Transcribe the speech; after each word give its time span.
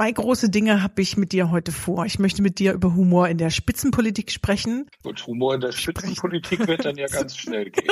Zwei 0.00 0.12
große 0.12 0.48
Dinge 0.48 0.82
habe 0.82 1.02
ich 1.02 1.18
mit 1.18 1.32
dir 1.32 1.50
heute 1.50 1.72
vor. 1.72 2.06
Ich 2.06 2.18
möchte 2.18 2.40
mit 2.40 2.58
dir 2.58 2.72
über 2.72 2.94
Humor 2.94 3.28
in 3.28 3.36
der 3.36 3.50
Spitzenpolitik 3.50 4.30
sprechen. 4.30 4.88
Und 5.02 5.26
Humor 5.26 5.56
in 5.56 5.60
der 5.60 5.72
Spitzenpolitik 5.72 6.66
wird 6.66 6.86
dann 6.86 6.96
ja 6.96 7.06
ganz 7.12 7.36
schnell 7.36 7.68
gehen. 7.68 7.84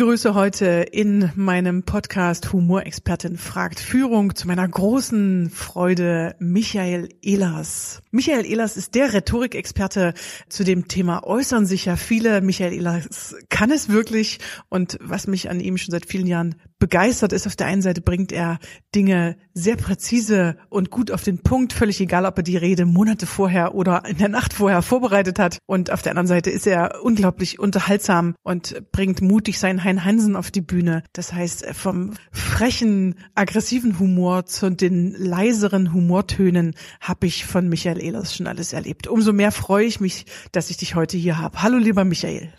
Begrüße 0.00 0.34
heute 0.34 0.86
in 0.92 1.30
meinem 1.34 1.82
Podcast 1.82 2.54
Humorexpertin 2.54 3.36
fragt 3.36 3.78
Führung 3.78 4.34
zu 4.34 4.46
meiner 4.46 4.66
großen 4.66 5.50
Freude 5.50 6.36
Michael 6.38 7.10
Ehlers. 7.20 8.00
Michael 8.10 8.46
Ehlers 8.46 8.78
ist 8.78 8.94
der 8.94 9.12
Rhetorikexperte 9.12 10.14
zu 10.48 10.64
dem 10.64 10.88
Thema 10.88 11.22
äußern 11.24 11.66
sich 11.66 11.84
ja 11.84 11.96
viele. 11.96 12.40
Michael 12.40 12.72
Ehlers 12.72 13.34
kann 13.50 13.70
es 13.70 13.90
wirklich 13.90 14.38
und 14.70 14.96
was 15.02 15.26
mich 15.26 15.50
an 15.50 15.60
ihm 15.60 15.76
schon 15.76 15.92
seit 15.92 16.06
vielen 16.06 16.26
Jahren 16.26 16.54
begeistert 16.80 17.32
ist. 17.32 17.46
Auf 17.46 17.54
der 17.54 17.68
einen 17.68 17.82
Seite 17.82 18.00
bringt 18.00 18.32
er 18.32 18.58
Dinge 18.92 19.36
sehr 19.54 19.76
präzise 19.76 20.56
und 20.68 20.90
gut 20.90 21.12
auf 21.12 21.22
den 21.22 21.38
Punkt, 21.38 21.72
völlig 21.72 22.00
egal, 22.00 22.26
ob 22.26 22.38
er 22.38 22.42
die 22.42 22.56
Rede 22.56 22.86
Monate 22.86 23.26
vorher 23.26 23.76
oder 23.76 24.04
in 24.06 24.18
der 24.18 24.28
Nacht 24.28 24.52
vorher 24.52 24.82
vorbereitet 24.82 25.38
hat. 25.38 25.58
Und 25.66 25.92
auf 25.92 26.02
der 26.02 26.10
anderen 26.10 26.26
Seite 26.26 26.50
ist 26.50 26.66
er 26.66 27.04
unglaublich 27.04 27.60
unterhaltsam 27.60 28.34
und 28.42 28.82
bringt 28.90 29.20
mutig 29.20 29.60
seinen 29.60 29.84
Hein 29.84 30.04
Hansen 30.04 30.34
auf 30.34 30.50
die 30.50 30.62
Bühne. 30.62 31.04
Das 31.12 31.32
heißt, 31.32 31.66
vom 31.74 32.14
frechen, 32.32 33.14
aggressiven 33.34 34.00
Humor 34.00 34.46
zu 34.46 34.70
den 34.70 35.12
leiseren 35.12 35.92
Humortönen 35.92 36.74
habe 37.00 37.26
ich 37.26 37.44
von 37.44 37.68
Michael 37.68 38.02
Ehlers 38.02 38.34
schon 38.34 38.46
alles 38.46 38.72
erlebt. 38.72 39.06
Umso 39.06 39.32
mehr 39.32 39.52
freue 39.52 39.84
ich 39.84 40.00
mich, 40.00 40.24
dass 40.52 40.70
ich 40.70 40.78
dich 40.78 40.94
heute 40.94 41.18
hier 41.18 41.38
habe. 41.38 41.62
Hallo, 41.62 41.76
lieber 41.76 42.04
Michael. 42.04 42.52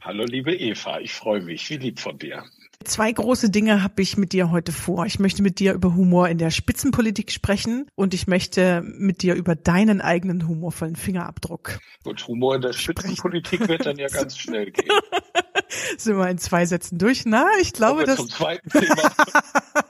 Hallo, 0.00 0.24
liebe 0.24 0.54
Eva. 0.54 1.00
Ich 1.00 1.12
freue 1.12 1.42
mich. 1.42 1.68
Wie 1.68 1.76
lieb 1.76 2.00
von 2.00 2.18
dir. 2.18 2.44
Zwei 2.84 3.10
große 3.10 3.50
Dinge 3.50 3.82
habe 3.82 4.00
ich 4.02 4.16
mit 4.16 4.32
dir 4.32 4.50
heute 4.50 4.70
vor. 4.70 5.04
Ich 5.04 5.18
möchte 5.18 5.42
mit 5.42 5.58
dir 5.58 5.72
über 5.72 5.94
Humor 5.94 6.28
in 6.28 6.38
der 6.38 6.50
Spitzenpolitik 6.50 7.32
sprechen 7.32 7.90
und 7.96 8.14
ich 8.14 8.28
möchte 8.28 8.82
mit 8.82 9.22
dir 9.22 9.34
über 9.34 9.56
deinen 9.56 10.00
eigenen 10.00 10.46
humorvollen 10.46 10.94
Fingerabdruck. 10.94 11.80
Gut, 12.04 12.26
Humor 12.28 12.54
in 12.54 12.62
der 12.62 12.72
Spitzenpolitik 12.72 13.66
wird 13.68 13.84
dann 13.84 13.98
ja 13.98 14.06
ganz 14.12 14.38
schnell 14.38 14.70
gehen. 14.70 14.90
Sind 15.98 16.16
wir 16.16 16.28
in 16.28 16.38
zwei 16.38 16.66
Sätzen 16.66 16.98
durch? 16.98 17.24
Na, 17.26 17.46
ich 17.60 17.72
glaube, 17.72 18.04
dass. 18.04 18.16
Zum 18.16 18.28
zweiten 18.28 18.70
Thema. 18.70 19.12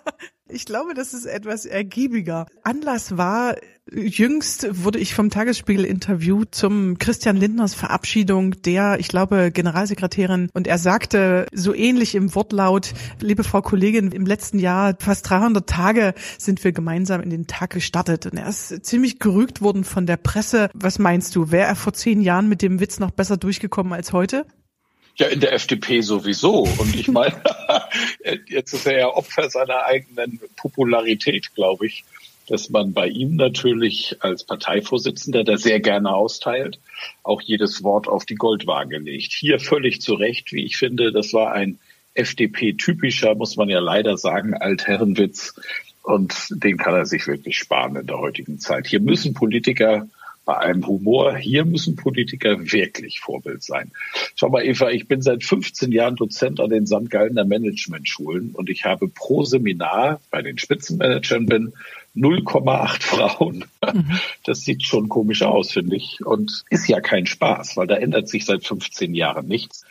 Ich 0.50 0.64
glaube, 0.64 0.94
das 0.94 1.12
ist 1.12 1.26
etwas 1.26 1.66
ergiebiger. 1.66 2.46
Anlass 2.62 3.18
war, 3.18 3.56
jüngst 3.92 4.82
wurde 4.82 4.98
ich 4.98 5.14
vom 5.14 5.28
Tagesspiegel 5.28 5.84
interviewt 5.84 6.54
zum 6.54 6.96
Christian 6.96 7.36
Lindners 7.36 7.74
Verabschiedung 7.74 8.52
der, 8.62 8.98
ich 8.98 9.08
glaube, 9.08 9.50
Generalsekretärin. 9.52 10.48
Und 10.54 10.66
er 10.66 10.78
sagte 10.78 11.46
so 11.52 11.74
ähnlich 11.74 12.14
im 12.14 12.34
Wortlaut, 12.34 12.94
liebe 13.20 13.44
Frau 13.44 13.60
Kollegin, 13.60 14.10
im 14.10 14.24
letzten 14.24 14.58
Jahr, 14.58 14.96
fast 14.98 15.28
300 15.28 15.68
Tage 15.68 16.14
sind 16.38 16.64
wir 16.64 16.72
gemeinsam 16.72 17.20
in 17.20 17.28
den 17.28 17.46
Tag 17.46 17.70
gestartet. 17.70 18.24
Und 18.24 18.38
er 18.38 18.48
ist 18.48 18.86
ziemlich 18.86 19.18
gerügt 19.18 19.60
worden 19.60 19.84
von 19.84 20.06
der 20.06 20.16
Presse. 20.16 20.70
Was 20.72 20.98
meinst 20.98 21.36
du? 21.36 21.50
Wäre 21.50 21.68
er 21.68 21.76
vor 21.76 21.92
zehn 21.92 22.22
Jahren 22.22 22.48
mit 22.48 22.62
dem 22.62 22.80
Witz 22.80 22.98
noch 22.98 23.10
besser 23.10 23.36
durchgekommen 23.36 23.92
als 23.92 24.14
heute? 24.14 24.46
Ja, 25.18 25.26
in 25.26 25.40
der 25.40 25.52
FDP 25.52 26.00
sowieso. 26.00 26.62
Und 26.78 26.94
ich 26.94 27.08
meine, 27.08 27.34
jetzt 28.46 28.72
ist 28.72 28.86
er 28.86 28.98
ja 28.98 29.08
Opfer 29.08 29.50
seiner 29.50 29.84
eigenen 29.84 30.40
Popularität, 30.56 31.54
glaube 31.54 31.86
ich, 31.86 32.04
dass 32.46 32.70
man 32.70 32.92
bei 32.92 33.08
ihm 33.08 33.36
natürlich 33.36 34.16
als 34.20 34.44
Parteivorsitzender, 34.44 35.44
der 35.44 35.58
sehr 35.58 35.80
gerne 35.80 36.14
austeilt, 36.14 36.78
auch 37.22 37.42
jedes 37.42 37.82
Wort 37.82 38.08
auf 38.08 38.24
die 38.24 38.36
Goldwaage 38.36 38.98
legt. 38.98 39.32
Hier 39.32 39.60
völlig 39.60 40.00
zu 40.00 40.14
Recht, 40.14 40.52
wie 40.52 40.64
ich 40.64 40.76
finde, 40.76 41.12
das 41.12 41.32
war 41.32 41.52
ein 41.52 41.78
FDP-typischer, 42.14 43.34
muss 43.34 43.56
man 43.56 43.68
ja 43.68 43.80
leider 43.80 44.16
sagen, 44.16 44.54
Altherrenwitz. 44.54 45.54
Und 46.02 46.46
den 46.50 46.78
kann 46.78 46.94
er 46.94 47.04
sich 47.04 47.26
wirklich 47.26 47.58
sparen 47.58 47.96
in 47.96 48.06
der 48.06 48.18
heutigen 48.18 48.58
Zeit. 48.58 48.86
Hier 48.86 49.00
müssen 49.00 49.34
Politiker 49.34 50.08
bei 50.48 50.56
allem 50.56 50.86
Humor. 50.86 51.36
Hier 51.36 51.66
müssen 51.66 51.94
Politiker 51.94 52.72
wirklich 52.72 53.20
Vorbild 53.20 53.62
sein. 53.62 53.92
Schau 54.34 54.48
mal, 54.48 54.64
Eva, 54.64 54.88
ich 54.88 55.06
bin 55.06 55.20
seit 55.20 55.44
15 55.44 55.92
Jahren 55.92 56.16
Dozent 56.16 56.58
an 56.58 56.70
den 56.70 56.86
St. 56.86 57.10
Gallner 57.10 57.44
Management-Schulen 57.44 58.52
und 58.54 58.70
ich 58.70 58.86
habe 58.86 59.08
pro 59.08 59.44
Seminar 59.44 60.22
bei 60.30 60.40
den 60.40 60.56
Spitzenmanagern 60.56 61.44
bin 61.44 61.74
0,8 62.16 63.02
Frauen. 63.02 63.66
Mhm. 63.92 64.18
Das 64.42 64.62
sieht 64.62 64.84
schon 64.84 65.10
komisch 65.10 65.42
aus, 65.42 65.70
finde 65.70 65.96
ich. 65.96 66.24
Und 66.24 66.64
ist 66.70 66.88
ja 66.88 67.02
kein 67.02 67.26
Spaß, 67.26 67.76
weil 67.76 67.86
da 67.86 67.96
ändert 67.96 68.30
sich 68.30 68.46
seit 68.46 68.64
15 68.64 69.14
Jahren 69.14 69.48
nichts. 69.48 69.84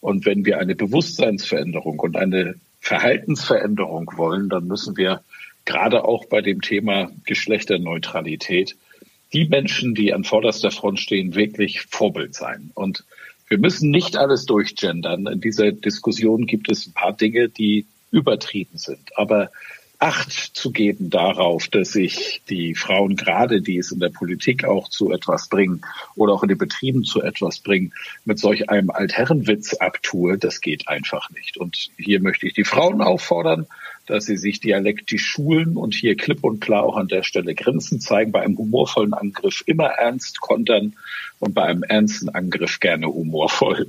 Und 0.00 0.26
wenn 0.26 0.44
wir 0.44 0.60
eine 0.60 0.76
Bewusstseinsveränderung 0.76 1.98
und 1.98 2.16
eine 2.16 2.54
Verhaltensveränderung 2.78 4.12
wollen, 4.14 4.48
dann 4.48 4.68
müssen 4.68 4.96
wir 4.96 5.24
gerade 5.64 6.04
auch 6.04 6.26
bei 6.26 6.40
dem 6.40 6.60
Thema 6.60 7.10
Geschlechterneutralität 7.24 8.76
die 9.34 9.46
Menschen, 9.46 9.94
die 9.94 10.14
an 10.14 10.24
vorderster 10.24 10.70
Front 10.70 11.00
stehen, 11.00 11.34
wirklich 11.34 11.82
Vorbild 11.82 12.34
sein. 12.34 12.70
Und 12.74 13.04
wir 13.48 13.58
müssen 13.58 13.90
nicht 13.90 14.16
alles 14.16 14.46
durchgendern. 14.46 15.26
In 15.26 15.40
dieser 15.40 15.72
Diskussion 15.72 16.46
gibt 16.46 16.70
es 16.70 16.86
ein 16.86 16.94
paar 16.94 17.12
Dinge, 17.12 17.48
die 17.48 17.86
übertrieben 18.10 18.78
sind. 18.78 19.16
Aber 19.16 19.50
Acht 20.04 20.32
zu 20.32 20.70
geben 20.70 21.08
darauf, 21.08 21.68
dass 21.68 21.92
sich 21.92 22.42
die 22.50 22.74
Frauen 22.74 23.16
gerade, 23.16 23.62
die 23.62 23.78
es 23.78 23.90
in 23.90 24.00
der 24.00 24.10
Politik 24.10 24.64
auch 24.64 24.88
zu 24.88 25.12
etwas 25.12 25.48
bringen 25.48 25.80
oder 26.14 26.34
auch 26.34 26.42
in 26.42 26.50
den 26.50 26.58
Betrieben 26.58 27.04
zu 27.04 27.22
etwas 27.22 27.60
bringen, 27.60 27.94
mit 28.26 28.38
solch 28.38 28.68
einem 28.68 28.90
Altherrenwitz 28.90 29.72
abtue, 29.74 30.36
das 30.36 30.60
geht 30.60 30.88
einfach 30.88 31.30
nicht. 31.30 31.56
Und 31.56 31.90
hier 31.96 32.20
möchte 32.20 32.46
ich 32.46 32.52
die 32.52 32.64
Frauen 32.64 33.00
auffordern, 33.00 33.66
dass 34.06 34.26
sie 34.26 34.36
sich 34.36 34.60
dialektisch 34.60 35.24
schulen 35.24 35.76
und 35.76 35.94
hier 35.94 36.16
klipp 36.16 36.44
und 36.44 36.60
klar 36.60 36.82
auch 36.82 36.96
an 36.96 37.08
der 37.08 37.22
Stelle 37.22 37.54
Grenzen 37.54 38.00
zeigen, 38.00 38.32
bei 38.32 38.42
einem 38.42 38.58
humorvollen 38.58 39.14
Angriff 39.14 39.62
immer 39.66 39.86
ernst 39.86 40.40
kontern 40.40 40.94
und 41.38 41.54
bei 41.54 41.62
einem 41.62 41.82
ernsten 41.82 42.28
Angriff 42.28 42.80
gerne 42.80 43.06
humorvoll. 43.06 43.86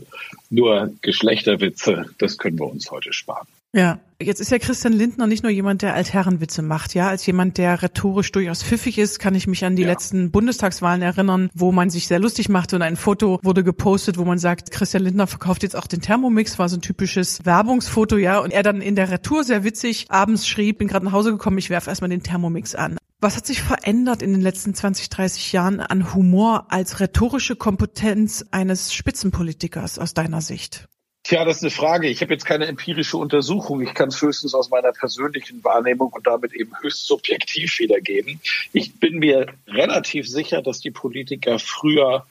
Nur 0.50 0.94
Geschlechterwitze, 1.02 2.06
das 2.18 2.38
können 2.38 2.59
wir 2.59 2.68
uns 2.68 2.92
heute 2.92 3.14
sparen. 3.14 3.48
Ja, 3.75 4.00
jetzt 4.22 4.40
ist 4.40 4.52
ja 4.52 4.58
Christian 4.58 4.94
Lindner 4.94 5.28
nicht 5.28 5.44
nur 5.44 5.52
jemand, 5.52 5.81
der 5.81 5.96
Altherrenwitze 5.96 6.62
macht, 6.62 6.94
ja, 6.94 7.09
als 7.09 7.25
jemand, 7.25 7.58
der 7.58 7.81
rhetorisch 7.81 8.31
durchaus 8.31 8.63
pfiffig 8.63 8.97
ist, 8.97 9.19
kann 9.19 9.36
ich 9.36 9.47
mich 9.47 9.66
an 9.66 9.75
die 9.75 9.81
ja. 9.81 9.90
letzten 9.90 10.31
Bundestagswahlen 10.31 11.02
erinnern, 11.02 11.50
wo 11.53 11.74
man 11.74 11.90
sich 11.90 12.08
sehr 12.08 12.19
lustig 12.19 12.47
machte 12.47 12.78
und 12.78 12.84
ein 12.84 12.96
Foto 12.96 13.38
wurde 13.44 13.66
gepostet, 13.66 14.18
wo 14.18 14.24
man 14.24 14.40
sagt, 14.40 14.72
Christian 14.72 15.03
Lindner 15.03 15.28
verkauft 15.28 15.62
jetzt 15.62 15.75
auch 15.75 15.88
den 15.88 16.00
Thermomix, 16.00 16.58
war 16.58 16.69
so 16.69 16.78
ein 16.78 16.81
typisches 16.81 17.46
Werbungsfoto, 17.46 18.16
ja, 18.16 18.40
und 18.40 18.52
er 18.52 18.63
dann 18.63 18.80
in 18.80 18.96
der 18.96 19.12
Retour 19.12 19.44
sehr 19.44 19.66
witzig 19.66 20.06
abends 20.07 20.47
schrieb, 20.47 20.78
bin 20.78 20.88
gerade 20.88 21.03
nach 21.03 21.12
Hause 21.12 21.31
gekommen, 21.31 21.57
ich 21.57 21.69
werfe 21.69 21.90
erstmal 21.90 22.09
den 22.09 22.24
Thermomix 22.24 22.75
an. 22.75 22.96
Was 23.19 23.36
hat 23.36 23.46
sich 23.46 23.62
verändert 23.62 24.22
in 24.22 24.31
den 24.31 24.42
letzten 24.42 24.74
20, 24.74 25.09
30 25.09 25.52
Jahren 25.52 25.81
an 25.81 26.13
Humor 26.13 26.68
als 26.69 27.02
rhetorische 27.02 27.57
Kompetenz 27.57 28.46
eines 28.52 28.94
Spitzenpolitikers 28.94 30.00
aus 30.00 30.13
deiner 30.13 30.39
Sicht? 30.39 30.88
Tja, 31.25 31.44
das 31.44 31.57
ist 31.57 31.63
eine 31.63 31.72
Frage. 31.72 32.07
Ich 32.07 32.22
habe 32.22 32.33
jetzt 32.33 32.45
keine 32.45 32.68
empirische 32.68 33.18
Untersuchung. 33.18 33.81
Ich 33.81 33.95
kann 33.95 34.10
es 34.10 34.22
höchstens 34.22 34.54
aus 34.54 34.69
meiner 34.69 34.92
persönlichen 34.92 35.63
Wahrnehmung 35.63 36.13
und 36.13 36.27
damit 36.27 36.54
eben 36.54 36.72
höchst 36.80 37.07
subjektiv 37.07 37.80
wiedergeben. 37.80 38.39
Ich 38.74 39.00
bin 39.00 39.18
mir 39.18 39.48
relativ 39.68 40.30
sicher, 40.30 40.62
dass 40.62 40.81
die 40.81 40.92
Politiker 40.92 41.57
früher 41.57 42.27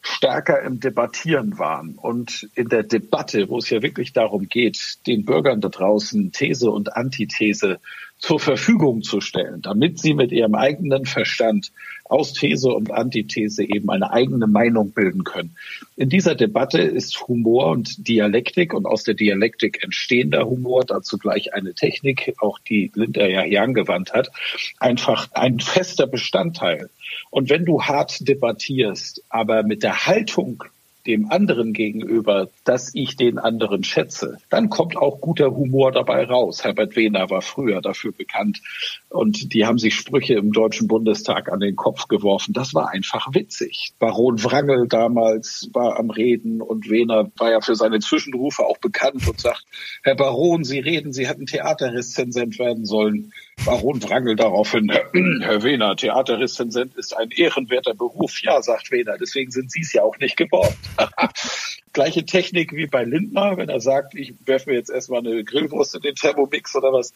stärker 0.00 0.60
im 0.62 0.80
Debattieren 0.80 1.60
waren 1.60 1.94
und 1.94 2.48
in 2.56 2.68
der 2.68 2.82
Debatte, 2.82 3.48
wo 3.48 3.58
es 3.58 3.70
ja 3.70 3.80
wirklich 3.80 4.12
darum 4.12 4.48
geht, 4.48 4.98
den 5.06 5.24
Bürgern 5.24 5.60
da 5.60 5.68
draußen 5.68 6.32
These 6.32 6.68
und 6.68 6.96
Antithese 6.96 7.78
zur 8.22 8.38
Verfügung 8.38 9.02
zu 9.02 9.20
stellen, 9.20 9.62
damit 9.62 9.98
sie 9.98 10.14
mit 10.14 10.30
ihrem 10.30 10.54
eigenen 10.54 11.06
Verstand 11.06 11.72
aus 12.04 12.32
These 12.32 12.68
und 12.68 12.92
Antithese 12.92 13.64
eben 13.64 13.90
eine 13.90 14.12
eigene 14.12 14.46
Meinung 14.46 14.92
bilden 14.92 15.24
können. 15.24 15.56
In 15.96 16.08
dieser 16.08 16.36
Debatte 16.36 16.80
ist 16.80 17.26
Humor 17.26 17.66
und 17.70 18.06
Dialektik 18.06 18.74
und 18.74 18.86
aus 18.86 19.02
der 19.02 19.14
Dialektik 19.14 19.82
entstehender 19.82 20.46
Humor, 20.46 20.84
dazu 20.84 21.18
gleich 21.18 21.52
eine 21.52 21.74
Technik, 21.74 22.34
auch 22.38 22.60
die 22.60 22.92
Linda 22.94 23.26
ja 23.26 23.42
hier 23.42 23.62
angewandt 23.62 24.12
hat, 24.12 24.30
einfach 24.78 25.28
ein 25.32 25.58
fester 25.58 26.06
Bestandteil. 26.06 26.90
Und 27.30 27.50
wenn 27.50 27.64
du 27.64 27.82
hart 27.82 28.28
debattierst, 28.28 29.24
aber 29.30 29.64
mit 29.64 29.82
der 29.82 30.06
Haltung 30.06 30.62
dem 31.06 31.30
anderen 31.30 31.72
gegenüber, 31.72 32.48
dass 32.64 32.94
ich 32.94 33.16
den 33.16 33.38
anderen 33.38 33.84
schätze, 33.84 34.38
dann 34.50 34.68
kommt 34.68 34.96
auch 34.96 35.20
guter 35.20 35.54
Humor 35.54 35.92
dabei 35.92 36.24
raus. 36.24 36.64
Herbert 36.64 36.96
Wehner 36.96 37.28
war 37.30 37.42
früher 37.42 37.80
dafür 37.80 38.12
bekannt 38.12 38.60
und 39.08 39.52
die 39.52 39.66
haben 39.66 39.78
sich 39.78 39.94
Sprüche 39.94 40.34
im 40.34 40.52
Deutschen 40.52 40.88
Bundestag 40.88 41.50
an 41.50 41.60
den 41.60 41.76
Kopf 41.76 42.08
geworfen. 42.08 42.52
Das 42.52 42.74
war 42.74 42.90
einfach 42.90 43.34
witzig. 43.34 43.92
Baron 43.98 44.42
Wrangel 44.44 44.86
damals 44.88 45.68
war 45.72 45.98
am 45.98 46.10
Reden 46.10 46.60
und 46.60 46.88
Wehner 46.88 47.30
war 47.36 47.50
ja 47.50 47.60
für 47.60 47.74
seine 47.74 47.98
Zwischenrufe 47.98 48.64
auch 48.64 48.78
bekannt 48.78 49.26
und 49.26 49.40
sagt, 49.40 49.64
Herr 50.02 50.14
Baron, 50.14 50.64
Sie 50.64 50.78
reden, 50.78 51.12
Sie 51.12 51.26
hätten 51.26 51.46
Theaterrezensent 51.46 52.58
werden 52.58 52.84
sollen. 52.84 53.32
Baron 53.64 54.02
Wrangel 54.02 54.34
daraufhin, 54.34 54.90
Herr 55.42 55.62
Wehner, 55.62 55.94
Theaterrezensent 55.94 56.96
ist 56.96 57.16
ein 57.16 57.30
ehrenwerter 57.30 57.94
Beruf. 57.94 58.42
Ja, 58.42 58.60
sagt 58.62 58.90
Wehner, 58.90 59.16
deswegen 59.18 59.50
sind 59.50 59.70
Sie 59.70 59.82
es 59.82 59.92
ja 59.92 60.02
auch 60.02 60.18
nicht 60.18 60.36
geworden. 60.36 60.74
Gleiche 61.92 62.24
Technik 62.24 62.72
wie 62.72 62.86
bei 62.86 63.04
Lindner, 63.04 63.56
wenn 63.56 63.68
er 63.68 63.80
sagt, 63.80 64.14
ich 64.14 64.34
werfe 64.46 64.70
mir 64.70 64.76
jetzt 64.76 64.90
erstmal 64.90 65.20
eine 65.20 65.44
Grillwurst 65.44 65.94
in 65.94 66.00
den 66.00 66.14
Thermomix 66.14 66.74
oder 66.74 66.92
was. 66.92 67.12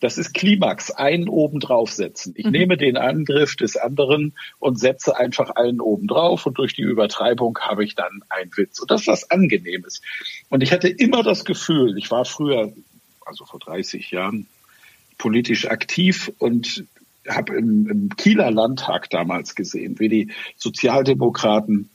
Das 0.00 0.16
ist 0.16 0.32
Klimax, 0.32 0.92
einen 0.92 1.28
oben 1.28 1.58
draufsetzen. 1.58 2.34
Ich 2.36 2.44
mhm. 2.44 2.52
nehme 2.52 2.76
den 2.76 2.96
Angriff 2.96 3.56
des 3.56 3.76
anderen 3.76 4.34
und 4.60 4.78
setze 4.78 5.16
einfach 5.16 5.50
einen 5.50 5.80
oben 5.80 6.06
drauf 6.06 6.46
und 6.46 6.58
durch 6.58 6.74
die 6.74 6.82
Übertreibung 6.82 7.58
habe 7.60 7.84
ich 7.84 7.96
dann 7.96 8.22
einen 8.28 8.56
Witz. 8.56 8.78
Und 8.78 8.92
das 8.92 9.00
ist 9.00 9.06
was 9.08 9.30
Angenehmes. 9.30 10.02
Und 10.50 10.62
ich 10.62 10.70
hatte 10.70 10.88
immer 10.88 11.24
das 11.24 11.44
Gefühl, 11.44 11.98
ich 11.98 12.12
war 12.12 12.24
früher, 12.24 12.72
also 13.26 13.44
vor 13.44 13.58
30 13.58 14.12
Jahren, 14.12 14.46
politisch 15.18 15.68
aktiv 15.68 16.32
und 16.38 16.84
habe 17.28 17.56
im, 17.56 17.88
im 17.88 18.16
Kieler 18.16 18.50
Landtag 18.50 19.10
damals 19.10 19.54
gesehen, 19.54 19.98
wie 19.98 20.08
die 20.08 20.28
Sozialdemokraten 20.56 21.90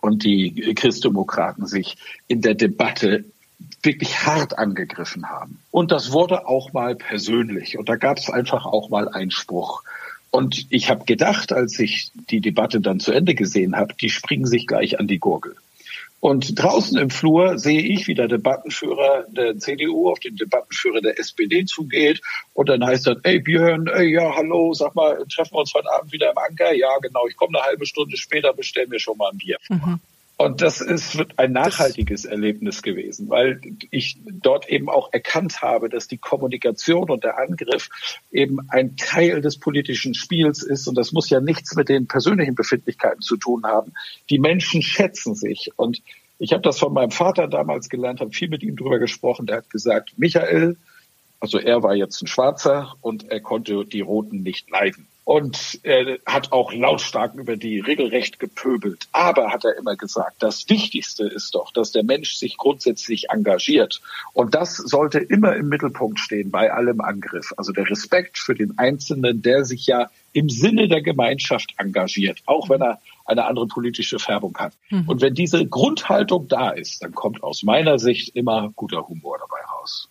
und 0.00 0.24
die 0.24 0.74
Christdemokraten 0.74 1.66
sich 1.66 1.96
in 2.28 2.42
der 2.42 2.54
Debatte 2.54 3.24
wirklich 3.82 4.24
hart 4.24 4.58
angegriffen 4.58 5.28
haben. 5.28 5.58
Und 5.70 5.92
das 5.92 6.12
wurde 6.12 6.46
auch 6.46 6.72
mal 6.72 6.96
persönlich. 6.96 7.78
Und 7.78 7.88
da 7.88 7.96
gab 7.96 8.18
es 8.18 8.30
einfach 8.30 8.66
auch 8.66 8.90
mal 8.90 9.08
einen 9.08 9.30
Spruch. 9.30 9.82
Und 10.30 10.66
ich 10.70 10.90
habe 10.90 11.04
gedacht, 11.04 11.52
als 11.52 11.78
ich 11.78 12.12
die 12.30 12.40
Debatte 12.40 12.80
dann 12.80 13.00
zu 13.00 13.12
Ende 13.12 13.34
gesehen 13.34 13.76
habe, 13.76 13.94
die 13.94 14.10
springen 14.10 14.46
sich 14.46 14.66
gleich 14.66 14.98
an 15.00 15.08
die 15.08 15.18
Gurgel. 15.18 15.56
Und 16.20 16.62
draußen 16.62 16.98
im 16.98 17.08
Flur 17.08 17.58
sehe 17.58 17.80
ich, 17.80 18.06
wie 18.06 18.14
der 18.14 18.28
Debattenführer 18.28 19.24
der 19.28 19.58
CDU 19.58 20.10
auf 20.10 20.20
den 20.20 20.36
Debattenführer 20.36 21.00
der 21.00 21.18
SPD 21.18 21.64
zugeht. 21.64 22.20
Und 22.52 22.68
dann 22.68 22.84
heißt 22.84 23.06
das, 23.06 23.16
ey 23.22 23.40
Björn, 23.40 23.86
ey, 23.86 24.12
ja, 24.12 24.36
hallo, 24.36 24.74
sag 24.74 24.94
mal, 24.94 25.24
treffen 25.34 25.54
wir 25.54 25.60
uns 25.60 25.72
heute 25.72 25.90
Abend 25.90 26.12
wieder 26.12 26.30
im 26.30 26.38
Anker? 26.38 26.74
Ja, 26.74 26.98
genau, 27.00 27.26
ich 27.26 27.36
komme 27.36 27.58
eine 27.58 27.66
halbe 27.66 27.86
Stunde 27.86 28.18
später, 28.18 28.52
bestellen 28.52 28.90
wir 28.90 29.00
schon 29.00 29.16
mal 29.16 29.30
ein 29.30 29.38
Bier. 29.38 29.56
Mhm. 29.70 29.98
Und 30.40 30.62
das 30.62 30.80
ist 30.80 31.18
ein 31.36 31.52
nachhaltiges 31.52 32.22
das 32.22 32.32
Erlebnis 32.32 32.80
gewesen, 32.80 33.28
weil 33.28 33.60
ich 33.90 34.18
dort 34.24 34.70
eben 34.70 34.88
auch 34.88 35.12
erkannt 35.12 35.60
habe, 35.60 35.90
dass 35.90 36.08
die 36.08 36.16
Kommunikation 36.16 37.10
und 37.10 37.24
der 37.24 37.38
Angriff 37.38 37.90
eben 38.32 38.58
ein 38.70 38.96
Teil 38.96 39.42
des 39.42 39.58
politischen 39.58 40.14
Spiels 40.14 40.62
ist. 40.62 40.88
Und 40.88 40.94
das 40.94 41.12
muss 41.12 41.28
ja 41.28 41.40
nichts 41.40 41.76
mit 41.76 41.90
den 41.90 42.06
persönlichen 42.06 42.54
Befindlichkeiten 42.54 43.20
zu 43.20 43.36
tun 43.36 43.64
haben. 43.64 43.92
Die 44.30 44.38
Menschen 44.38 44.80
schätzen 44.80 45.34
sich. 45.34 45.72
Und 45.76 46.00
ich 46.38 46.54
habe 46.54 46.62
das 46.62 46.78
von 46.78 46.94
meinem 46.94 47.10
Vater 47.10 47.46
damals 47.46 47.90
gelernt, 47.90 48.22
habe 48.22 48.32
viel 48.32 48.48
mit 48.48 48.62
ihm 48.62 48.76
drüber 48.76 48.98
gesprochen. 48.98 49.44
Der 49.44 49.58
hat 49.58 49.68
gesagt, 49.68 50.14
Michael, 50.16 50.78
also 51.38 51.58
er 51.58 51.82
war 51.82 51.94
jetzt 51.94 52.22
ein 52.22 52.28
Schwarzer 52.28 52.94
und 53.02 53.30
er 53.30 53.40
konnte 53.40 53.84
die 53.84 54.00
Roten 54.00 54.42
nicht 54.42 54.70
leiden 54.70 55.06
und 55.30 55.78
er 55.84 56.18
hat 56.26 56.50
auch 56.50 56.72
lautstark 56.72 57.36
über 57.36 57.56
die 57.56 57.78
regelrecht 57.78 58.40
gepöbelt. 58.40 59.06
Aber 59.12 59.52
hat 59.52 59.64
er 59.64 59.78
immer 59.78 59.94
gesagt, 59.94 60.42
das 60.42 60.68
Wichtigste 60.68 61.22
ist 61.22 61.54
doch, 61.54 61.70
dass 61.70 61.92
der 61.92 62.02
Mensch 62.02 62.34
sich 62.34 62.56
grundsätzlich 62.56 63.30
engagiert. 63.30 64.02
Und 64.32 64.56
das 64.56 64.76
sollte 64.76 65.20
immer 65.20 65.54
im 65.54 65.68
Mittelpunkt 65.68 66.18
stehen 66.18 66.50
bei 66.50 66.72
allem 66.72 67.00
Angriff. 67.00 67.54
Also 67.56 67.70
der 67.70 67.88
Respekt 67.88 68.38
für 68.38 68.56
den 68.56 68.76
Einzelnen, 68.76 69.40
der 69.40 69.64
sich 69.64 69.86
ja 69.86 70.10
im 70.32 70.48
Sinne 70.48 70.88
der 70.88 71.00
Gemeinschaft 71.00 71.74
engagiert, 71.76 72.40
auch 72.46 72.68
wenn 72.68 72.82
er 72.82 73.00
eine 73.24 73.44
andere 73.44 73.68
politische 73.68 74.18
Färbung 74.18 74.58
hat. 74.58 74.72
Mhm. 74.88 75.08
Und 75.08 75.20
wenn 75.20 75.34
diese 75.34 75.64
Grundhaltung 75.64 76.48
da 76.48 76.70
ist, 76.70 77.04
dann 77.04 77.12
kommt 77.12 77.44
aus 77.44 77.62
meiner 77.62 78.00
Sicht 78.00 78.34
immer 78.34 78.72
guter 78.74 79.06
Humor 79.06 79.38
dabei 79.38 79.60
raus. 79.78 80.09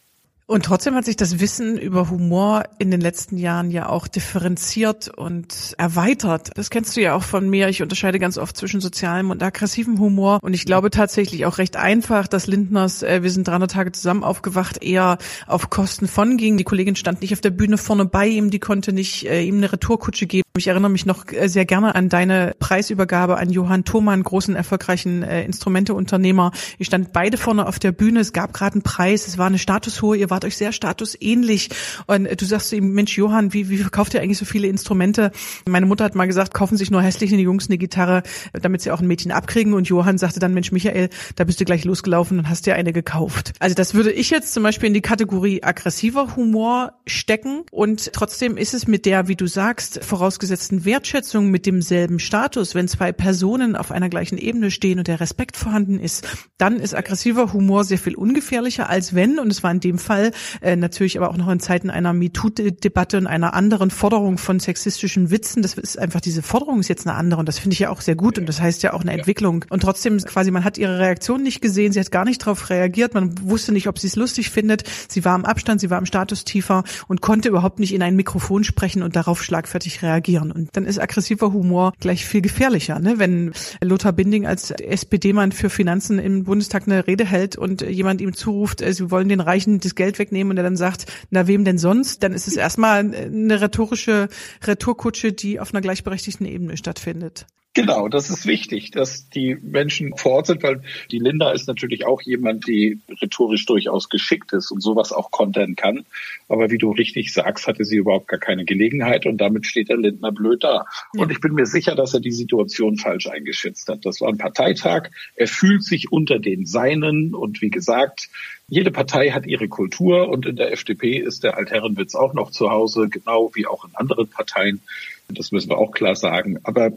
Und 0.49 0.65
trotzdem 0.65 0.95
hat 0.95 1.05
sich 1.05 1.15
das 1.15 1.39
Wissen 1.39 1.77
über 1.77 2.09
Humor 2.09 2.63
in 2.79 2.89
den 2.89 3.01
letzten 3.01 3.37
Jahren 3.37 3.69
ja 3.69 3.87
auch 3.87 4.07
differenziert 4.07 5.07
und 5.07 5.75
erweitert. 5.77 6.49
Das 6.55 6.71
kennst 6.71 6.97
du 6.97 7.01
ja 7.01 7.13
auch 7.13 7.21
von 7.21 7.47
mir. 7.47 7.69
Ich 7.69 7.83
unterscheide 7.83 8.17
ganz 8.17 8.39
oft 8.39 8.57
zwischen 8.57 8.81
sozialem 8.81 9.29
und 9.29 9.43
aggressivem 9.43 9.99
Humor. 9.99 10.39
Und 10.41 10.55
ich 10.55 10.65
glaube 10.65 10.89
tatsächlich 10.89 11.45
auch 11.45 11.59
recht 11.59 11.77
einfach, 11.77 12.27
dass 12.27 12.47
Lindners 12.47 13.03
äh, 13.03 13.21
Wir 13.21 13.29
sind 13.29 13.47
300 13.47 13.69
Tage 13.69 13.91
zusammen 13.91 14.23
aufgewacht 14.23 14.81
eher 14.81 15.19
auf 15.45 15.69
Kosten 15.69 16.07
von 16.07 16.35
ging. 16.35 16.57
Die 16.57 16.63
Kollegin 16.63 16.95
stand 16.95 17.21
nicht 17.21 17.33
auf 17.33 17.41
der 17.41 17.51
Bühne 17.51 17.77
vorne 17.77 18.05
bei 18.05 18.25
ihm, 18.25 18.49
die 18.49 18.57
konnte 18.57 18.91
nicht 18.91 19.27
äh, 19.27 19.43
ihm 19.43 19.57
eine 19.57 19.71
Retourkutsche 19.71 20.25
geben. 20.25 20.41
Ich 20.57 20.67
erinnere 20.67 20.89
mich 20.89 21.05
noch 21.05 21.31
äh, 21.31 21.47
sehr 21.47 21.65
gerne 21.65 21.93
an 21.93 22.09
deine 22.09 22.55
Preisübergabe 22.59 23.37
an 23.37 23.51
Johann 23.51 23.85
Thoman, 23.85 24.23
großen 24.23 24.55
erfolgreichen 24.55 25.21
äh, 25.21 25.45
Instrumenteunternehmer. 25.45 26.51
Ihr 26.79 26.85
stand 26.85 27.13
beide 27.13 27.37
vorne 27.37 27.67
auf 27.67 27.77
der 27.77 27.91
Bühne. 27.91 28.19
Es 28.19 28.33
gab 28.33 28.53
gerade 28.53 28.73
einen 28.73 28.81
Preis. 28.81 29.27
Es 29.27 29.37
war 29.37 29.45
eine 29.45 29.59
Statushohe. 29.59 30.17
Ihr 30.17 30.31
wart 30.39 30.45
euch 30.45 30.55
sehr 30.55 30.71
statusähnlich. 30.71 31.69
Und 32.07 32.29
du 32.39 32.45
sagst 32.45 32.69
zu 32.69 32.77
ihm, 32.77 32.93
Mensch, 32.93 33.17
Johann, 33.17 33.51
wie, 33.51 33.67
wie 33.69 33.77
verkauft 33.77 34.13
ihr 34.13 34.21
eigentlich 34.21 34.37
so 34.37 34.45
viele 34.45 34.67
Instrumente? 34.67 35.31
Meine 35.67 35.85
Mutter 35.85 36.05
hat 36.05 36.15
mal 36.15 36.27
gesagt, 36.27 36.53
kaufen 36.53 36.77
sich 36.77 36.91
nur 36.91 37.01
hässliche 37.01 37.35
Jungs 37.35 37.67
eine 37.67 37.77
Gitarre, 37.77 38.23
damit 38.53 38.81
sie 38.81 38.91
auch 38.91 39.01
ein 39.01 39.07
Mädchen 39.07 39.33
abkriegen. 39.33 39.73
Und 39.73 39.89
Johann 39.89 40.17
sagte 40.17 40.39
dann, 40.39 40.53
Mensch, 40.53 40.71
Michael, 40.71 41.09
da 41.35 41.43
bist 41.43 41.59
du 41.59 41.65
gleich 41.65 41.83
losgelaufen 41.83 42.39
und 42.39 42.47
hast 42.47 42.65
dir 42.65 42.75
eine 42.75 42.93
gekauft. 42.93 43.51
Also 43.59 43.75
das 43.75 43.93
würde 43.93 44.13
ich 44.13 44.29
jetzt 44.29 44.53
zum 44.53 44.63
Beispiel 44.63 44.87
in 44.87 44.93
die 44.93 45.01
Kategorie 45.01 45.61
aggressiver 45.61 46.37
Humor 46.37 46.93
stecken. 47.05 47.63
Und 47.69 48.13
trotzdem 48.13 48.55
ist 48.55 48.73
es 48.73 48.87
mit 48.87 49.05
der, 49.05 49.27
wie 49.27 49.35
du 49.35 49.45
sagst, 49.45 50.01
vorausgesetzten 50.05 50.85
Wertschätzung 50.85 51.51
mit 51.51 51.65
demselben 51.65 52.19
Status, 52.19 52.75
wenn 52.75 52.87
zwei 52.87 53.11
Personen 53.11 53.75
auf 53.75 53.91
einer 53.91 54.07
gleichen 54.07 54.37
Ebene 54.37 54.71
stehen 54.71 54.99
und 54.99 55.09
der 55.09 55.19
Respekt 55.19 55.57
vorhanden 55.57 55.99
ist, 55.99 56.25
dann 56.57 56.79
ist 56.79 56.95
aggressiver 56.95 57.51
Humor 57.51 57.83
sehr 57.83 57.97
viel 57.97 58.15
ungefährlicher, 58.15 58.89
als 58.89 59.13
wenn, 59.13 59.37
und 59.37 59.51
es 59.51 59.63
war 59.63 59.71
in 59.71 59.81
dem 59.81 59.97
Fall 59.97 60.28
äh, 60.61 60.75
natürlich 60.75 61.17
aber 61.17 61.29
auch 61.29 61.37
noch 61.37 61.49
in 61.49 61.59
Zeiten 61.59 61.89
einer 61.89 62.13
MeToo-Debatte 62.13 63.17
und 63.17 63.27
einer 63.27 63.53
anderen 63.53 63.91
Forderung 63.91 64.37
von 64.37 64.59
sexistischen 64.59 65.31
Witzen. 65.31 65.61
Das 65.61 65.73
ist 65.75 65.97
einfach, 65.97 66.21
diese 66.21 66.41
Forderung 66.41 66.79
ist 66.79 66.87
jetzt 66.87 67.07
eine 67.07 67.15
andere 67.15 67.39
und 67.39 67.47
das 67.47 67.59
finde 67.59 67.73
ich 67.73 67.79
ja 67.79 67.89
auch 67.89 68.01
sehr 68.01 68.15
gut 68.15 68.37
und 68.37 68.47
das 68.47 68.61
heißt 68.61 68.83
ja 68.83 68.93
auch 68.93 69.01
eine 69.01 69.13
Entwicklung. 69.13 69.65
Und 69.69 69.81
trotzdem 69.81 70.17
quasi, 70.17 70.51
man 70.51 70.63
hat 70.63 70.77
ihre 70.77 70.99
Reaktion 70.99 71.43
nicht 71.43 71.61
gesehen, 71.61 71.91
sie 71.91 71.99
hat 71.99 72.11
gar 72.11 72.25
nicht 72.25 72.41
darauf 72.41 72.69
reagiert, 72.69 73.13
man 73.13 73.35
wusste 73.41 73.71
nicht, 73.71 73.87
ob 73.87 73.99
sie 73.99 74.07
es 74.07 74.15
lustig 74.15 74.49
findet. 74.49 74.83
Sie 75.07 75.25
war 75.25 75.35
im 75.35 75.45
Abstand, 75.45 75.81
sie 75.81 75.89
war 75.89 75.97
im 75.97 76.05
Status 76.05 76.43
tiefer 76.43 76.83
und 77.07 77.21
konnte 77.21 77.49
überhaupt 77.49 77.79
nicht 77.79 77.93
in 77.93 78.01
ein 78.01 78.15
Mikrofon 78.15 78.63
sprechen 78.63 79.03
und 79.03 79.15
darauf 79.15 79.43
schlagfertig 79.43 80.01
reagieren. 80.01 80.51
Und 80.51 80.69
dann 80.73 80.85
ist 80.85 80.99
aggressiver 80.99 81.53
Humor 81.53 81.93
gleich 81.99 82.25
viel 82.25 82.41
gefährlicher, 82.41 82.99
ne? 82.99 83.15
wenn 83.17 83.53
Lothar 83.81 84.13
Binding 84.13 84.45
als 84.45 84.71
SPD-Mann 84.71 85.51
für 85.51 85.69
Finanzen 85.69 86.19
im 86.19 86.43
Bundestag 86.43 86.83
eine 86.87 87.07
Rede 87.07 87.25
hält 87.25 87.55
und 87.55 87.81
jemand 87.81 88.21
ihm 88.21 88.33
zuruft, 88.33 88.81
äh, 88.81 88.93
sie 88.93 89.11
wollen 89.11 89.29
den 89.29 89.39
Reichen 89.39 89.79
das 89.79 89.95
Geld 89.95 90.18
wegnehmen 90.19 90.51
und 90.51 90.57
er 90.57 90.63
dann 90.63 90.77
sagt, 90.77 91.05
na 91.29 91.47
wem 91.47 91.65
denn 91.65 91.77
sonst, 91.77 92.23
dann 92.23 92.33
ist 92.33 92.47
es 92.47 92.55
erstmal 92.57 92.99
eine 92.99 93.61
rhetorische 93.61 94.29
Retourkutsche, 94.63 95.33
die 95.33 95.59
auf 95.59 95.73
einer 95.73 95.81
gleichberechtigten 95.81 96.45
Ebene 96.45 96.77
stattfindet. 96.77 97.47
Genau, 97.75 98.09
das 98.09 98.31
ist 98.31 98.47
wichtig, 98.47 98.89
dass 98.91 99.29
die 99.29 99.55
Menschen 99.55 100.17
vor 100.17 100.33
Ort 100.33 100.47
sind, 100.47 100.63
weil 100.63 100.81
die 101.11 101.19
Linda 101.19 101.51
ist 101.51 101.67
natürlich 101.67 102.03
auch 102.03 102.21
jemand, 102.21 102.67
die 102.67 102.99
rhetorisch 103.21 103.65
durchaus 103.67 104.09
geschickt 104.09 104.53
ist 104.53 104.71
und 104.71 104.81
sowas 104.81 105.11
auch 105.11 105.29
kontern 105.29 105.75
kann. 105.75 106.05
Aber 106.47 106.71
wie 106.71 106.79
du 106.79 106.91
richtig 106.91 107.31
sagst, 107.31 107.67
hatte 107.67 107.85
sie 107.85 107.97
überhaupt 107.97 108.27
gar 108.27 108.39
keine 108.39 108.65
Gelegenheit 108.65 109.27
und 109.27 109.37
damit 109.37 109.67
steht 109.67 109.89
der 109.89 109.97
Lindner 109.97 110.31
blöd 110.31 110.63
da. 110.63 110.87
Ja. 111.13 111.21
Und 111.21 111.31
ich 111.31 111.41
bin 111.41 111.53
mir 111.53 111.67
sicher, 111.67 111.93
dass 111.93 112.15
er 112.15 112.21
die 112.21 112.31
Situation 112.31 112.97
falsch 112.97 113.27
eingeschätzt 113.27 113.87
hat. 113.87 114.03
Das 114.03 114.19
war 114.19 114.29
ein 114.29 114.39
Parteitag. 114.39 115.09
Er 115.35 115.47
fühlt 115.47 115.83
sich 115.83 116.11
unter 116.11 116.39
den 116.39 116.65
Seinen 116.65 117.35
und 117.35 117.61
wie 117.61 117.69
gesagt, 117.69 118.29
jede 118.69 118.91
Partei 118.91 119.31
hat 119.31 119.45
ihre 119.45 119.67
Kultur 119.67 120.29
und 120.29 120.45
in 120.45 120.55
der 120.55 120.71
FDP 120.71 121.17
ist 121.17 121.43
der 121.43 121.57
Altherrenwitz 121.57 122.15
auch 122.15 122.33
noch 122.33 122.51
zu 122.51 122.69
Hause, 122.69 123.09
genau 123.09 123.51
wie 123.53 123.65
auch 123.65 123.85
in 123.85 123.95
anderen 123.95 124.27
Parteien. 124.27 124.81
Das 125.27 125.51
müssen 125.51 125.69
wir 125.69 125.77
auch 125.77 125.91
klar 125.91 126.15
sagen. 126.15 126.59
Aber 126.63 126.91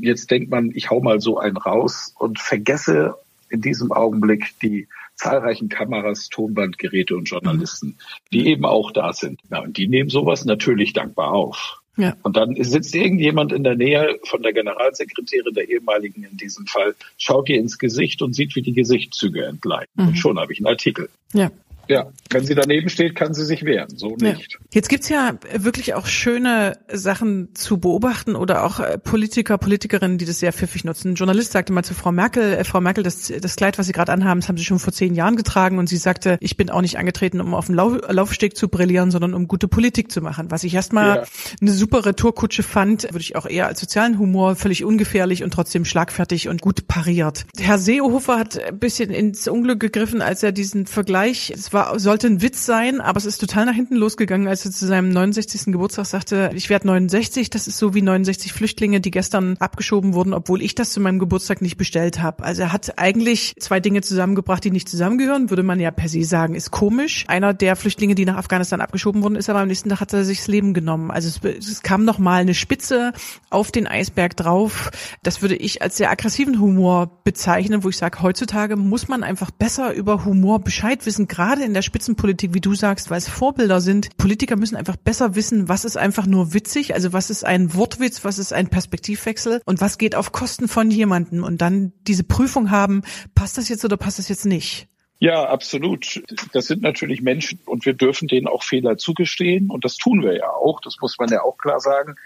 jetzt 0.00 0.30
denkt 0.30 0.50
man, 0.50 0.72
ich 0.74 0.90
hau 0.90 1.00
mal 1.00 1.20
so 1.20 1.38
einen 1.38 1.56
raus 1.56 2.14
und 2.18 2.38
vergesse 2.38 3.14
in 3.48 3.60
diesem 3.60 3.92
Augenblick 3.92 4.54
die 4.62 4.88
zahlreichen 5.14 5.68
Kameras, 5.68 6.28
Tonbandgeräte 6.28 7.16
und 7.16 7.24
Journalisten, 7.24 7.98
die 8.32 8.46
eben 8.48 8.64
auch 8.64 8.90
da 8.90 9.12
sind. 9.12 9.40
Ja, 9.50 9.60
und 9.60 9.76
die 9.76 9.88
nehmen 9.88 10.08
sowas 10.08 10.44
natürlich 10.44 10.92
dankbar 10.92 11.32
auf. 11.32 11.81
Ja. 11.96 12.16
Und 12.22 12.36
dann 12.36 12.56
sitzt 12.58 12.94
irgendjemand 12.94 13.52
in 13.52 13.64
der 13.64 13.74
Nähe 13.74 14.18
von 14.24 14.42
der 14.42 14.52
Generalsekretärin 14.52 15.54
der 15.54 15.68
ehemaligen 15.68 16.24
in 16.24 16.36
diesem 16.36 16.66
Fall, 16.66 16.94
schaut 17.18 17.48
ihr 17.50 17.56
ins 17.56 17.78
Gesicht 17.78 18.22
und 18.22 18.34
sieht, 18.34 18.56
wie 18.56 18.62
die 18.62 18.72
Gesichtszüge 18.72 19.44
entgleiten. 19.44 19.92
Mhm. 19.94 20.08
Und 20.08 20.16
schon 20.16 20.38
habe 20.38 20.52
ich 20.52 20.58
einen 20.58 20.68
Artikel. 20.68 21.10
Ja. 21.34 21.50
Ja, 21.88 22.10
wenn 22.30 22.46
sie 22.46 22.54
daneben 22.54 22.88
steht, 22.88 23.14
kann 23.14 23.34
sie 23.34 23.44
sich 23.44 23.64
wehren, 23.64 23.96
so 23.96 24.16
nicht. 24.16 24.52
Ja. 24.52 24.58
Jetzt 24.72 24.88
gibt's 24.88 25.08
ja 25.08 25.34
wirklich 25.54 25.94
auch 25.94 26.06
schöne 26.06 26.78
Sachen 26.90 27.54
zu 27.54 27.78
beobachten 27.78 28.36
oder 28.36 28.64
auch 28.64 28.80
äh, 28.80 28.98
Politiker, 28.98 29.58
Politikerinnen, 29.58 30.18
die 30.18 30.24
das 30.24 30.40
sehr 30.40 30.52
pfiffig 30.52 30.84
nutzen. 30.84 31.12
Ein 31.12 31.14
Journalist 31.16 31.52
sagte 31.52 31.72
mal 31.72 31.82
zu 31.82 31.94
Frau 31.94 32.12
Merkel, 32.12 32.54
äh, 32.54 32.64
Frau 32.64 32.80
Merkel, 32.80 33.04
das, 33.04 33.32
das 33.40 33.56
Kleid, 33.56 33.78
was 33.78 33.86
Sie 33.86 33.92
gerade 33.92 34.12
anhaben, 34.12 34.40
das 34.40 34.48
haben 34.48 34.56
Sie 34.56 34.64
schon 34.64 34.78
vor 34.78 34.92
zehn 34.92 35.14
Jahren 35.14 35.36
getragen 35.36 35.78
und 35.78 35.88
sie 35.88 35.96
sagte, 35.96 36.38
ich 36.40 36.56
bin 36.56 36.70
auch 36.70 36.80
nicht 36.80 36.98
angetreten, 36.98 37.40
um 37.40 37.54
auf 37.54 37.66
dem 37.66 37.74
Lauf, 37.74 37.98
Laufsteg 38.08 38.56
zu 38.56 38.68
brillieren, 38.68 39.10
sondern 39.10 39.34
um 39.34 39.48
gute 39.48 39.68
Politik 39.68 40.10
zu 40.10 40.20
machen. 40.20 40.50
Was 40.50 40.64
ich 40.64 40.74
erstmal 40.74 41.16
ja. 41.16 41.24
eine 41.60 41.70
super 41.70 42.06
Retourkutsche 42.06 42.62
fand, 42.62 43.04
würde 43.04 43.20
ich 43.20 43.36
auch 43.36 43.46
eher 43.46 43.66
als 43.66 43.80
sozialen 43.80 44.18
Humor 44.18 44.56
völlig 44.56 44.84
ungefährlich 44.84 45.42
und 45.42 45.52
trotzdem 45.52 45.84
schlagfertig 45.84 46.48
und 46.48 46.62
gut 46.62 46.86
pariert. 46.88 47.44
Herr 47.58 47.78
Seehofer 47.78 48.38
hat 48.38 48.58
ein 48.62 48.78
bisschen 48.78 49.10
ins 49.10 49.48
Unglück 49.48 49.80
gegriffen, 49.80 50.22
als 50.22 50.42
er 50.42 50.52
diesen 50.52 50.86
Vergleich, 50.86 51.52
es 51.72 51.74
war, 51.74 51.98
sollte 51.98 52.26
ein 52.26 52.42
Witz 52.42 52.66
sein, 52.66 53.00
aber 53.00 53.16
es 53.16 53.24
ist 53.24 53.38
total 53.38 53.64
nach 53.64 53.74
hinten 53.74 53.96
losgegangen, 53.96 54.46
als 54.46 54.64
er 54.66 54.72
zu 54.72 54.86
seinem 54.86 55.08
69. 55.08 55.72
Geburtstag 55.72 56.06
sagte, 56.06 56.50
ich 56.54 56.68
werde 56.68 56.86
69, 56.86 57.48
das 57.48 57.66
ist 57.66 57.78
so 57.78 57.94
wie 57.94 58.02
69 58.02 58.52
Flüchtlinge, 58.52 59.00
die 59.00 59.10
gestern 59.10 59.56
abgeschoben 59.58 60.12
wurden, 60.12 60.34
obwohl 60.34 60.60
ich 60.62 60.74
das 60.74 60.90
zu 60.90 61.00
meinem 61.00 61.18
Geburtstag 61.18 61.62
nicht 61.62 61.78
bestellt 61.78 62.20
habe. 62.20 62.44
Also 62.44 62.62
er 62.62 62.72
hat 62.72 62.98
eigentlich 62.98 63.54
zwei 63.58 63.80
Dinge 63.80 64.02
zusammengebracht, 64.02 64.62
die 64.64 64.70
nicht 64.70 64.88
zusammengehören, 64.88 65.48
würde 65.48 65.62
man 65.62 65.80
ja 65.80 65.90
per 65.90 66.08
se 66.08 66.24
sagen, 66.24 66.54
ist 66.54 66.70
komisch. 66.70 67.24
Einer 67.28 67.54
der 67.54 67.74
Flüchtlinge, 67.74 68.14
die 68.14 68.26
nach 68.26 68.36
Afghanistan 68.36 68.80
abgeschoben 68.80 69.22
wurden, 69.22 69.36
ist 69.36 69.48
aber 69.48 69.60
am 69.60 69.68
nächsten 69.68 69.88
Tag 69.88 70.00
hat 70.00 70.12
er 70.12 70.24
sich 70.24 70.38
das 70.38 70.48
Leben 70.48 70.74
genommen. 70.74 71.10
Also 71.10 71.28
es, 71.28 71.66
es 71.66 71.82
kam 71.82 72.04
noch 72.04 72.18
mal 72.18 72.42
eine 72.42 72.54
Spitze 72.54 73.12
auf 73.48 73.72
den 73.72 73.86
Eisberg 73.86 74.36
drauf. 74.36 74.90
Das 75.22 75.40
würde 75.40 75.56
ich 75.56 75.80
als 75.80 75.96
sehr 75.96 76.10
aggressiven 76.10 76.60
Humor 76.60 77.20
bezeichnen, 77.24 77.82
wo 77.82 77.88
ich 77.88 77.96
sage, 77.96 78.20
heutzutage 78.20 78.76
muss 78.76 79.08
man 79.08 79.22
einfach 79.22 79.50
besser 79.50 79.94
über 79.94 80.26
Humor 80.26 80.60
Bescheid 80.60 81.06
wissen, 81.06 81.28
gerade 81.28 81.61
in 81.64 81.74
der 81.74 81.82
Spitzenpolitik, 81.82 82.54
wie 82.54 82.60
du 82.60 82.74
sagst, 82.74 83.10
weil 83.10 83.18
es 83.18 83.28
Vorbilder 83.28 83.80
sind. 83.80 84.16
Politiker 84.16 84.56
müssen 84.56 84.76
einfach 84.76 84.96
besser 84.96 85.34
wissen, 85.34 85.68
was 85.68 85.84
ist 85.84 85.96
einfach 85.96 86.26
nur 86.26 86.54
witzig, 86.54 86.94
also 86.94 87.12
was 87.12 87.30
ist 87.30 87.44
ein 87.44 87.74
Wortwitz, 87.74 88.24
was 88.24 88.38
ist 88.38 88.52
ein 88.52 88.68
Perspektivwechsel 88.68 89.60
und 89.64 89.80
was 89.80 89.98
geht 89.98 90.14
auf 90.14 90.32
Kosten 90.32 90.68
von 90.68 90.90
jemandem 90.90 91.44
und 91.44 91.60
dann 91.60 91.92
diese 92.06 92.24
Prüfung 92.24 92.70
haben, 92.70 93.02
passt 93.34 93.58
das 93.58 93.68
jetzt 93.68 93.84
oder 93.84 93.96
passt 93.96 94.18
das 94.18 94.28
jetzt 94.28 94.46
nicht? 94.46 94.88
Ja, 95.22 95.44
absolut. 95.44 96.20
Das 96.52 96.66
sind 96.66 96.82
natürlich 96.82 97.22
Menschen 97.22 97.60
und 97.64 97.86
wir 97.86 97.92
dürfen 97.92 98.26
denen 98.26 98.48
auch 98.48 98.64
Fehler 98.64 98.98
zugestehen 98.98 99.70
und 99.70 99.84
das 99.84 99.96
tun 99.96 100.22
wir 100.22 100.36
ja 100.36 100.50
auch, 100.50 100.80
das 100.80 100.96
muss 101.00 101.16
man 101.16 101.28
ja 101.28 101.42
auch 101.42 101.58
klar 101.58 101.78
sagen. 101.78 102.16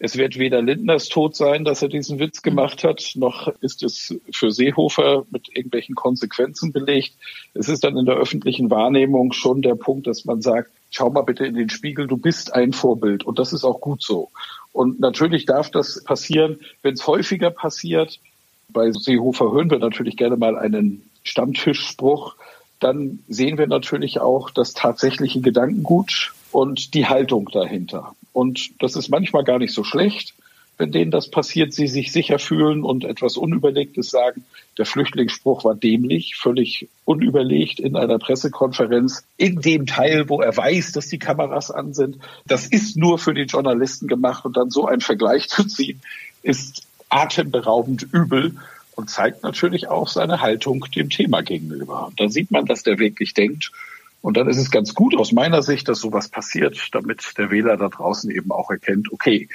Es 0.00 0.16
wird 0.16 0.38
weder 0.38 0.62
Lindners 0.62 1.08
Tod 1.08 1.34
sein, 1.34 1.64
dass 1.64 1.82
er 1.82 1.88
diesen 1.88 2.20
Witz 2.20 2.42
gemacht 2.42 2.84
hat, 2.84 3.12
noch 3.16 3.48
ist 3.60 3.82
es 3.82 4.14
für 4.32 4.52
Seehofer 4.52 5.24
mit 5.30 5.48
irgendwelchen 5.48 5.96
Konsequenzen 5.96 6.72
belegt. 6.72 7.14
Es 7.54 7.68
ist 7.68 7.82
dann 7.82 7.96
in 7.96 8.06
der 8.06 8.14
öffentlichen 8.14 8.70
Wahrnehmung 8.70 9.32
schon 9.32 9.60
der 9.60 9.74
Punkt, 9.74 10.06
dass 10.06 10.24
man 10.24 10.40
sagt, 10.40 10.70
schau 10.90 11.10
mal 11.10 11.22
bitte 11.22 11.46
in 11.46 11.54
den 11.54 11.68
Spiegel, 11.68 12.06
du 12.06 12.16
bist 12.16 12.54
ein 12.54 12.72
Vorbild 12.72 13.24
und 13.24 13.40
das 13.40 13.52
ist 13.52 13.64
auch 13.64 13.80
gut 13.80 14.02
so. 14.02 14.30
Und 14.72 15.00
natürlich 15.00 15.46
darf 15.46 15.70
das 15.70 16.04
passieren, 16.04 16.60
wenn 16.82 16.94
es 16.94 17.06
häufiger 17.08 17.50
passiert. 17.50 18.20
Bei 18.68 18.92
Seehofer 18.92 19.50
hören 19.50 19.70
wir 19.70 19.78
natürlich 19.78 20.16
gerne 20.16 20.36
mal 20.36 20.56
einen 20.56 21.10
Stammtischspruch. 21.24 22.36
Dann 22.78 23.18
sehen 23.28 23.58
wir 23.58 23.66
natürlich 23.66 24.20
auch 24.20 24.50
das 24.50 24.74
tatsächliche 24.74 25.40
Gedankengut 25.40 26.32
und 26.52 26.94
die 26.94 27.06
Haltung 27.06 27.48
dahinter. 27.52 28.14
Und 28.38 28.80
das 28.80 28.94
ist 28.94 29.08
manchmal 29.08 29.42
gar 29.42 29.58
nicht 29.58 29.74
so 29.74 29.82
schlecht, 29.82 30.32
wenn 30.76 30.92
denen 30.92 31.10
das 31.10 31.28
passiert, 31.28 31.72
sie 31.72 31.88
sich 31.88 32.12
sicher 32.12 32.38
fühlen 32.38 32.84
und 32.84 33.02
etwas 33.02 33.36
Unüberlegtes 33.36 34.10
sagen. 34.10 34.44
Der 34.78 34.86
Flüchtlingsspruch 34.86 35.64
war 35.64 35.74
dämlich, 35.74 36.36
völlig 36.36 36.88
unüberlegt 37.04 37.80
in 37.80 37.96
einer 37.96 38.20
Pressekonferenz, 38.20 39.24
in 39.38 39.60
dem 39.60 39.86
Teil, 39.86 40.28
wo 40.28 40.40
er 40.40 40.56
weiß, 40.56 40.92
dass 40.92 41.08
die 41.08 41.18
Kameras 41.18 41.72
an 41.72 41.94
sind. 41.94 42.18
Das 42.46 42.68
ist 42.68 42.96
nur 42.96 43.18
für 43.18 43.34
die 43.34 43.42
Journalisten 43.42 44.06
gemacht 44.06 44.44
und 44.44 44.56
dann 44.56 44.70
so 44.70 44.86
einen 44.86 45.00
Vergleich 45.00 45.48
zu 45.48 45.64
ziehen, 45.64 46.00
ist 46.44 46.86
atemberaubend 47.08 48.06
übel 48.12 48.54
und 48.94 49.10
zeigt 49.10 49.42
natürlich 49.42 49.88
auch 49.88 50.06
seine 50.06 50.40
Haltung 50.40 50.86
dem 50.94 51.10
Thema 51.10 51.40
gegenüber. 51.40 52.06
Und 52.06 52.20
da 52.20 52.28
sieht 52.28 52.52
man, 52.52 52.66
dass 52.66 52.84
der 52.84 53.00
wirklich 53.00 53.34
denkt 53.34 53.72
und 54.20 54.36
dann 54.36 54.48
ist 54.48 54.58
es 54.58 54.70
ganz 54.70 54.94
gut 54.94 55.16
aus 55.16 55.32
meiner 55.32 55.62
Sicht, 55.62 55.88
dass 55.88 56.00
sowas 56.00 56.28
passiert, 56.28 56.88
damit 56.92 57.34
der 57.38 57.50
Wähler 57.50 57.76
da 57.76 57.88
draußen 57.88 58.30
eben 58.30 58.50
auch 58.50 58.70
erkennt, 58.70 59.12
okay, 59.12 59.48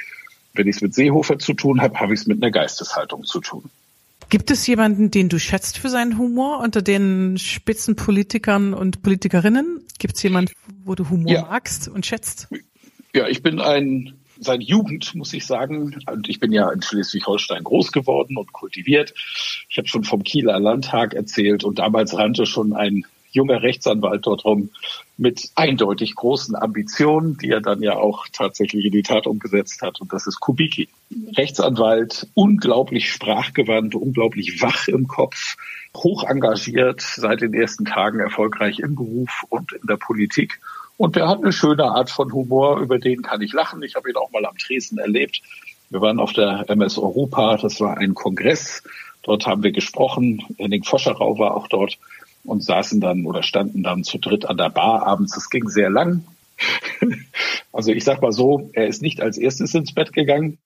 wenn 0.53 0.67
ich 0.67 0.77
es 0.77 0.81
mit 0.81 0.93
Seehofer 0.93 1.39
zu 1.39 1.53
tun 1.53 1.81
habe, 1.81 1.99
habe 1.99 2.13
ich 2.13 2.21
es 2.21 2.27
mit 2.27 2.41
einer 2.41 2.51
Geisteshaltung 2.51 3.23
zu 3.23 3.41
tun. 3.41 3.69
Gibt 4.29 4.51
es 4.51 4.65
jemanden, 4.65 5.11
den 5.11 5.29
du 5.29 5.39
schätzt 5.39 5.77
für 5.77 5.89
seinen 5.89 6.17
Humor 6.17 6.59
unter 6.59 6.81
den 6.81 7.37
Spitzenpolitikern 7.37 8.73
und 8.73 9.01
Politikerinnen? 9.01 9.81
Gibt 9.99 10.15
es 10.15 10.23
jemanden, 10.23 10.53
wo 10.85 10.95
du 10.95 11.09
Humor 11.09 11.31
ja. 11.31 11.41
magst 11.43 11.87
und 11.87 12.05
schätzt? 12.05 12.47
Ja, 13.13 13.27
ich 13.27 13.43
bin 13.43 13.59
ein 13.59 14.13
seit 14.39 14.63
Jugend, 14.63 15.13
muss 15.15 15.33
ich 15.33 15.45
sagen. 15.45 15.95
Und 16.07 16.29
ich 16.29 16.39
bin 16.39 16.51
ja 16.51 16.71
in 16.71 16.81
Schleswig-Holstein 16.81 17.63
groß 17.63 17.91
geworden 17.91 18.37
und 18.37 18.53
kultiviert. 18.53 19.13
Ich 19.69 19.77
habe 19.77 19.87
schon 19.87 20.03
vom 20.03 20.23
Kieler 20.23 20.59
Landtag 20.59 21.13
erzählt 21.13 21.63
und 21.63 21.79
damals 21.79 22.17
rannte 22.17 22.45
schon 22.45 22.73
ein 22.73 23.05
junger 23.33 23.61
Rechtsanwalt 23.61 24.25
dort 24.25 24.45
rum 24.45 24.69
mit 25.17 25.49
eindeutig 25.55 26.15
großen 26.15 26.55
Ambitionen, 26.55 27.37
die 27.37 27.49
er 27.49 27.61
dann 27.61 27.83
ja 27.83 27.95
auch 27.95 28.27
tatsächlich 28.31 28.85
in 28.85 28.91
die 28.91 29.03
Tat 29.03 29.27
umgesetzt 29.27 29.81
hat. 29.81 30.01
Und 30.01 30.13
das 30.13 30.25
ist 30.27 30.39
Kubicki. 30.39 30.87
Rechtsanwalt, 31.35 32.27
unglaublich 32.33 33.11
sprachgewandt, 33.11 33.95
unglaublich 33.95 34.61
wach 34.61 34.87
im 34.87 35.07
Kopf, 35.07 35.57
hoch 35.95 36.23
engagiert, 36.23 37.01
seit 37.01 37.41
den 37.41 37.53
ersten 37.53 37.85
Tagen 37.85 38.19
erfolgreich 38.19 38.79
im 38.79 38.95
Beruf 38.95 39.43
und 39.49 39.73
in 39.73 39.85
der 39.87 39.97
Politik. 39.97 40.59
Und 40.97 41.15
der 41.15 41.27
hat 41.27 41.39
eine 41.39 41.51
schöne 41.51 41.85
Art 41.85 42.09
von 42.09 42.31
Humor, 42.31 42.79
über 42.79 42.99
den 42.99 43.21
kann 43.21 43.41
ich 43.41 43.53
lachen. 43.53 43.83
Ich 43.83 43.95
habe 43.95 44.09
ihn 44.09 44.15
auch 44.15 44.31
mal 44.31 44.45
am 44.45 44.57
Tresen 44.57 44.97
erlebt. 44.97 45.41
Wir 45.89 46.01
waren 46.01 46.19
auf 46.19 46.33
der 46.33 46.65
MS 46.69 46.97
Europa, 46.97 47.57
das 47.57 47.79
war 47.79 47.97
ein 47.97 48.15
Kongress. 48.15 48.83
Dort 49.23 49.45
haben 49.45 49.63
wir 49.63 49.71
gesprochen. 49.71 50.43
Henning 50.57 50.83
Foscherau 50.83 51.37
war 51.39 51.55
auch 51.55 51.67
dort 51.67 51.97
und 52.43 52.63
saßen 52.63 52.99
dann 52.99 53.25
oder 53.25 53.43
standen 53.43 53.83
dann 53.83 54.03
zu 54.03 54.17
dritt 54.17 54.45
an 54.45 54.57
der 54.57 54.69
Bar 54.69 55.05
abends. 55.05 55.35
Es 55.37 55.49
ging 55.49 55.69
sehr 55.69 55.89
lang. 55.89 56.23
Also 57.75 57.91
ich 57.91 58.03
sag 58.03 58.21
mal 58.21 58.31
so, 58.31 58.69
er 58.73 58.85
ist 58.85 59.01
nicht 59.01 59.19
als 59.19 59.39
erstes 59.39 59.73
ins 59.73 59.93
Bett 59.93 60.13
gegangen. 60.13 60.59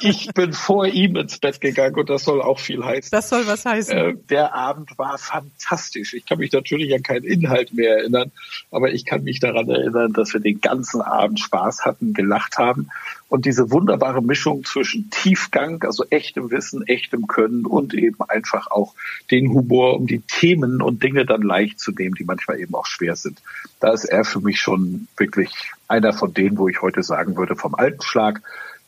Ich 0.00 0.28
bin 0.34 0.52
vor 0.52 0.86
ihm 0.86 1.16
ins 1.16 1.38
Bett 1.38 1.60
gegangen 1.60 1.94
und 1.96 2.10
das 2.10 2.24
soll 2.24 2.42
auch 2.42 2.58
viel 2.58 2.84
heißen. 2.84 3.10
Das 3.10 3.28
soll 3.28 3.46
was 3.46 3.64
heißen. 3.64 3.96
Äh, 3.96 4.14
der 4.30 4.54
Abend 4.54 4.98
war 4.98 5.18
fantastisch. 5.18 6.14
Ich 6.14 6.26
kann 6.26 6.38
mich 6.38 6.52
natürlich 6.52 6.92
an 6.94 7.02
keinen 7.02 7.24
Inhalt 7.24 7.72
mehr 7.72 7.98
erinnern, 7.98 8.32
aber 8.70 8.92
ich 8.92 9.04
kann 9.04 9.24
mich 9.24 9.40
daran 9.40 9.68
erinnern, 9.68 10.12
dass 10.12 10.32
wir 10.32 10.40
den 10.40 10.60
ganzen 10.60 11.00
Abend 11.00 11.40
Spaß 11.40 11.84
hatten, 11.84 12.14
gelacht 12.14 12.58
haben 12.58 12.88
und 13.32 13.46
diese 13.46 13.70
wunderbare 13.70 14.22
Mischung 14.22 14.62
zwischen 14.64 15.08
Tiefgang, 15.08 15.82
also 15.84 16.04
echtem 16.10 16.50
Wissen, 16.50 16.86
echtem 16.86 17.26
Können 17.26 17.64
und 17.64 17.94
eben 17.94 18.20
einfach 18.28 18.70
auch 18.70 18.94
den 19.30 19.54
Humor, 19.54 19.96
um 19.96 20.06
die 20.06 20.20
Themen 20.20 20.82
und 20.82 21.02
Dinge 21.02 21.24
dann 21.24 21.40
leicht 21.40 21.80
zu 21.80 21.92
nehmen, 21.92 22.14
die 22.14 22.24
manchmal 22.24 22.60
eben 22.60 22.74
auch 22.74 22.84
schwer 22.84 23.16
sind. 23.16 23.40
Da 23.80 23.92
ist 23.92 24.04
er 24.04 24.24
für 24.24 24.40
mich 24.40 24.60
schon 24.60 25.08
wirklich 25.16 25.50
einer 25.88 26.12
von 26.12 26.34
denen, 26.34 26.58
wo 26.58 26.68
ich 26.68 26.82
heute 26.82 27.02
sagen 27.02 27.36
würde, 27.36 27.56
vom 27.56 27.74
alten 27.74 28.02
Schlag 28.02 28.42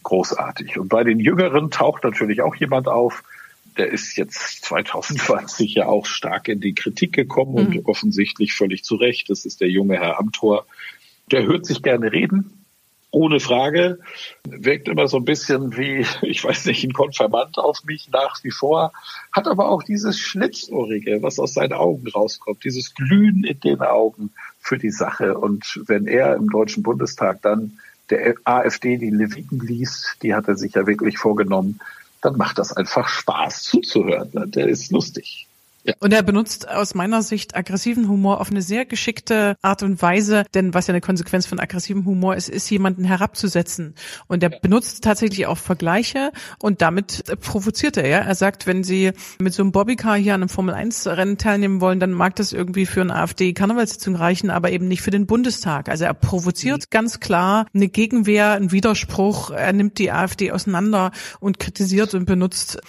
großartig. 0.05 0.79
Und 0.79 0.89
bei 0.89 1.03
den 1.03 1.19
Jüngeren 1.19 1.71
taucht 1.71 2.05
natürlich 2.05 2.43
auch 2.43 2.55
jemand 2.55 2.87
auf, 2.89 3.25
der 3.77 3.91
ist 3.91 4.17
jetzt 4.17 4.65
2020 4.65 5.75
ja 5.75 5.87
auch 5.87 6.07
stark 6.07 6.49
in 6.49 6.61
die 6.61 6.75
Kritik 6.75 7.13
gekommen 7.13 7.53
mhm. 7.55 7.59
und 7.59 7.87
offensichtlich 7.87 8.55
völlig 8.55 8.85
zu 8.85 8.97
Recht. 8.97 9.31
Das 9.31 9.45
ist 9.45 9.61
der 9.61 9.69
junge 9.69 9.97
Herr 9.97 10.19
Amthor. 10.19 10.67
Der 11.33 11.45
hört 11.45 11.67
sich 11.67 11.83
gerne 11.83 12.13
reden, 12.13 12.65
ohne 13.11 13.41
Frage. 13.41 13.99
Wirkt 14.45 14.89
immer 14.89 15.09
so 15.09 15.17
ein 15.17 15.25
bisschen 15.25 15.77
wie, 15.77 16.07
ich 16.23 16.45
weiß 16.45 16.67
nicht, 16.67 16.85
ein 16.85 16.93
Konfirmand 16.93 17.59
auf 17.59 17.85
mich 17.85 18.09
nach 18.13 18.43
wie 18.45 18.51
vor. 18.51 18.93
Hat 19.33 19.49
aber 19.49 19.69
auch 19.71 19.83
dieses 19.83 20.21
Schlitzohrige, 20.21 21.23
was 21.23 21.39
aus 21.39 21.55
seinen 21.55 21.73
Augen 21.73 22.07
rauskommt, 22.09 22.63
dieses 22.65 22.95
Glühen 22.95 23.43
in 23.45 23.59
den 23.61 23.81
Augen 23.81 24.33
für 24.61 24.79
die 24.79 24.91
Sache. 24.91 25.37
Und 25.37 25.81
wenn 25.87 26.07
er 26.07 26.37
im 26.37 26.49
Deutschen 26.49 26.83
Bundestag 26.83 27.43
dann 27.43 27.79
der 28.11 28.35
AfD 28.45 28.97
die 28.99 29.11
Leviten 29.11 29.61
liest, 29.61 30.17
die 30.23 30.35
hat 30.35 30.49
er 30.49 30.57
sich 30.57 30.75
ja 30.75 30.87
wirklich 30.87 31.19
vorgenommen, 31.19 31.81
dann 32.21 32.37
macht 32.37 32.59
das 32.59 32.73
einfach 32.73 33.09
Spaß 33.09 33.63
zuzuhören. 33.63 34.51
Der 34.51 34.67
ist 34.69 34.91
lustig. 34.91 35.44
Ja. 35.87 35.95
Und 36.01 36.15
er 36.15 36.23
benutzt 36.23 36.67
aus 36.67 36.95
meiner 36.95 37.21
Sicht 37.21 37.55
aggressiven 37.55 38.09
Humor 38.09 38.41
auf 38.41 38.51
eine 38.51 38.63
sehr 38.63 38.87
geschickte 38.87 39.57
Art 39.61 39.83
und 39.83 40.01
Weise, 40.01 40.45
denn 40.55 40.73
was 40.73 40.87
ja 40.87 40.93
eine 40.93 41.03
Konsequenz 41.03 41.45
von 41.45 41.61
aggressivem 41.61 42.07
Humor 42.07 42.37
ist, 42.37 42.49
ist 42.49 42.71
jemanden 42.71 43.05
herabzusetzen. 43.05 43.95
Und 44.27 44.43
er 44.43 44.51
ja. 44.51 44.59
benutzt 44.61 45.05
tatsächlich 45.05 45.47
auch 45.47 45.59
Vergleiche 45.59 46.33
und 46.59 46.81
damit 46.81 47.25
provoziert 47.43 47.99
er. 47.99 48.09
Ja? 48.09 48.19
Er 48.21 48.35
sagt, 48.35 48.67
wenn 48.67 48.83
Sie 48.83 49.13
mit 49.39 49.53
so 49.53 49.63
einem 49.63 49.73
Bobbycar 49.73 50.17
hier 50.17 50.33
an 50.33 50.41
einem 50.41 50.49
Formel-1-Rennen 50.49 51.37
teilnehmen 51.37 51.83
wollen, 51.83 52.01
dann 52.01 52.13
mag 52.13 52.35
das 52.37 52.55
irgendwie 52.55 52.87
für 52.87 53.03
eine 53.03 53.17
AfD-Karnevalssitzung 53.17 54.17
reichen, 54.17 54.49
aber 54.49 54.71
eben 54.71 54.89
nicht 54.89 55.03
für 55.03 55.11
den 55.11 55.27
Bundestag. 55.27 55.91
Also 55.91 56.05
er 56.05 56.15
provoziert 56.15 56.85
mhm. 56.85 56.91
ganz 56.91 57.21
klar 57.21 57.67
eine 57.75 57.89
Gegenwehr, 57.89 58.53
einen 58.53 58.73
Widerspruch. 58.73 59.51
Er 59.51 59.75
nimmt 59.75 59.99
die 59.99 60.11
AfD 60.11 60.51
auseinander 60.51 61.11
und 61.41 61.59
kritisiert 61.59 62.15
und 62.15 62.25
benutzt, 62.25 62.81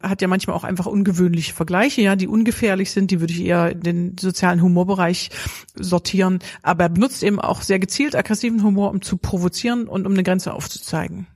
hat 0.00 0.22
ja 0.22 0.28
manchmal 0.28 0.54
auch 0.54 0.64
einfach 0.64 0.86
ungewöhnliche 0.86 1.52
Vergleiche, 1.52 2.00
ja, 2.00 2.14
die 2.14 2.28
ungefährlich 2.44 2.90
sind. 2.90 3.10
Die 3.10 3.20
würde 3.20 3.32
ich 3.32 3.40
eher 3.40 3.70
in 3.70 3.80
den 3.80 4.18
sozialen 4.18 4.60
Humorbereich 4.60 5.30
sortieren. 5.74 6.40
Aber 6.62 6.84
er 6.84 6.88
benutzt 6.90 7.22
eben 7.22 7.40
auch 7.40 7.62
sehr 7.62 7.78
gezielt 7.78 8.14
aggressiven 8.14 8.62
Humor, 8.62 8.90
um 8.90 9.00
zu 9.00 9.16
provozieren 9.16 9.88
und 9.88 10.06
um 10.06 10.12
eine 10.12 10.22
Grenze 10.22 10.52
aufzuzeigen. 10.52 11.26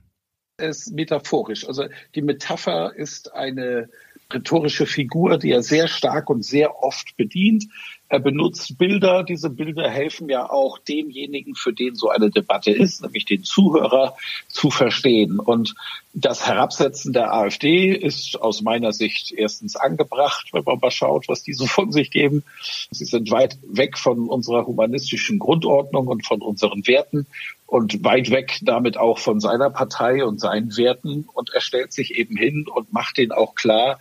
Es 0.57 0.85
ist 0.87 0.93
metaphorisch. 0.93 1.67
Also 1.67 1.85
die 2.13 2.21
Metapher 2.21 2.93
ist 2.95 3.33
eine 3.33 3.89
rhetorische 4.31 4.85
Figur, 4.85 5.39
die 5.39 5.51
er 5.51 5.63
sehr 5.63 5.87
stark 5.87 6.29
und 6.29 6.45
sehr 6.45 6.83
oft 6.83 7.17
bedient. 7.17 7.65
Er 8.09 8.19
benutzt 8.19 8.79
Bilder. 8.79 9.23
Diese 9.23 9.51
Bilder 9.51 9.87
helfen 9.87 10.29
ja 10.29 10.49
auch 10.49 10.79
demjenigen, 10.79 11.53
für 11.53 11.73
den 11.73 11.93
so 11.93 12.09
eine 12.09 12.31
Debatte 12.31 12.71
ist, 12.71 13.03
nämlich 13.03 13.25
den 13.25 13.43
Zuhörer 13.43 14.15
zu 14.47 14.71
verstehen. 14.71 15.39
Und 15.39 15.75
das 16.13 16.47
Herabsetzen 16.47 17.13
der 17.13 17.31
AfD 17.31 17.93
ist 17.93 18.41
aus 18.41 18.63
meiner 18.63 18.93
Sicht 18.93 19.31
erstens 19.31 19.75
angebracht, 19.75 20.47
wenn 20.53 20.63
man 20.63 20.79
mal 20.79 20.89
schaut, 20.89 21.27
was 21.27 21.43
die 21.43 21.53
so 21.53 21.67
von 21.67 21.91
sich 21.91 22.09
geben. 22.09 22.43
Sie 22.89 23.05
sind 23.05 23.29
weit 23.29 23.59
weg 23.67 23.95
von 23.95 24.27
unserer 24.27 24.65
humanistischen 24.65 25.37
Grundordnung 25.37 26.07
und 26.07 26.25
von 26.25 26.41
unseren 26.41 26.87
Werten 26.87 27.27
und 27.67 28.03
weit 28.03 28.31
weg 28.31 28.57
damit 28.63 28.97
auch 28.97 29.19
von 29.19 29.39
seiner 29.39 29.69
Partei 29.69 30.25
und 30.25 30.39
seinen 30.39 30.75
Werten. 30.77 31.27
Und 31.31 31.51
er 31.53 31.61
stellt 31.61 31.93
sich 31.93 32.15
eben 32.15 32.35
hin 32.35 32.65
und 32.67 32.91
macht 32.91 33.17
den 33.17 33.31
auch 33.31 33.53
klar, 33.53 33.99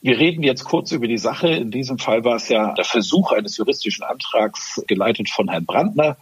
wir 0.00 0.18
reden 0.18 0.42
jetzt 0.42 0.64
kurz 0.64 0.92
über 0.92 1.08
die 1.08 1.18
Sache. 1.18 1.48
In 1.48 1.70
diesem 1.70 1.98
Fall 1.98 2.24
war 2.24 2.36
es 2.36 2.48
ja 2.48 2.74
der 2.74 2.84
Versuch 2.84 3.32
eines 3.32 3.56
juristischen 3.56 4.04
Antrags, 4.04 4.82
geleitet 4.86 5.28
von 5.28 5.48
Herrn 5.48 5.66
Brandner. 5.66 6.16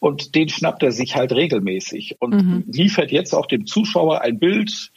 Und 0.00 0.34
den 0.34 0.48
schnappt 0.48 0.82
er 0.82 0.92
sich 0.92 1.16
halt 1.16 1.32
regelmäßig 1.32 2.16
und 2.20 2.34
mhm. 2.34 2.64
liefert 2.68 3.10
jetzt 3.10 3.34
auch 3.34 3.46
dem 3.46 3.66
Zuschauer 3.66 4.20
ein 4.22 4.38
Bild, 4.38 4.92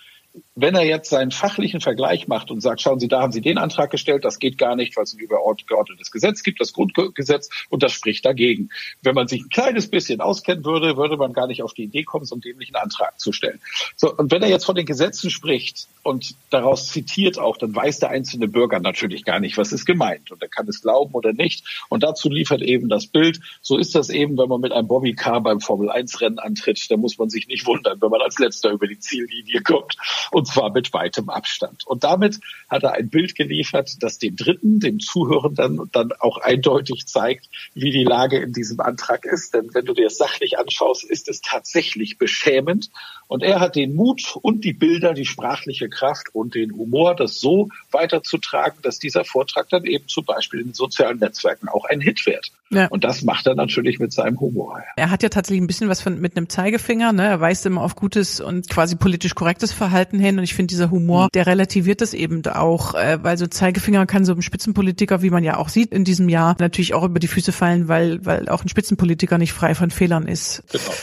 wenn 0.61 0.75
er 0.75 0.85
jetzt 0.85 1.09
seinen 1.09 1.31
fachlichen 1.31 1.81
Vergleich 1.81 2.27
macht 2.27 2.51
und 2.51 2.61
sagt, 2.61 2.81
schauen 2.81 2.99
Sie, 2.99 3.07
da 3.07 3.21
haben 3.21 3.31
Sie 3.31 3.41
den 3.41 3.57
Antrag 3.57 3.89
gestellt, 3.89 4.23
das 4.23 4.39
geht 4.39 4.57
gar 4.57 4.75
nicht, 4.75 4.95
weil 4.95 5.03
es 5.03 5.13
ein 5.13 5.19
übergeordnetes 5.19 6.11
Gesetz 6.11 6.43
gibt, 6.43 6.61
das 6.61 6.71
Grundgesetz, 6.71 7.49
und 7.69 7.83
das 7.83 7.91
spricht 7.91 8.25
dagegen. 8.25 8.69
Wenn 9.01 9.15
man 9.15 9.27
sich 9.27 9.41
ein 9.41 9.49
kleines 9.49 9.89
bisschen 9.89 10.21
auskennen 10.21 10.63
würde, 10.63 10.97
würde 10.97 11.17
man 11.17 11.33
gar 11.33 11.47
nicht 11.47 11.63
auf 11.63 11.73
die 11.73 11.83
Idee 11.83 12.03
kommen, 12.03 12.25
so 12.25 12.35
einen 12.35 12.41
dämlichen 12.41 12.75
Antrag 12.75 13.19
zu 13.19 13.31
stellen. 13.31 13.59
So, 13.95 14.15
und 14.15 14.31
wenn 14.31 14.43
er 14.43 14.49
jetzt 14.49 14.65
von 14.65 14.75
den 14.75 14.85
Gesetzen 14.85 15.31
spricht 15.31 15.87
und 16.03 16.35
daraus 16.51 16.87
zitiert 16.87 17.39
auch, 17.39 17.57
dann 17.57 17.75
weiß 17.75 17.99
der 17.99 18.09
einzelne 18.09 18.47
Bürger 18.47 18.79
natürlich 18.79 19.25
gar 19.25 19.39
nicht, 19.39 19.57
was 19.57 19.71
ist 19.71 19.85
gemeint. 19.85 20.31
Und 20.31 20.41
er 20.43 20.47
kann 20.47 20.67
es 20.67 20.81
glauben 20.81 21.13
oder 21.13 21.33
nicht. 21.33 21.65
Und 21.89 22.03
dazu 22.03 22.29
liefert 22.29 22.61
eben 22.61 22.87
das 22.87 23.07
Bild. 23.07 23.39
So 23.61 23.77
ist 23.77 23.95
das 23.95 24.09
eben, 24.09 24.37
wenn 24.37 24.49
man 24.49 24.61
mit 24.61 24.71
einem 24.71 24.87
Bobbycar 24.87 25.41
beim 25.41 25.59
Formel-1-Rennen 25.59 26.37
antritt, 26.37 26.89
da 26.91 26.97
muss 26.97 27.17
man 27.17 27.29
sich 27.29 27.47
nicht 27.47 27.65
wundern, 27.65 27.99
wenn 27.99 28.09
man 28.09 28.21
als 28.21 28.37
letzter 28.37 28.69
über 28.69 28.87
die 28.87 28.99
Ziellinie 28.99 29.61
kommt. 29.61 29.97
Und 30.31 30.50
zwar 30.51 30.71
mit 30.71 30.93
weitem 30.93 31.29
Abstand. 31.29 31.85
Und 31.87 32.03
damit 32.03 32.39
hat 32.69 32.83
er 32.83 32.93
ein 32.93 33.09
Bild 33.09 33.35
geliefert, 33.35 33.97
das 34.01 34.17
dem 34.17 34.35
Dritten, 34.35 34.79
dem 34.79 34.99
Zuhörenden 34.99 35.89
dann 35.91 36.11
auch 36.19 36.37
eindeutig 36.37 37.07
zeigt, 37.07 37.49
wie 37.73 37.91
die 37.91 38.03
Lage 38.03 38.39
in 38.39 38.53
diesem 38.53 38.79
Antrag 38.79 39.25
ist. 39.25 39.53
Denn 39.53 39.73
wenn 39.73 39.85
du 39.85 39.93
dir 39.93 40.05
das 40.05 40.17
sachlich 40.17 40.57
anschaust, 40.57 41.03
ist 41.03 41.29
es 41.29 41.41
tatsächlich 41.41 42.17
beschämend. 42.17 42.89
Und 43.27 43.43
er 43.43 43.59
hat 43.59 43.75
den 43.75 43.95
Mut 43.95 44.35
und 44.41 44.63
die 44.65 44.73
Bilder, 44.73 45.13
die 45.13 45.25
sprachliche 45.25 45.89
Kraft 45.89 46.33
und 46.33 46.53
den 46.55 46.75
Humor, 46.75 47.15
das 47.15 47.39
so 47.39 47.69
weiterzutragen, 47.91 48.81
dass 48.81 48.99
dieser 48.99 49.23
Vortrag 49.23 49.69
dann 49.69 49.85
eben 49.85 50.07
zum 50.07 50.25
Beispiel 50.25 50.59
in 50.61 50.73
sozialen 50.73 51.19
Netzwerken 51.19 51.69
auch 51.69 51.85
ein 51.85 52.01
Hit 52.01 52.25
wird. 52.25 52.51
Ja. 52.71 52.87
Und 52.87 53.03
das 53.03 53.21
macht 53.23 53.47
er 53.47 53.55
natürlich 53.55 53.99
mit 53.99 54.13
seinem 54.13 54.39
Humor. 54.39 54.81
Er 54.95 55.11
hat 55.11 55.23
ja 55.23 55.29
tatsächlich 55.29 55.61
ein 55.61 55.67
bisschen 55.67 55.89
was 55.89 56.01
von 56.01 56.19
mit 56.19 56.37
einem 56.37 56.47
Zeigefinger, 56.47 57.11
ne? 57.11 57.27
Er 57.27 57.41
weist 57.41 57.65
immer 57.65 57.81
auf 57.81 57.95
gutes 57.95 58.39
und 58.39 58.69
quasi 58.69 58.95
politisch 58.95 59.35
korrektes 59.35 59.73
Verhalten 59.73 60.19
hin. 60.19 60.37
Und 60.37 60.43
ich 60.43 60.53
finde, 60.53 60.71
dieser 60.71 60.89
Humor, 60.89 61.25
mhm. 61.25 61.29
der 61.33 61.47
relativiert 61.47 62.01
das 62.01 62.13
eben 62.13 62.45
auch, 62.45 62.95
äh, 62.95 63.19
weil 63.21 63.37
so 63.37 63.47
Zeigefinger 63.47 64.05
kann 64.05 64.25
so 64.25 64.33
ein 64.33 64.41
Spitzenpolitiker, 64.41 65.21
wie 65.21 65.29
man 65.29 65.43
ja 65.43 65.57
auch 65.57 65.69
sieht 65.69 65.91
in 65.91 66.05
diesem 66.05 66.29
Jahr, 66.29 66.55
natürlich 66.59 66.93
auch 66.93 67.03
über 67.03 67.19
die 67.19 67.27
Füße 67.27 67.51
fallen, 67.51 67.87
weil, 67.87 68.25
weil 68.25 68.47
auch 68.47 68.63
ein 68.63 68.69
Spitzenpolitiker 68.69 69.37
nicht 69.37 69.53
frei 69.53 69.75
von 69.75 69.91
Fehlern 69.91 70.27
ist. 70.27 70.63
Genau. 70.71 70.93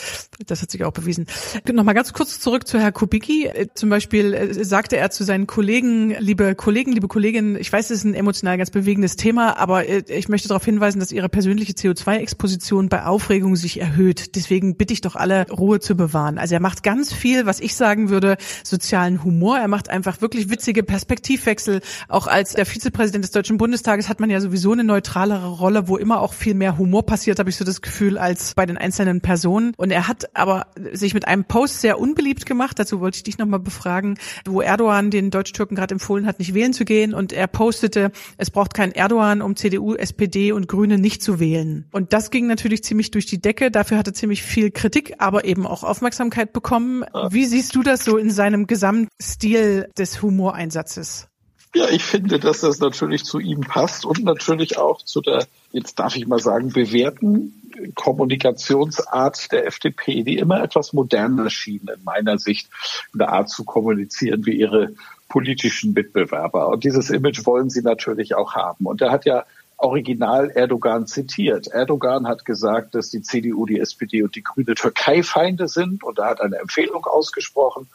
Das 0.47 0.63
hat 0.63 0.71
sich 0.71 0.85
auch 0.85 0.93
bewiesen. 0.93 1.27
Nochmal 1.73 1.95
ganz 1.95 2.13
kurz 2.13 2.39
zurück 2.39 2.69
zu 2.69 2.79
Herr 2.79 2.93
Kubicki. 2.93 3.47
Äh, 3.47 3.67
zum 3.75 3.91
Beispiel 3.91 4.35
äh, 4.35 4.65
sagte 4.65 4.97
er 4.97 5.11
zu 5.11 5.25
seinen 5.25 5.49
Kollegen, 5.49 6.15
liebe 6.21 6.55
Kollegen, 6.55 6.93
liebe 6.93 7.09
Kolleginnen, 7.09 7.57
ich 7.57 7.73
weiß, 7.73 7.91
es 7.91 7.99
ist 7.99 8.05
ein 8.05 8.15
emotional 8.15 8.57
ganz 8.57 8.71
bewegendes 8.71 9.17
Thema, 9.17 9.59
aber 9.59 9.89
äh, 9.89 10.05
ich 10.07 10.29
möchte 10.29 10.47
darauf 10.47 10.65
hinweisen, 10.65 11.01
dass 11.01 11.11
ihre 11.11 11.29
persönliche 11.29 11.73
CO2-Exposition 11.73 12.89
bei 12.89 13.05
Aufregung 13.05 13.57
sich 13.57 13.81
erhöht. 13.81 14.37
Deswegen 14.37 14.77
bitte 14.77 14.93
ich 14.93 15.01
doch 15.01 15.17
alle, 15.17 15.51
Ruhe 15.51 15.81
zu 15.81 15.97
bewahren. 15.97 16.39
Also 16.39 16.55
er 16.55 16.61
macht 16.61 16.85
ganz 16.85 17.13
viel, 17.13 17.45
was 17.45 17.59
ich 17.59 17.75
sagen 17.75 18.09
würde, 18.09 18.37
sozialen 18.63 19.25
Humor. 19.25 19.59
Er 19.59 19.69
macht 19.69 19.91
einfach 19.91 20.21
wirklich 20.21 20.51
witzige 20.51 20.85
Perspektivwechsel. 20.85 21.81
Auch 22.07 22.29
als 22.29 22.53
der 22.53 22.65
Vizepräsident 22.65 23.25
des 23.25 23.33
Deutschen 23.33 23.59
Bundestages 23.59 24.09
hat 24.09 24.21
man 24.21 24.31
ja 24.31 24.41
sowieso 24.41 24.71
eine 24.71 24.85
neutralere 24.85 25.49
Rolle, 25.49 25.89
wo 25.89 25.97
immer 25.97 26.21
auch 26.21 26.33
viel 26.33 26.55
mehr 26.55 26.79
Humor 26.79 27.05
passiert, 27.05 27.41
habe 27.41 27.51
ich 27.51 27.57
so 27.57 27.65
das 27.65 27.83
Gefühl, 27.83 28.19
als 28.19 28.55
bei 28.55 28.67
den 28.67 28.79
einzelnen 28.79 29.21
Personen. 29.21 29.73
Und 29.77 29.91
er 29.91 30.07
hat 30.07 30.28
aber 30.35 30.67
sich 30.93 31.15
mit 31.15 31.27
einem 31.27 31.45
Post 31.45 31.81
sehr 31.81 31.99
unbeliebt 31.99 32.47
gemacht. 32.47 32.79
Dazu 32.79 33.01
wollte 33.01 33.17
ich 33.17 33.23
dich 33.25 33.39
nochmal 33.39 33.61
befragen, 33.61 34.19
wo 34.47 34.61
Erdogan 34.61 35.11
den 35.11 35.31
Deutsch-Türken 35.31 35.75
gerade 35.75 35.95
empfohlen 35.95 36.27
hat, 36.27 36.39
nicht 36.39 36.55
wählen 36.55 36.73
zu 36.73 36.85
gehen. 36.85 37.15
Und 37.15 37.33
er 37.33 37.47
postete, 37.47 38.13
es 38.37 38.51
braucht 38.51 38.75
keinen 38.75 38.93
Erdogan, 38.93 39.43
um 39.43 39.57
CDU, 39.57 39.95
SPD 39.95 40.53
und 40.53 40.69
Grüne 40.69 40.99
nicht 40.99 41.23
zu 41.23 41.41
wählen 41.41 41.49
wählen. 41.49 41.87
Und 41.93 42.13
das 42.13 42.31
ging 42.31 42.47
natürlich 42.47 42.85
ziemlich 42.85 43.11
durch 43.11 43.27
die 43.27 43.41
Decke. 43.41 43.71
Dafür 43.71 43.99
hat 43.99 44.07
er 44.07 44.15
ziemlich 44.15 44.43
viel 44.43 44.71
Kritik, 44.71 45.15
aber 45.19 45.45
eben 45.45 45.67
auch 45.67 45.83
Aufmerksamkeit 45.83 46.53
bekommen. 46.53 47.05
Wie 47.31 47.47
siehst 47.47 47.75
du 47.75 47.83
das 47.83 48.05
so 48.05 48.17
in 48.17 48.31
seinem 48.31 48.67
Gesamtstil 48.67 49.89
des 49.97 50.23
Humoreinsatzes? 50.23 51.29
Ja, 51.75 51.89
ich 51.91 52.03
finde, 52.03 52.39
dass 52.39 52.61
das 52.61 52.81
natürlich 52.81 53.25
zu 53.25 53.39
ihm 53.39 53.61
passt 53.61 54.07
und 54.07 54.25
natürlich 54.25 54.79
auch 54.79 55.03
zu 55.03 55.21
der, 55.21 55.47
jetzt 55.71 55.99
darf 55.99 56.17
ich 56.17 56.27
mal 56.27 56.39
sagen, 56.39 56.71
bewährten 56.71 57.58
Kommunikationsart 57.95 59.53
der 59.53 59.67
FDP, 59.67 60.23
die 60.23 60.39
immer 60.39 60.63
etwas 60.63 60.93
moderner 60.93 61.51
schien 61.51 61.89
in 61.95 62.05
meiner 62.05 62.39
Sicht, 62.39 62.69
in 63.13 63.19
der 63.19 63.31
Art 63.31 63.49
zu 63.49 63.65
kommunizieren 63.65 64.47
wie 64.47 64.59
ihre 64.59 64.95
politischen 65.29 65.93
Mitbewerber. 65.93 66.69
Und 66.69 66.85
dieses 66.85 67.11
Image 67.11 67.45
wollen 67.45 67.71
sie 67.71 67.83
natürlich 67.83 68.35
auch 68.35 68.55
haben. 68.55 68.87
Und 68.87 69.03
er 69.03 69.11
hat 69.11 69.25
ja 69.25 69.45
original 69.77 70.51
Erdogan 70.51 71.07
zitiert. 71.07 71.69
Erdogan 71.69 72.27
hat 72.27 72.45
gesagt, 72.45 72.95
dass 72.95 73.11
die 73.11 73.23
CDU, 73.23 73.65
die 73.65 73.79
SPD 73.79 74.23
und 74.23 74.35
die 74.35 74.43
Grüne 74.43 74.75
Türkei-Feinde 74.75 75.69
sind 75.69 76.03
und 76.03 76.19
er 76.19 76.27
hat 76.27 76.41
eine 76.41 76.57
Empfehlung 76.57 77.05
ausgesprochen 77.07 77.89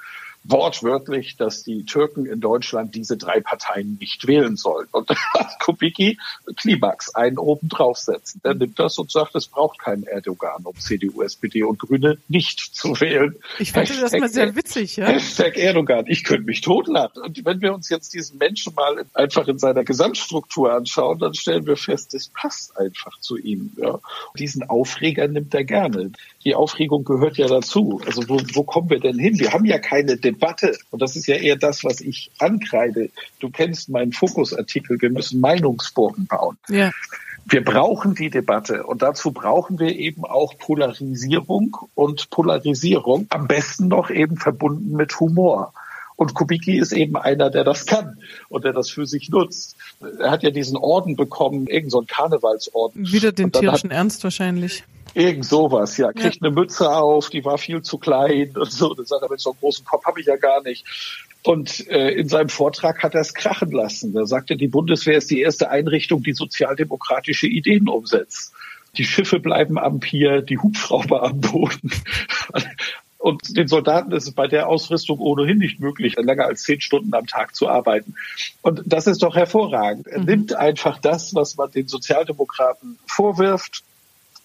wortwörtlich, 0.43 1.37
dass 1.37 1.63
die 1.63 1.85
Türken 1.85 2.25
in 2.25 2.41
Deutschland 2.41 2.95
diese 2.95 3.17
drei 3.17 3.39
Parteien 3.39 3.97
nicht 3.99 4.27
wählen 4.27 4.57
sollen. 4.57 4.87
Und 4.91 5.09
da 5.09 5.15
hat 5.33 5.59
Kubicki 5.59 6.17
Klimax 6.57 7.15
einen 7.15 7.37
oben 7.37 7.69
draufsetzen. 7.69 8.41
Der 8.43 8.53
nimmt 8.53 8.79
das 8.79 8.97
und 8.97 9.11
sagt, 9.11 9.35
es 9.35 9.47
braucht 9.47 9.79
keinen 9.79 10.03
Erdogan, 10.03 10.63
um 10.63 10.75
CDU, 10.77 11.21
SPD 11.21 11.63
und 11.63 11.79
Grüne 11.79 12.17
nicht 12.27 12.59
zu 12.59 12.99
wählen. 12.99 13.35
Ich 13.59 13.71
finde 13.71 13.99
das 13.99 14.11
mal 14.13 14.29
sehr 14.29 14.55
witzig, 14.55 14.97
ja. 14.97 15.07
Hashtag 15.07 15.57
Erdogan, 15.57 16.05
ich 16.07 16.23
könnte 16.23 16.43
mich 16.43 16.61
totlachen. 16.61 17.21
Und 17.21 17.45
wenn 17.45 17.61
wir 17.61 17.73
uns 17.73 17.89
jetzt 17.89 18.13
diesen 18.13 18.37
Menschen 18.37 18.73
mal 18.75 19.05
einfach 19.13 19.47
in 19.47 19.57
seiner 19.59 19.83
Gesamtstruktur 19.83 20.73
anschauen, 20.73 21.19
dann 21.19 21.33
stellen 21.33 21.65
wir 21.65 21.77
fest, 21.77 22.13
es 22.13 22.27
passt 22.27 22.77
einfach 22.77 23.19
zu 23.19 23.37
ihm. 23.37 23.71
Ja. 23.77 23.99
Diesen 24.37 24.69
Aufreger 24.69 25.27
nimmt 25.27 25.53
er 25.53 25.63
gerne. 25.63 26.11
Die 26.45 26.55
Aufregung 26.55 27.03
gehört 27.03 27.37
ja 27.37 27.47
dazu. 27.47 28.01
Also 28.05 28.27
wo, 28.27 28.39
wo 28.53 28.63
kommen 28.63 28.89
wir 28.89 28.99
denn 28.99 29.17
hin? 29.17 29.39
Wir 29.39 29.53
haben 29.53 29.65
ja 29.65 29.79
keine 29.79 30.17
Debatte. 30.17 30.77
Und 30.91 31.01
das 31.01 31.15
ist 31.15 31.27
ja 31.27 31.35
eher 31.35 31.55
das, 31.55 31.83
was 31.83 32.01
ich 32.01 32.31
ankreide. 32.39 33.09
Du 33.39 33.49
kennst 33.49 33.89
meinen 33.89 34.11
Fokusartikel. 34.11 35.01
Wir 35.01 35.09
müssen 35.09 35.39
Meinungsburgen 35.39 36.27
bauen. 36.27 36.57
Ja. 36.67 36.91
Wir 37.45 37.63
brauchen 37.63 38.15
die 38.15 38.29
Debatte 38.29 38.85
und 38.85 39.01
dazu 39.01 39.31
brauchen 39.31 39.77
wir 39.77 39.93
eben 39.95 40.23
auch 40.23 40.57
Polarisierung 40.57 41.75
und 41.93 42.29
Polarisierung 42.29 43.27
am 43.29 43.47
besten 43.47 43.89
noch 43.89 44.09
eben 44.09 44.37
verbunden 44.37 44.95
mit 44.95 45.19
Humor. 45.19 45.73
Und 46.15 46.35
Kubicki 46.35 46.77
ist 46.77 46.93
eben 46.93 47.17
einer, 47.17 47.49
der 47.49 47.63
das 47.63 47.85
kann 47.85 48.17
und 48.47 48.63
der 48.63 48.71
das 48.71 48.89
für 48.89 49.05
sich 49.05 49.29
nutzt. 49.29 49.75
Er 50.19 50.31
hat 50.31 50.43
ja 50.43 50.51
diesen 50.51 50.77
Orden 50.77 51.15
bekommen, 51.15 51.67
irgendein 51.67 51.89
so 51.89 52.05
Karnevalsorden. 52.07 53.11
Wieder 53.11 53.31
den 53.31 53.51
tierischen 53.51 53.89
hat, 53.89 53.97
Ernst 53.97 54.23
wahrscheinlich. 54.23 54.83
Irgend 55.13 55.45
sowas, 55.45 55.97
ja. 55.97 56.11
Kriegt 56.11 56.35
ja. 56.35 56.41
eine 56.41 56.51
Mütze 56.51 56.89
auf, 56.89 57.29
die 57.29 57.45
war 57.45 57.57
viel 57.57 57.81
zu 57.81 57.97
klein 57.97 58.51
und 58.55 58.71
so. 58.71 58.93
Dann 58.93 59.05
sagt 59.05 59.21
er, 59.21 59.29
mit 59.29 59.39
so 59.39 59.51
einem 59.51 59.59
großen 59.59 59.85
Kopf 59.85 60.05
habe 60.05 60.19
ich 60.19 60.25
ja 60.25 60.35
gar 60.35 60.61
nicht. 60.63 60.85
Und 61.43 61.87
äh, 61.89 62.11
in 62.11 62.29
seinem 62.29 62.49
Vortrag 62.49 63.03
hat 63.03 63.15
er 63.15 63.21
es 63.21 63.33
krachen 63.33 63.71
lassen. 63.71 64.13
Da 64.13 64.25
sagte, 64.25 64.55
die 64.55 64.69
Bundeswehr 64.69 65.17
ist 65.17 65.29
die 65.29 65.41
erste 65.41 65.69
Einrichtung, 65.69 66.23
die 66.23 66.33
sozialdemokratische 66.33 67.47
Ideen 67.47 67.89
umsetzt. 67.89 68.53
Die 68.97 69.03
Schiffe 69.03 69.39
bleiben 69.39 69.77
am 69.77 69.99
Pier, 69.99 70.41
die 70.41 70.57
Hubschrauber 70.57 71.23
am 71.23 71.41
Boden. 71.41 71.91
Und 73.17 73.55
den 73.55 73.69
Soldaten 73.69 74.11
ist 74.11 74.27
es 74.27 74.33
bei 74.33 74.47
der 74.47 74.67
Ausrüstung 74.67 75.19
ohnehin 75.19 75.57
nicht 75.57 75.79
möglich, 75.79 76.17
länger 76.17 76.43
als 76.43 76.63
zehn 76.63 76.81
Stunden 76.81 77.13
am 77.13 77.25
Tag 77.25 77.55
zu 77.55 77.69
arbeiten. 77.69 78.15
Und 78.61 78.81
das 78.85 79.07
ist 79.07 79.23
doch 79.23 79.35
hervorragend. 79.35 80.07
Er 80.07 80.19
mhm. 80.19 80.25
nimmt 80.25 80.55
einfach 80.55 80.99
das, 80.99 81.33
was 81.33 81.55
man 81.55 81.71
den 81.71 81.87
Sozialdemokraten 81.87 82.99
vorwirft, 83.05 83.83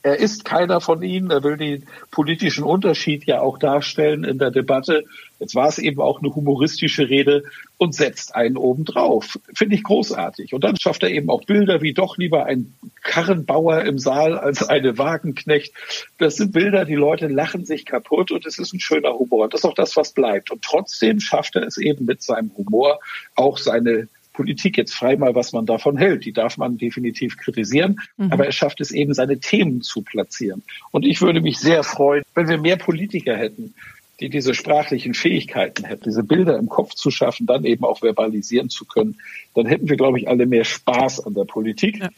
er 0.09 0.19
ist 0.19 0.45
keiner 0.45 0.81
von 0.81 1.03
ihnen. 1.03 1.31
Er 1.31 1.45
will 1.45 1.59
den 1.59 1.87
politischen 2.11 2.65
Unterschied 2.65 3.27
ja 3.27 3.41
auch 3.41 3.59
darstellen 3.59 4.25
in 4.25 4.39
der 4.39 4.51
Debatte. 4.51 5.05
Jetzt 5.39 5.55
war 5.55 5.69
es 5.69 5.79
eben 5.79 6.01
auch 6.01 6.21
eine 6.21 6.35
humoristische 6.35 7.11
Rede 7.11 7.45
und 7.77 7.95
setzt 7.95 8.35
einen 8.35 8.57
obendrauf. 8.57 9.39
Finde 9.55 9.77
ich 9.77 9.83
großartig. 9.83 10.55
Und 10.55 10.65
dann 10.65 10.77
schafft 10.81 11.03
er 11.03 11.11
eben 11.11 11.29
auch 11.29 11.45
Bilder 11.45 11.83
wie 11.83 11.93
doch 11.93 12.17
lieber 12.17 12.47
ein 12.47 12.73
Karrenbauer 13.03 13.83
im 13.83 13.99
Saal 13.99 14.39
als 14.39 14.67
eine 14.67 14.97
Wagenknecht. 14.97 15.75
Das 16.17 16.37
sind 16.37 16.53
Bilder, 16.53 16.87
die 16.87 16.95
Leute 16.95 17.29
lachen 17.29 17.67
sich 17.67 17.85
kaputt 17.85 18.33
und 18.33 18.47
es 18.47 18.59
ist 18.59 18.73
ein 18.73 18.81
schöner 18.81 19.19
Humor. 19.19 19.45
Und 19.45 19.55
das 19.55 19.61
ist 19.61 19.67
auch 19.67 19.75
das, 19.75 19.95
was 19.97 20.13
bleibt. 20.13 20.51
Und 20.51 20.63
trotzdem 20.63 21.21
schafft 21.21 21.55
er 21.55 21.65
es 21.65 21.77
eben 21.77 22.07
mit 22.07 22.23
seinem 22.23 22.51
Humor 22.57 22.99
auch 23.37 23.59
seine 23.59 24.09
Politik 24.39 24.79
jetzt 24.79 24.95
frei 24.95 25.17
mal, 25.17 25.35
was 25.35 25.53
man 25.53 25.67
davon 25.67 25.97
hält. 25.97 26.25
Die 26.25 26.33
darf 26.33 26.59
man 26.59 26.79
definitiv 26.79 27.37
kritisieren, 27.39 27.99
mhm. 28.17 28.31
aber 28.31 28.47
er 28.47 28.53
schafft 28.53 28.81
es 28.81 28.93
eben, 28.93 29.13
seine 29.13 29.41
Themen 29.41 29.83
zu 29.83 30.03
platzieren. 30.03 30.63
Und 30.93 31.05
ich 31.05 31.21
würde 31.21 31.41
mich 31.41 31.59
sehr 31.59 31.83
freuen, 31.83 32.23
wenn 32.37 32.47
wir 32.47 32.57
mehr 32.57 32.77
Politiker 32.77 33.37
hätten, 33.37 33.75
die 34.21 34.29
diese 34.29 34.55
sprachlichen 34.55 35.15
Fähigkeiten 35.15 35.83
hätten, 35.85 36.05
diese 36.05 36.23
Bilder 36.23 36.57
im 36.57 36.69
Kopf 36.69 36.95
zu 36.95 37.11
schaffen, 37.11 37.47
dann 37.47 37.65
eben 37.65 37.85
auch 37.85 37.99
verbalisieren 37.99 38.71
zu 38.71 38.85
können, 38.85 39.19
dann 39.55 39.67
hätten 39.67 39.89
wir, 39.89 39.97
glaube 39.97 40.21
ich, 40.21 40.29
alle 40.29 40.47
mehr 40.47 40.65
Spaß 40.65 41.27
an 41.27 41.35
der 41.35 41.45
Politik. 41.45 41.99
Ja. 41.99 42.11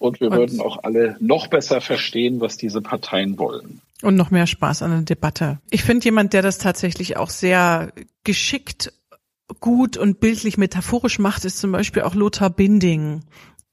Und 0.00 0.20
wir 0.20 0.32
und 0.32 0.36
würden 0.36 0.60
auch 0.60 0.82
alle 0.82 1.16
noch 1.20 1.46
besser 1.46 1.80
verstehen, 1.80 2.40
was 2.40 2.56
diese 2.56 2.82
Parteien 2.82 3.38
wollen. 3.38 3.80
Und 4.02 4.16
noch 4.16 4.32
mehr 4.32 4.48
Spaß 4.48 4.82
an 4.82 4.90
der 4.90 5.02
Debatte. 5.02 5.60
Ich 5.70 5.84
finde 5.84 6.04
jemand, 6.04 6.32
der 6.32 6.42
das 6.42 6.58
tatsächlich 6.58 7.16
auch 7.16 7.30
sehr 7.30 7.92
geschickt 8.24 8.92
gut 9.60 9.96
und 9.96 10.20
bildlich 10.20 10.58
metaphorisch 10.58 11.18
macht, 11.18 11.44
ist 11.44 11.58
zum 11.58 11.72
Beispiel 11.72 12.02
auch 12.02 12.14
Lothar 12.14 12.50
Binding 12.50 13.22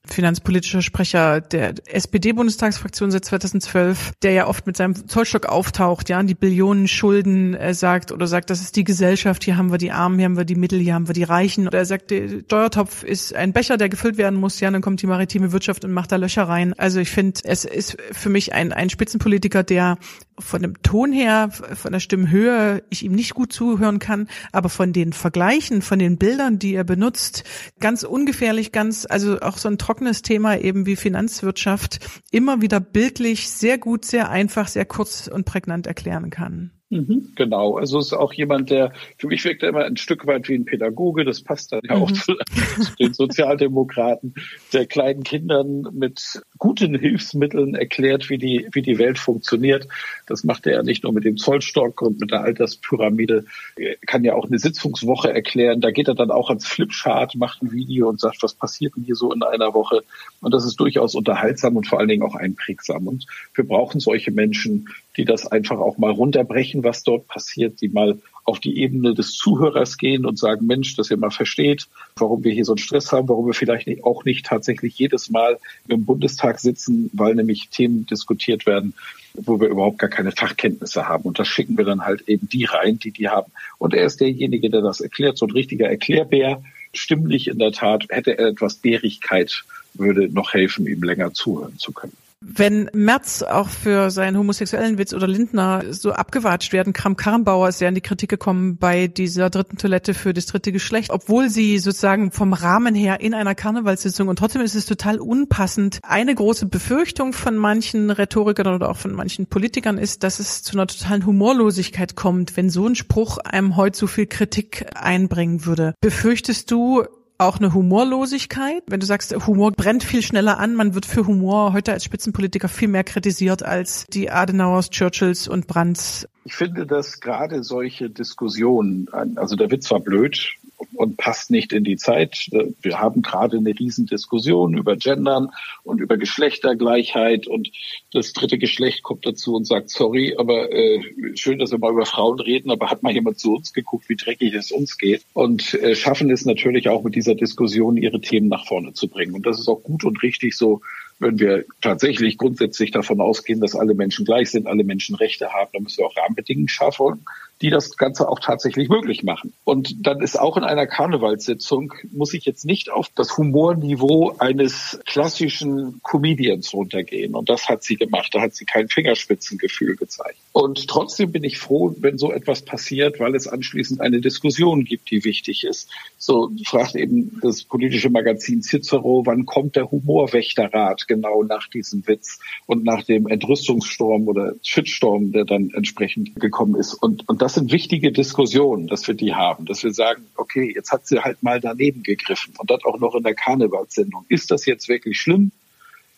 finanzpolitischer 0.07 0.81
Sprecher 0.81 1.41
der 1.41 1.75
SPD-Bundestagsfraktion 1.85 3.11
seit 3.11 3.23
2012, 3.25 4.13
der 4.23 4.31
ja 4.31 4.47
oft 4.47 4.65
mit 4.65 4.75
seinem 4.75 5.07
Zollstock 5.07 5.45
auftaucht, 5.45 6.09
ja, 6.09 6.21
die 6.23 6.33
Billionen 6.33 6.87
Schulden 6.87 7.53
äh, 7.53 7.73
sagt 7.73 8.11
oder 8.11 8.27
sagt, 8.27 8.49
das 8.49 8.61
ist 8.61 8.75
die 8.75 8.83
Gesellschaft, 8.83 9.43
hier 9.43 9.57
haben 9.57 9.71
wir 9.71 9.77
die 9.77 9.91
Armen, 9.91 10.17
hier 10.17 10.25
haben 10.25 10.37
wir 10.37 10.45
die 10.45 10.55
Mittel, 10.55 10.79
hier 10.79 10.95
haben 10.95 11.07
wir 11.07 11.13
die 11.13 11.23
Reichen. 11.23 11.67
Oder 11.67 11.79
er 11.79 11.85
sagt, 11.85 12.11
der 12.11 12.41
Steuertopf 12.41 13.03
ist 13.03 13.35
ein 13.35 13.53
Becher, 13.53 13.77
der 13.77 13.89
gefüllt 13.89 14.17
werden 14.17 14.39
muss, 14.39 14.59
ja, 14.59 14.71
dann 14.71 14.81
kommt 14.81 15.01
die 15.01 15.07
maritime 15.07 15.51
Wirtschaft 15.51 15.85
und 15.85 15.91
macht 15.91 16.11
da 16.11 16.15
Löcher 16.15 16.43
rein. 16.43 16.73
Also 16.77 16.99
ich 16.99 17.11
finde, 17.11 17.41
es 17.43 17.65
ist 17.65 17.97
für 18.11 18.29
mich 18.29 18.53
ein, 18.53 18.73
ein 18.73 18.89
Spitzenpolitiker, 18.89 19.63
der 19.63 19.97
von 20.39 20.61
dem 20.61 20.81
Ton 20.81 21.11
her, 21.11 21.49
von 21.51 21.91
der 21.91 21.99
Stimmhöhe 21.99 22.83
ich 22.89 23.03
ihm 23.03 23.13
nicht 23.13 23.33
gut 23.33 23.53
zuhören 23.53 23.99
kann, 23.99 24.27
aber 24.51 24.69
von 24.69 24.93
den 24.93 25.13
Vergleichen, 25.13 25.81
von 25.81 25.99
den 25.99 26.17
Bildern, 26.17 26.59
die 26.59 26.73
er 26.73 26.83
benutzt, 26.83 27.43
ganz 27.79 28.03
ungefährlich, 28.03 28.71
ganz, 28.71 29.05
also 29.09 29.39
auch 29.41 29.57
so 29.57 29.69
ein 29.69 29.77
trockenes 29.77 30.21
Thema 30.21 30.57
eben 30.57 30.85
wie 30.85 30.95
Finanzwirtschaft, 30.95 31.99
immer 32.31 32.61
wieder 32.61 32.79
bildlich, 32.79 33.49
sehr 33.49 33.77
gut, 33.77 34.05
sehr 34.05 34.29
einfach, 34.29 34.67
sehr 34.67 34.85
kurz 34.85 35.27
und 35.27 35.45
prägnant 35.45 35.87
erklären 35.87 36.29
kann. 36.29 36.71
Mhm, 36.91 37.31
genau, 37.35 37.77
also 37.77 37.99
ist 37.99 38.11
auch 38.11 38.33
jemand, 38.33 38.69
der 38.69 38.91
für 39.17 39.27
mich 39.27 39.45
wirkt 39.45 39.63
er 39.63 39.69
immer 39.69 39.85
ein 39.85 39.95
Stück 39.95 40.27
weit 40.27 40.49
wie 40.49 40.55
ein 40.55 40.65
Pädagoge, 40.65 41.23
das 41.23 41.41
passt 41.41 41.71
dann 41.71 41.79
ja 41.87 41.95
mhm. 41.95 42.03
auch 42.03 42.11
zu, 42.11 42.35
zu, 42.35 42.95
den 42.99 43.13
Sozialdemokraten, 43.13 44.35
der 44.73 44.85
kleinen 44.87 45.23
Kindern 45.23 45.87
mit 45.93 46.41
guten 46.57 46.93
Hilfsmitteln 46.99 47.75
erklärt, 47.75 48.29
wie 48.29 48.37
die, 48.37 48.67
wie 48.73 48.81
die 48.81 48.99
Welt 48.99 49.19
funktioniert. 49.19 49.87
Das 50.27 50.43
macht 50.43 50.67
er 50.67 50.73
ja 50.73 50.83
nicht 50.83 51.03
nur 51.03 51.13
mit 51.13 51.23
dem 51.23 51.37
Zollstock 51.37 52.01
und 52.01 52.19
mit 52.19 52.31
der 52.31 52.41
Alterspyramide, 52.41 53.45
er 53.77 53.95
kann 54.05 54.25
ja 54.25 54.33
auch 54.33 54.47
eine 54.47 54.59
Sitzungswoche 54.59 55.33
erklären. 55.33 55.79
Da 55.79 55.91
geht 55.91 56.09
er 56.09 56.15
dann 56.15 56.29
auch 56.29 56.49
ans 56.49 56.67
Flipchart, 56.67 57.35
macht 57.35 57.63
ein 57.63 57.71
Video 57.71 58.09
und 58.09 58.19
sagt, 58.19 58.43
was 58.43 58.53
passiert 58.53 58.97
denn 58.97 59.05
hier 59.05 59.15
so 59.15 59.31
in 59.31 59.43
einer 59.43 59.73
Woche? 59.73 60.03
Und 60.41 60.53
das 60.53 60.65
ist 60.65 60.77
durchaus 60.77 61.15
unterhaltsam 61.15 61.77
und 61.77 61.87
vor 61.87 61.99
allen 61.99 62.09
Dingen 62.09 62.23
auch 62.23 62.35
einprägsam. 62.35 63.07
Und 63.07 63.27
wir 63.55 63.65
brauchen 63.65 64.01
solche 64.01 64.31
Menschen, 64.31 64.89
die 65.17 65.25
das 65.25 65.47
einfach 65.47 65.79
auch 65.79 65.97
mal 65.97 66.11
runterbrechen, 66.11 66.80
was 66.83 67.03
dort 67.03 67.27
passiert, 67.27 67.81
die 67.81 67.89
mal 67.89 68.19
auf 68.43 68.59
die 68.59 68.79
Ebene 68.79 69.13
des 69.13 69.33
Zuhörers 69.33 69.97
gehen 69.97 70.25
und 70.25 70.37
sagen, 70.37 70.65
Mensch, 70.65 70.95
dass 70.95 71.11
ihr 71.11 71.17
mal 71.17 71.31
versteht, 71.31 71.87
warum 72.15 72.43
wir 72.43 72.51
hier 72.51 72.65
so 72.65 72.73
einen 72.73 72.79
Stress 72.79 73.11
haben, 73.11 73.29
warum 73.29 73.45
wir 73.45 73.53
vielleicht 73.53 73.87
auch 74.03 74.25
nicht 74.25 74.45
tatsächlich 74.45 74.97
jedes 74.97 75.29
Mal 75.29 75.59
im 75.87 76.05
Bundestag 76.05 76.59
sitzen, 76.59 77.09
weil 77.13 77.35
nämlich 77.35 77.69
Themen 77.69 78.05
diskutiert 78.07 78.65
werden, 78.65 78.93
wo 79.33 79.59
wir 79.59 79.67
überhaupt 79.67 79.99
gar 79.99 80.09
keine 80.09 80.31
Fachkenntnisse 80.31 81.07
haben. 81.07 81.23
Und 81.23 81.39
da 81.39 81.45
schicken 81.45 81.77
wir 81.77 81.85
dann 81.85 82.03
halt 82.03 82.27
eben 82.27 82.49
die 82.49 82.65
rein, 82.65 82.99
die 82.99 83.11
die 83.11 83.29
haben. 83.29 83.51
Und 83.77 83.93
er 83.93 84.05
ist 84.05 84.19
derjenige, 84.19 84.69
der 84.69 84.81
das 84.81 85.01
erklärt, 85.01 85.37
so 85.37 85.45
ein 85.45 85.51
richtiger 85.51 85.87
Erklärbär. 85.87 86.63
Stimmlich 86.93 87.47
in 87.47 87.59
der 87.59 87.71
Tat 87.71 88.07
hätte 88.09 88.37
er 88.37 88.47
etwas 88.47 88.75
Bärigkeit, 88.75 89.63
würde 89.93 90.27
noch 90.27 90.53
helfen, 90.53 90.87
ihm 90.87 91.03
länger 91.03 91.33
zuhören 91.33 91.77
zu 91.77 91.93
können. 91.93 92.17
Wenn 92.43 92.89
Merz 92.93 93.43
auch 93.43 93.69
für 93.69 94.09
seinen 94.09 94.35
homosexuellen 94.35 94.97
Witz 94.97 95.13
oder 95.13 95.27
Lindner 95.27 95.83
so 95.91 96.11
abgewatscht 96.11 96.73
werden, 96.73 96.91
Kram 96.91 97.15
Karrenbauer 97.15 97.69
ist 97.69 97.81
ja 97.81 97.87
in 97.87 97.93
die 97.93 98.01
Kritik 98.01 98.31
gekommen 98.31 98.77
bei 98.77 99.05
dieser 99.05 99.51
dritten 99.51 99.77
Toilette 99.77 100.15
für 100.15 100.33
das 100.33 100.47
dritte 100.47 100.71
Geschlecht, 100.71 101.11
obwohl 101.11 101.49
sie 101.49 101.77
sozusagen 101.77 102.31
vom 102.31 102.53
Rahmen 102.53 102.95
her 102.95 103.21
in 103.21 103.35
einer 103.35 103.53
Karnevalssitzung 103.53 104.27
und 104.27 104.39
trotzdem 104.39 104.63
ist 104.63 104.73
es 104.73 104.87
total 104.87 105.19
unpassend. 105.19 105.99
Eine 106.01 106.33
große 106.33 106.65
Befürchtung 106.65 107.33
von 107.33 107.57
manchen 107.57 108.09
Rhetorikern 108.09 108.73
oder 108.73 108.89
auch 108.89 108.97
von 108.97 109.13
manchen 109.13 109.45
Politikern 109.45 109.99
ist, 109.99 110.23
dass 110.23 110.39
es 110.39 110.63
zu 110.63 110.73
einer 110.73 110.87
totalen 110.87 111.27
Humorlosigkeit 111.27 112.15
kommt, 112.15 112.57
wenn 112.57 112.71
so 112.71 112.87
ein 112.87 112.95
Spruch 112.95 113.37
einem 113.37 113.75
heute 113.75 113.99
so 113.99 114.07
viel 114.07 114.25
Kritik 114.25 114.87
einbringen 114.95 115.67
würde. 115.67 115.93
Befürchtest 116.01 116.71
du, 116.71 117.05
auch 117.41 117.57
eine 117.57 117.73
Humorlosigkeit. 117.73 118.83
Wenn 118.87 118.99
du 118.99 119.05
sagst, 119.05 119.35
Humor 119.47 119.71
brennt 119.71 120.03
viel 120.03 120.21
schneller 120.21 120.59
an, 120.59 120.75
man 120.75 120.93
wird 120.93 121.05
für 121.05 121.25
Humor 121.27 121.73
heute 121.73 121.91
als 121.91 122.03
Spitzenpolitiker 122.03 122.69
viel 122.69 122.87
mehr 122.87 123.03
kritisiert 123.03 123.63
als 123.63 124.05
die 124.07 124.29
Adenauers, 124.29 124.89
Churchills 124.89 125.47
und 125.47 125.67
Brandts. 125.67 126.27
Ich 126.43 126.55
finde, 126.55 126.87
dass 126.87 127.19
gerade 127.19 127.63
solche 127.63 128.09
Diskussionen, 128.09 129.07
also 129.35 129.55
der 129.55 129.69
Witz 129.69 129.91
war 129.91 129.99
blöd, 129.99 130.55
und 130.93 131.17
passt 131.17 131.51
nicht 131.51 131.73
in 131.73 131.83
die 131.83 131.97
Zeit. 131.97 132.49
Wir 132.81 132.99
haben 132.99 133.21
gerade 133.21 133.57
eine 133.57 133.77
Riesendiskussion 133.77 134.77
über 134.77 134.95
Gendern 134.95 135.49
und 135.83 136.01
über 136.01 136.17
Geschlechtergleichheit 136.17 137.47
und 137.47 137.71
das 138.13 138.33
dritte 138.33 138.57
Geschlecht 138.57 139.03
kommt 139.03 139.25
dazu 139.25 139.55
und 139.55 139.65
sagt, 139.65 139.89
sorry, 139.89 140.35
aber 140.37 140.71
äh, 140.71 141.01
schön, 141.35 141.59
dass 141.59 141.71
wir 141.71 141.79
mal 141.79 141.91
über 141.91 142.05
Frauen 142.05 142.39
reden, 142.39 142.71
aber 142.71 142.89
hat 142.89 143.03
mal 143.03 143.13
jemand 143.13 143.39
zu 143.39 143.55
uns 143.55 143.73
geguckt, 143.73 144.09
wie 144.09 144.15
dreckig 144.15 144.53
es 144.53 144.71
uns 144.71 144.97
geht 144.97 145.23
und 145.33 145.73
äh, 145.75 145.95
schaffen 145.95 146.29
es 146.29 146.45
natürlich 146.45 146.89
auch 146.89 147.03
mit 147.03 147.15
dieser 147.15 147.35
Diskussion, 147.35 147.97
ihre 147.97 148.21
Themen 148.21 148.47
nach 148.47 148.65
vorne 148.67 148.93
zu 148.93 149.07
bringen. 149.07 149.33
Und 149.33 149.45
das 149.45 149.59
ist 149.59 149.67
auch 149.67 149.83
gut 149.83 150.03
und 150.03 150.21
richtig 150.23 150.55
so, 150.57 150.81
wenn 151.21 151.39
wir 151.39 151.65
tatsächlich 151.81 152.37
grundsätzlich 152.37 152.89
davon 152.89 153.21
ausgehen, 153.21 153.61
dass 153.61 153.75
alle 153.75 153.93
Menschen 153.93 154.25
gleich 154.25 154.49
sind, 154.49 154.65
alle 154.65 154.83
Menschen 154.83 155.15
Rechte 155.15 155.53
haben, 155.53 155.69
dann 155.71 155.83
müssen 155.83 155.99
wir 155.99 156.07
auch 156.07 156.17
Rahmenbedingungen 156.17 156.67
schaffen, 156.67 157.23
die 157.61 157.69
das 157.69 157.97
Ganze 157.97 158.27
auch 158.27 158.39
tatsächlich 158.39 158.89
möglich 158.89 159.23
machen. 159.23 159.53
Und 159.63 160.05
dann 160.05 160.21
ist 160.21 160.39
auch 160.39 160.57
in 160.57 160.63
einer 160.63 160.87
Karnevalssitzung, 160.87 161.93
muss 162.11 162.33
ich 162.33 162.45
jetzt 162.45 162.65
nicht 162.65 162.91
auf 162.91 163.09
das 163.15 163.37
Humorniveau 163.37 164.35
eines 164.39 164.99
klassischen 165.05 166.01
Comedians 166.03 166.73
runtergehen. 166.73 167.35
Und 167.35 167.49
das 167.49 167.69
hat 167.69 167.83
sie 167.83 167.95
gemacht. 167.95 168.29
Da 168.33 168.41
hat 168.41 168.55
sie 168.55 168.65
kein 168.65 168.87
Fingerspitzengefühl 168.87 169.95
gezeigt. 169.95 170.37
Und 170.53 170.87
trotzdem 170.87 171.31
bin 171.31 171.43
ich 171.43 171.57
froh, 171.57 171.95
wenn 171.99 172.17
so 172.17 172.31
etwas 172.31 172.63
passiert, 172.63 173.19
weil 173.19 173.35
es 173.35 173.47
anschließend 173.47 174.01
eine 174.01 174.19
Diskussion 174.19 174.83
gibt, 174.83 175.11
die 175.11 175.23
wichtig 175.23 175.63
ist. 175.63 175.89
So 176.17 176.51
fragt 176.65 176.95
eben 176.95 177.39
das 177.41 177.63
politische 177.63 178.09
Magazin 178.09 178.61
Cicero, 178.61 179.23
wann 179.25 179.45
kommt 179.45 179.75
der 179.75 179.89
Humorwächterrat 179.89 181.07
genau 181.07 181.43
nach 181.43 181.67
diesem 181.69 182.05
Witz 182.07 182.39
und 182.65 182.83
nach 182.83 183.03
dem 183.03 183.27
Entrüstungssturm 183.27 184.27
oder 184.27 184.53
Shitstorm, 184.61 185.31
der 185.31 185.45
dann 185.45 185.71
entsprechend 185.73 186.35
gekommen 186.39 186.75
ist. 186.75 186.93
Und, 186.95 187.27
und 187.29 187.41
das 187.41 187.50
das 187.51 187.55
sind 187.55 187.71
wichtige 187.73 188.13
Diskussionen, 188.13 188.87
dass 188.87 189.05
wir 189.09 189.13
die 189.13 189.33
haben, 189.33 189.65
dass 189.65 189.83
wir 189.83 189.93
sagen, 189.93 190.25
okay, 190.37 190.71
jetzt 190.73 190.93
hat 190.93 191.05
sie 191.05 191.19
halt 191.19 191.43
mal 191.43 191.59
daneben 191.59 192.01
gegriffen 192.01 192.53
und 192.57 192.71
das 192.71 192.85
auch 192.85 192.97
noch 192.97 193.13
in 193.13 193.23
der 193.23 193.35
Karnevalssendung. 193.35 194.25
Ist 194.29 194.51
das 194.51 194.65
jetzt 194.65 194.87
wirklich 194.87 195.19
schlimm? 195.19 195.51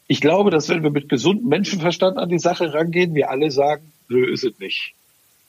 Ich 0.07 0.21
glaube, 0.21 0.51
dass 0.51 0.69
wenn 0.69 0.83
wir 0.83 0.91
mit 0.91 1.09
gesundem 1.09 1.49
Menschenverstand 1.49 2.19
an 2.19 2.29
die 2.29 2.37
Sache 2.37 2.71
rangehen, 2.71 3.15
wir 3.15 3.31
alle 3.31 3.49
sagen, 3.49 3.91
nö, 4.09 4.31
ist 4.31 4.43
es 4.43 4.59
nicht. 4.59 4.93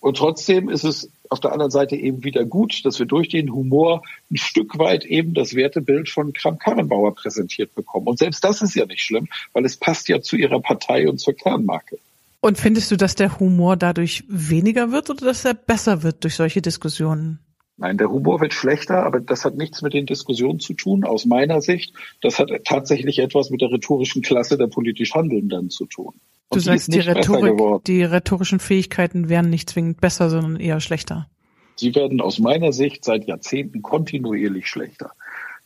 Und 0.00 0.16
trotzdem 0.16 0.70
ist 0.70 0.84
es 0.84 1.10
auf 1.28 1.40
der 1.40 1.52
anderen 1.52 1.70
Seite 1.70 1.96
eben 1.96 2.24
wieder 2.24 2.46
gut, 2.46 2.82
dass 2.86 2.98
wir 2.98 3.04
durch 3.04 3.28
den 3.28 3.52
Humor 3.52 4.02
ein 4.30 4.38
Stück 4.38 4.78
weit 4.78 5.04
eben 5.04 5.34
das 5.34 5.54
Wertebild 5.54 6.08
von 6.08 6.32
Kram-Karrenbauer 6.32 7.14
präsentiert 7.14 7.74
bekommen. 7.74 8.06
Und 8.06 8.18
selbst 8.18 8.42
das 8.42 8.62
ist 8.62 8.74
ja 8.74 8.86
nicht 8.86 9.02
schlimm, 9.02 9.28
weil 9.52 9.66
es 9.66 9.76
passt 9.76 10.08
ja 10.08 10.22
zu 10.22 10.36
ihrer 10.36 10.60
Partei 10.60 11.10
und 11.10 11.18
zur 11.18 11.34
Kernmarke. 11.34 11.98
Und 12.44 12.58
findest 12.58 12.90
du, 12.90 12.96
dass 12.96 13.14
der 13.14 13.40
Humor 13.40 13.78
dadurch 13.78 14.22
weniger 14.28 14.92
wird 14.92 15.08
oder 15.08 15.24
dass 15.24 15.46
er 15.46 15.54
besser 15.54 16.02
wird 16.02 16.24
durch 16.24 16.34
solche 16.34 16.60
Diskussionen? 16.60 17.38
Nein, 17.78 17.96
der 17.96 18.10
Humor 18.10 18.38
wird 18.42 18.52
schlechter, 18.52 19.02
aber 19.02 19.20
das 19.20 19.46
hat 19.46 19.56
nichts 19.56 19.80
mit 19.80 19.94
den 19.94 20.04
Diskussionen 20.04 20.60
zu 20.60 20.74
tun, 20.74 21.04
aus 21.04 21.24
meiner 21.24 21.62
Sicht. 21.62 21.94
Das 22.20 22.38
hat 22.38 22.50
tatsächlich 22.66 23.18
etwas 23.18 23.48
mit 23.48 23.62
der 23.62 23.70
rhetorischen 23.70 24.20
Klasse 24.20 24.58
der 24.58 24.66
politisch 24.66 25.14
Handelnden 25.14 25.70
zu 25.70 25.86
tun. 25.86 26.20
Und 26.50 26.56
du 26.56 26.60
sagst, 26.60 26.92
die, 26.92 27.00
Rhetorik, 27.00 27.82
die 27.86 28.02
rhetorischen 28.02 28.60
Fähigkeiten 28.60 29.30
wären 29.30 29.48
nicht 29.48 29.70
zwingend 29.70 30.02
besser, 30.02 30.28
sondern 30.28 30.56
eher 30.56 30.80
schlechter. 30.80 31.30
Sie 31.76 31.94
werden 31.94 32.20
aus 32.20 32.38
meiner 32.38 32.74
Sicht 32.74 33.06
seit 33.06 33.24
Jahrzehnten 33.24 33.80
kontinuierlich 33.80 34.68
schlechter. 34.68 35.12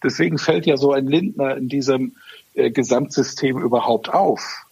Deswegen 0.05 0.39
fällt 0.39 0.65
ja 0.65 0.77
so 0.77 0.93
ein 0.93 1.09
Lindner 1.09 1.57
in 1.57 1.69
diesem 1.69 2.15
äh, 2.55 2.71
Gesamtsystem 2.71 3.59
überhaupt 3.59 4.15
auf 4.15 4.68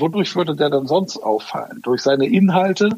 Wodurch 0.00 0.34
würde 0.36 0.56
der 0.56 0.70
dann 0.70 0.86
sonst 0.86 1.18
auffallen? 1.18 1.80
Durch 1.82 2.02
seine 2.02 2.26
Inhalte? 2.26 2.90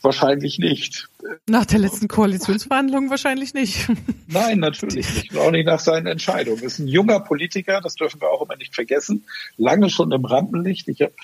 Wahrscheinlich 0.00 0.58
nicht. 0.58 1.08
Nach 1.48 1.66
der 1.66 1.80
letzten 1.80 2.06
Koalitionsverhandlung 2.06 3.10
wahrscheinlich 3.10 3.52
nicht. 3.52 3.88
Nein, 4.28 4.60
natürlich 4.60 5.12
nicht. 5.14 5.36
auch 5.36 5.50
nicht 5.50 5.66
nach 5.66 5.80
seinen 5.80 6.06
Entscheidungen. 6.06 6.62
Ist 6.62 6.78
ein 6.78 6.86
junger 6.86 7.20
Politiker, 7.20 7.80
das 7.80 7.96
dürfen 7.96 8.20
wir 8.20 8.30
auch 8.30 8.42
immer 8.42 8.56
nicht 8.56 8.74
vergessen. 8.74 9.24
Lange 9.56 9.90
schon 9.90 10.12
im 10.12 10.24
Rampenlicht. 10.24 10.86
Ich 10.88 11.02
habe 11.02 11.14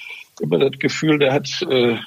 immer 0.40 0.58
das 0.58 0.78
Gefühl, 0.80 1.20
der 1.20 1.32
hat 1.32 1.62
äh, 1.70 1.98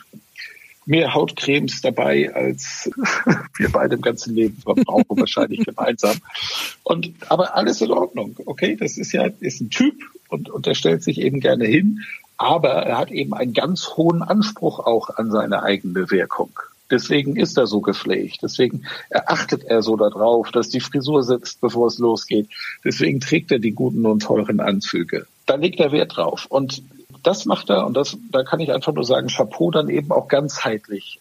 mehr 0.88 1.14
Hautcremes 1.14 1.82
dabei, 1.82 2.34
als 2.34 2.90
wir 3.58 3.70
beide 3.70 3.96
im 3.96 4.02
ganzen 4.02 4.36
Leben 4.36 4.58
verbrauchen, 4.58 5.20
wahrscheinlich 5.20 5.66
gemeinsam. 5.66 6.18
Und 6.84 7.14
aber 7.30 7.56
alles 7.56 7.82
in 7.82 7.92
Ordnung, 7.92 8.36
okay? 8.46 8.76
Das 8.76 8.98
ist 8.98 9.12
ja 9.12 9.30
ist 9.40 9.62
ein 9.62 9.70
Typ 9.70 9.96
und, 10.30 10.50
und 10.50 10.66
der 10.66 10.74
stellt 10.74 11.04
sich 11.04 11.20
eben 11.22 11.40
gerne 11.40 11.66
hin, 11.66 12.04
aber 12.38 12.70
er 12.70 12.98
hat 12.98 13.12
eben 13.12 13.34
einen 13.34 13.54
ganz 13.54 13.98
hohen 13.98 14.22
Anspruch 14.22 14.80
auch 14.80 15.10
an 15.18 15.32
seine 15.32 15.64
eigene 15.64 16.12
Wirkung. 16.12 16.52
Deswegen 16.90 17.36
ist 17.36 17.58
er 17.58 17.68
so 17.68 17.82
gepflegt. 17.82 18.40
Deswegen 18.44 18.86
achtet 19.10 19.66
er 19.66 19.82
so 19.82 19.98
darauf, 19.98 20.52
dass 20.52 20.70
die 20.70 20.80
Frisur 20.80 21.24
sitzt, 21.24 21.60
bevor 21.60 21.88
es 21.88 21.98
losgeht. 21.98 22.48
Deswegen 22.86 23.20
trägt 23.20 23.52
er 23.52 23.60
die 23.60 23.72
guten 23.72 24.06
und 24.06 24.22
teuren 24.24 24.60
Anzüge. 24.60 25.28
Da 25.46 25.56
legt 25.56 25.80
er 25.80 25.92
Wert 25.92 26.16
drauf. 26.16 26.46
Und 26.48 26.82
das 27.24 27.46
macht 27.46 27.70
er, 27.70 27.86
und 27.86 27.98
das, 27.98 28.18
da 28.32 28.44
kann 28.44 28.62
ich 28.62 28.72
einfach 28.72 28.94
nur 28.94 29.04
sagen, 29.04 29.28
Chapeau 29.28 29.72
dann 29.72 29.90
eben 29.90 30.12
auch 30.12 30.30
ganzheitlich. 30.30 31.20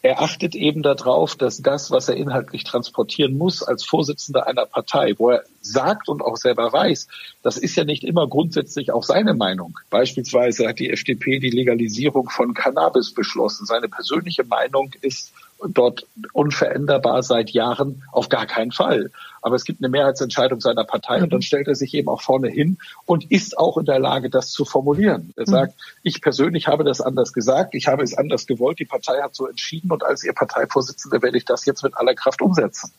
Er 0.00 0.22
achtet 0.22 0.54
eben 0.54 0.82
darauf, 0.82 1.34
dass 1.34 1.60
das, 1.60 1.90
was 1.90 2.08
er 2.08 2.16
inhaltlich 2.16 2.62
transportieren 2.62 3.36
muss 3.36 3.64
als 3.64 3.84
Vorsitzender 3.84 4.46
einer 4.46 4.64
Partei, 4.64 5.14
wo 5.18 5.30
er 5.30 5.42
sagt 5.60 6.08
und 6.08 6.22
auch 6.22 6.36
selber 6.36 6.72
weiß, 6.72 7.08
das 7.42 7.56
ist 7.58 7.74
ja 7.74 7.82
nicht 7.82 8.04
immer 8.04 8.28
grundsätzlich 8.28 8.92
auch 8.92 9.02
seine 9.02 9.34
Meinung. 9.34 9.76
Beispielsweise 9.90 10.68
hat 10.68 10.78
die 10.78 10.90
FDP 10.90 11.40
die 11.40 11.50
Legalisierung 11.50 12.30
von 12.30 12.54
Cannabis 12.54 13.12
beschlossen. 13.12 13.66
Seine 13.66 13.88
persönliche 13.88 14.44
Meinung 14.44 14.92
ist 15.00 15.32
dort 15.66 16.06
unveränderbar 16.32 17.22
seit 17.22 17.50
Jahren 17.50 18.04
auf 18.12 18.28
gar 18.28 18.46
keinen 18.46 18.72
Fall. 18.72 19.10
Aber 19.42 19.56
es 19.56 19.64
gibt 19.64 19.80
eine 19.80 19.88
Mehrheitsentscheidung 19.88 20.60
seiner 20.60 20.84
Partei 20.84 21.22
und 21.22 21.32
dann 21.32 21.42
stellt 21.42 21.68
er 21.68 21.74
sich 21.74 21.94
eben 21.94 22.08
auch 22.08 22.22
vorne 22.22 22.48
hin 22.48 22.78
und 23.06 23.30
ist 23.30 23.56
auch 23.58 23.76
in 23.76 23.84
der 23.84 23.98
Lage, 23.98 24.30
das 24.30 24.50
zu 24.50 24.64
formulieren. 24.64 25.32
Er 25.36 25.42
mhm. 25.42 25.50
sagt, 25.50 25.74
ich 26.02 26.20
persönlich 26.20 26.66
habe 26.68 26.84
das 26.84 27.00
anders 27.00 27.32
gesagt, 27.32 27.74
ich 27.74 27.86
habe 27.86 28.02
es 28.02 28.16
anders 28.16 28.46
gewollt, 28.46 28.78
die 28.78 28.84
Partei 28.84 29.20
hat 29.20 29.34
so 29.34 29.46
entschieden 29.46 29.90
und 29.90 30.04
als 30.04 30.24
ihr 30.24 30.32
Parteivorsitzender 30.32 31.22
werde 31.22 31.38
ich 31.38 31.44
das 31.44 31.64
jetzt 31.66 31.82
mit 31.82 31.96
aller 31.96 32.14
Kraft 32.14 32.42
umsetzen. 32.42 32.92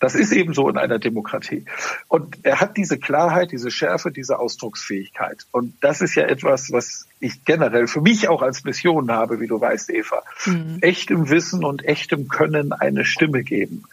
Das 0.00 0.14
ist 0.14 0.32
eben 0.32 0.54
so 0.54 0.68
in 0.68 0.78
einer 0.78 0.98
Demokratie. 0.98 1.66
Und 2.08 2.38
er 2.42 2.60
hat 2.60 2.78
diese 2.78 2.98
Klarheit, 2.98 3.52
diese 3.52 3.70
Schärfe, 3.70 4.10
diese 4.10 4.38
Ausdrucksfähigkeit. 4.38 5.46
Und 5.52 5.74
das 5.82 6.00
ist 6.00 6.14
ja 6.14 6.24
etwas, 6.24 6.72
was 6.72 7.06
ich 7.20 7.44
generell 7.44 7.86
für 7.86 8.00
mich 8.00 8.26
auch 8.28 8.40
als 8.40 8.64
Mission 8.64 9.12
habe, 9.12 9.40
wie 9.40 9.46
du 9.46 9.60
weißt, 9.60 9.90
Eva. 9.90 10.22
Mhm. 10.46 10.78
Echtem 10.80 11.28
Wissen 11.28 11.64
und 11.64 11.84
echtem 11.84 12.28
Können 12.28 12.72
eine 12.72 13.04
Stimme 13.04 13.44
geben. 13.44 13.84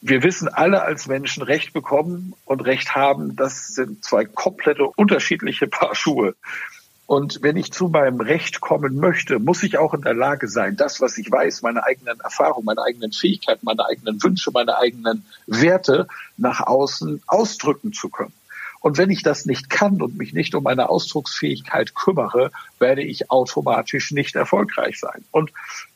Wir 0.00 0.22
wissen 0.22 0.48
alle 0.48 0.82
als 0.82 1.08
Menschen, 1.08 1.42
Recht 1.42 1.72
bekommen 1.72 2.34
und 2.44 2.60
Recht 2.60 2.94
haben, 2.94 3.34
das 3.34 3.68
sind 3.68 4.04
zwei 4.04 4.26
komplette 4.26 4.84
unterschiedliche 4.84 5.66
Paar 5.66 5.94
Schuhe. 5.94 6.34
Und 7.08 7.38
wenn 7.40 7.56
ich 7.56 7.72
zu 7.72 7.88
meinem 7.88 8.20
Recht 8.20 8.60
kommen 8.60 8.96
möchte, 8.96 9.38
muss 9.38 9.62
ich 9.62 9.78
auch 9.78 9.94
in 9.94 10.02
der 10.02 10.12
Lage 10.12 10.46
sein, 10.46 10.76
das, 10.76 11.00
was 11.00 11.16
ich 11.16 11.32
weiß, 11.32 11.62
meine 11.62 11.82
eigenen 11.82 12.20
Erfahrungen, 12.20 12.66
meine 12.66 12.82
eigenen 12.82 13.12
Fähigkeiten, 13.12 13.64
meine 13.64 13.86
eigenen 13.86 14.22
Wünsche, 14.22 14.50
meine 14.52 14.76
eigenen 14.76 15.24
Werte 15.46 16.06
nach 16.36 16.60
außen 16.60 17.22
ausdrücken 17.26 17.94
zu 17.94 18.10
können. 18.10 18.34
Und 18.80 18.98
wenn 18.98 19.08
ich 19.08 19.22
das 19.22 19.46
nicht 19.46 19.70
kann 19.70 20.02
und 20.02 20.18
mich 20.18 20.34
nicht 20.34 20.54
um 20.54 20.64
meine 20.64 20.90
Ausdrucksfähigkeit 20.90 21.94
kümmere, 21.94 22.50
werde 22.78 23.02
ich 23.02 23.30
automatisch 23.30 24.10
nicht 24.10 24.36
erfolgreich 24.36 25.00
sein. 25.00 25.24
Und 25.30 25.50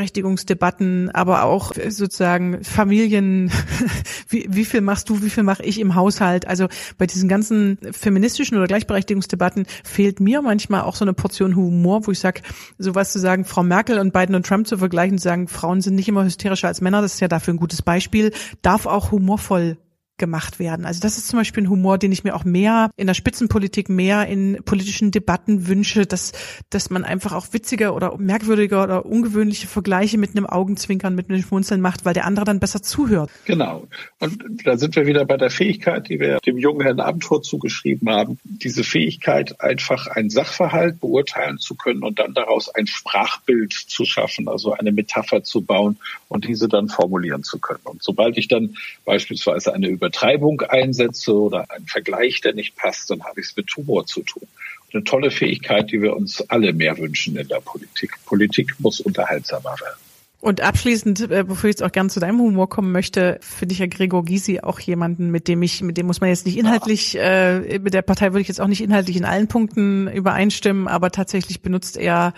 Gender-Gleichberechtigungsdebatten, 0.00 1.10
aber 1.10 1.44
auch 1.44 1.72
sozusagen 1.88 2.64
Familien, 2.64 3.50
wie, 4.28 4.46
wie 4.48 4.64
viel 4.64 4.80
machst 4.80 5.08
du, 5.08 5.22
wie 5.22 5.30
viel 5.30 5.42
mache 5.42 5.62
ich 5.62 5.78
im 5.80 5.94
Haushalt? 5.94 6.46
Also 6.46 6.68
bei 6.98 7.06
diesen 7.06 7.28
ganzen 7.28 7.78
feministischen 7.92 8.56
oder 8.56 8.66
Gleichberechtigungsdebatten 8.66 9.66
fehlt 9.84 10.20
mir 10.20 10.42
manchmal 10.42 10.82
auch 10.82 10.96
so 10.96 11.04
eine 11.04 11.12
Portion 11.12 11.56
Humor, 11.56 12.06
wo 12.06 12.12
ich 12.12 12.18
sage, 12.18 12.42
sowas 12.78 13.12
zu 13.12 13.18
sagen, 13.18 13.44
Frau 13.44 13.62
Merkel 13.62 13.98
und 13.98 14.12
Biden 14.12 14.34
und 14.34 14.46
Trump 14.46 14.66
zu 14.66 14.78
vergleichen, 14.78 15.18
zu 15.18 15.24
sagen, 15.24 15.48
Frauen 15.48 15.80
sind 15.80 15.94
nicht 15.94 16.08
immer 16.08 16.24
hysterischer 16.24 16.68
als 16.68 16.80
Männer, 16.80 17.02
das 17.02 17.14
ist 17.14 17.20
ja 17.20 17.28
dafür 17.28 17.54
ein 17.54 17.58
gutes 17.58 17.82
Beispiel, 17.82 18.32
darf 18.62 18.86
auch 18.86 19.10
humorvoll 19.10 19.76
gemacht 20.20 20.60
werden. 20.60 20.86
Also 20.86 21.00
das 21.00 21.18
ist 21.18 21.26
zum 21.26 21.40
Beispiel 21.40 21.64
ein 21.64 21.70
Humor, 21.70 21.98
den 21.98 22.12
ich 22.12 22.22
mir 22.22 22.36
auch 22.36 22.44
mehr 22.44 22.90
in 22.96 23.08
der 23.08 23.14
Spitzenpolitik, 23.14 23.88
mehr 23.88 24.28
in 24.28 24.62
politischen 24.64 25.10
Debatten 25.10 25.66
wünsche, 25.66 26.06
dass, 26.06 26.32
dass 26.70 26.90
man 26.90 27.04
einfach 27.04 27.32
auch 27.32 27.48
witziger 27.52 27.96
oder 27.96 28.16
merkwürdiger 28.18 28.84
oder 28.84 29.04
ungewöhnliche 29.04 29.66
Vergleiche 29.66 30.18
mit 30.18 30.36
einem 30.36 30.46
Augenzwinkern, 30.46 31.16
mit 31.16 31.28
einem 31.28 31.42
Schmunzeln 31.42 31.80
macht, 31.80 32.04
weil 32.04 32.14
der 32.14 32.26
andere 32.26 32.44
dann 32.44 32.60
besser 32.60 32.82
zuhört. 32.82 33.30
Genau. 33.46 33.88
Und 34.20 34.44
da 34.64 34.76
sind 34.76 34.94
wir 34.94 35.06
wieder 35.06 35.24
bei 35.24 35.36
der 35.36 35.50
Fähigkeit, 35.50 36.08
die 36.08 36.20
wir 36.20 36.38
dem 36.40 36.58
jungen 36.58 36.82
Herrn 36.82 37.00
Abendtor 37.00 37.42
zugeschrieben 37.42 38.08
haben. 38.10 38.38
Diese 38.44 38.84
Fähigkeit, 38.84 39.60
einfach 39.60 40.06
einen 40.06 40.30
Sachverhalt 40.30 41.00
beurteilen 41.00 41.58
zu 41.58 41.74
können 41.74 42.02
und 42.02 42.18
dann 42.18 42.34
daraus 42.34 42.68
ein 42.68 42.86
Sprachbild 42.86 43.72
zu 43.72 44.04
schaffen, 44.04 44.48
also 44.48 44.72
eine 44.74 44.92
Metapher 44.92 45.42
zu 45.42 45.62
bauen 45.62 45.96
und 46.28 46.44
diese 46.46 46.68
dann 46.68 46.88
formulieren 46.88 47.42
zu 47.42 47.58
können. 47.58 47.80
Und 47.84 48.02
sobald 48.02 48.36
ich 48.36 48.48
dann 48.48 48.76
beispielsweise 49.04 49.72
eine 49.72 49.88
Über 49.88 50.09
Übertreibung 50.10 50.62
einsetze 50.62 51.32
oder 51.32 51.70
einen 51.70 51.86
Vergleich, 51.86 52.40
der 52.40 52.52
nicht 52.52 52.74
passt, 52.74 53.10
dann 53.10 53.22
habe 53.22 53.40
ich 53.40 53.46
es 53.46 53.56
mit 53.56 53.74
Humor 53.76 54.06
zu 54.06 54.22
tun. 54.22 54.42
Eine 54.92 55.04
tolle 55.04 55.30
Fähigkeit, 55.30 55.92
die 55.92 56.02
wir 56.02 56.16
uns 56.16 56.42
alle 56.50 56.72
mehr 56.72 56.98
wünschen 56.98 57.36
in 57.36 57.46
der 57.46 57.60
Politik. 57.60 58.10
Politik 58.26 58.74
muss 58.80 59.00
unterhaltsamer 59.00 59.76
werden. 59.80 60.09
Und 60.42 60.62
abschließend, 60.62 61.30
äh, 61.30 61.44
bevor 61.46 61.68
ich 61.68 61.74
jetzt 61.74 61.82
auch 61.82 61.92
gern 61.92 62.08
zu 62.08 62.18
deinem 62.18 62.40
Humor 62.40 62.70
kommen 62.70 62.92
möchte, 62.92 63.38
finde 63.42 63.74
ich 63.74 63.78
ja 63.78 63.86
Gregor 63.86 64.24
Gysi 64.24 64.60
auch 64.60 64.80
jemanden, 64.80 65.30
mit 65.30 65.48
dem 65.48 65.62
ich, 65.62 65.82
mit 65.82 65.98
dem 65.98 66.06
muss 66.06 66.22
man 66.22 66.30
jetzt 66.30 66.46
nicht 66.46 66.56
inhaltlich, 66.56 67.18
äh, 67.18 67.78
mit 67.78 67.92
der 67.92 68.00
Partei 68.00 68.32
würde 68.32 68.40
ich 68.40 68.48
jetzt 68.48 68.60
auch 68.60 68.66
nicht 68.66 68.80
inhaltlich 68.80 69.18
in 69.18 69.26
allen 69.26 69.48
Punkten 69.48 70.08
übereinstimmen, 70.08 70.88
aber 70.88 71.10
tatsächlich 71.10 71.60
benutzt 71.60 71.98
er 71.98 72.32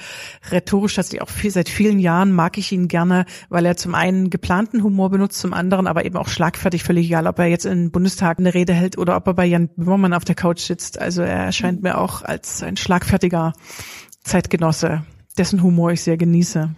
rhetorisch 0.50 0.96
tatsächlich 0.96 1.22
auch 1.22 1.28
viel, 1.28 1.52
seit 1.52 1.68
vielen 1.68 2.00
Jahren 2.00 2.32
mag 2.32 2.58
ich 2.58 2.72
ihn 2.72 2.88
gerne, 2.88 3.24
weil 3.50 3.64
er 3.64 3.76
zum 3.76 3.94
einen 3.94 4.30
geplanten 4.30 4.82
Humor 4.82 5.10
benutzt, 5.10 5.38
zum 5.38 5.54
anderen 5.54 5.86
aber 5.86 6.04
eben 6.04 6.16
auch 6.16 6.28
schlagfertig, 6.28 6.82
völlig 6.82 7.06
egal, 7.06 7.28
ob 7.28 7.38
er 7.38 7.46
jetzt 7.46 7.66
im 7.66 7.92
Bundestag 7.92 8.40
eine 8.40 8.52
Rede 8.52 8.72
hält 8.72 8.98
oder 8.98 9.14
ob 9.14 9.28
er 9.28 9.34
bei 9.34 9.46
Jan 9.46 9.68
Böhmermann 9.76 10.12
auf 10.12 10.24
der 10.24 10.34
Couch 10.34 10.60
sitzt. 10.60 11.00
Also 11.00 11.22
er 11.22 11.44
erscheint 11.44 11.84
mir 11.84 11.98
auch 11.98 12.22
als 12.22 12.64
ein 12.64 12.76
schlagfertiger 12.76 13.52
Zeitgenosse, 14.24 15.04
dessen 15.38 15.62
Humor 15.62 15.92
ich 15.92 16.02
sehr 16.02 16.16
genieße 16.16 16.74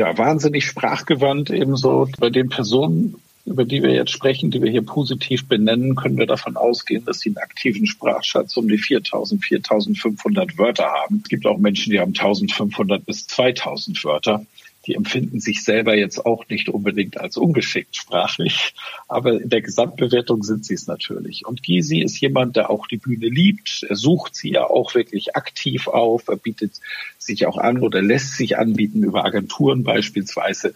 ja, 0.00 0.16
wahnsinnig 0.16 0.64
sprachgewandt, 0.64 1.50
ebenso 1.50 2.08
bei 2.18 2.30
den 2.30 2.48
Personen, 2.48 3.16
über 3.44 3.66
die 3.66 3.82
wir 3.82 3.92
jetzt 3.92 4.12
sprechen, 4.12 4.50
die 4.50 4.62
wir 4.62 4.70
hier 4.70 4.80
positiv 4.80 5.46
benennen, 5.46 5.94
können 5.94 6.16
wir 6.16 6.24
davon 6.24 6.56
ausgehen, 6.56 7.04
dass 7.04 7.20
sie 7.20 7.28
einen 7.28 7.36
aktiven 7.36 7.86
Sprachschatz 7.86 8.56
um 8.56 8.66
die 8.66 8.78
4000, 8.78 9.44
4500 9.44 10.56
Wörter 10.56 10.86
haben. 10.86 11.20
Es 11.22 11.28
gibt 11.28 11.44
auch 11.44 11.58
Menschen, 11.58 11.90
die 11.90 12.00
haben 12.00 12.14
1500 12.18 13.04
bis 13.04 13.26
2000 13.26 14.02
Wörter 14.02 14.46
die 14.86 14.94
empfinden 14.94 15.40
sich 15.40 15.62
selber 15.62 15.96
jetzt 15.96 16.24
auch 16.24 16.48
nicht 16.48 16.68
unbedingt 16.68 17.18
als 17.18 17.36
ungeschickt 17.36 17.96
sprachlich, 17.96 18.74
aber 19.08 19.40
in 19.40 19.48
der 19.48 19.60
Gesamtbewertung 19.60 20.42
sind 20.42 20.64
sie 20.64 20.74
es 20.74 20.86
natürlich. 20.86 21.46
Und 21.46 21.62
Gysi 21.62 22.00
ist 22.00 22.20
jemand, 22.20 22.56
der 22.56 22.70
auch 22.70 22.86
die 22.86 22.96
Bühne 22.96 23.28
liebt. 23.28 23.84
Er 23.88 23.96
sucht 23.96 24.34
sie 24.34 24.52
ja 24.52 24.64
auch 24.64 24.94
wirklich 24.94 25.36
aktiv 25.36 25.88
auf. 25.88 26.28
Er 26.28 26.36
bietet 26.36 26.80
sich 27.18 27.46
auch 27.46 27.58
an 27.58 27.78
oder 27.78 28.00
lässt 28.00 28.36
sich 28.36 28.58
anbieten 28.58 29.02
über 29.02 29.24
Agenturen 29.24 29.84
beispielsweise. 29.84 30.72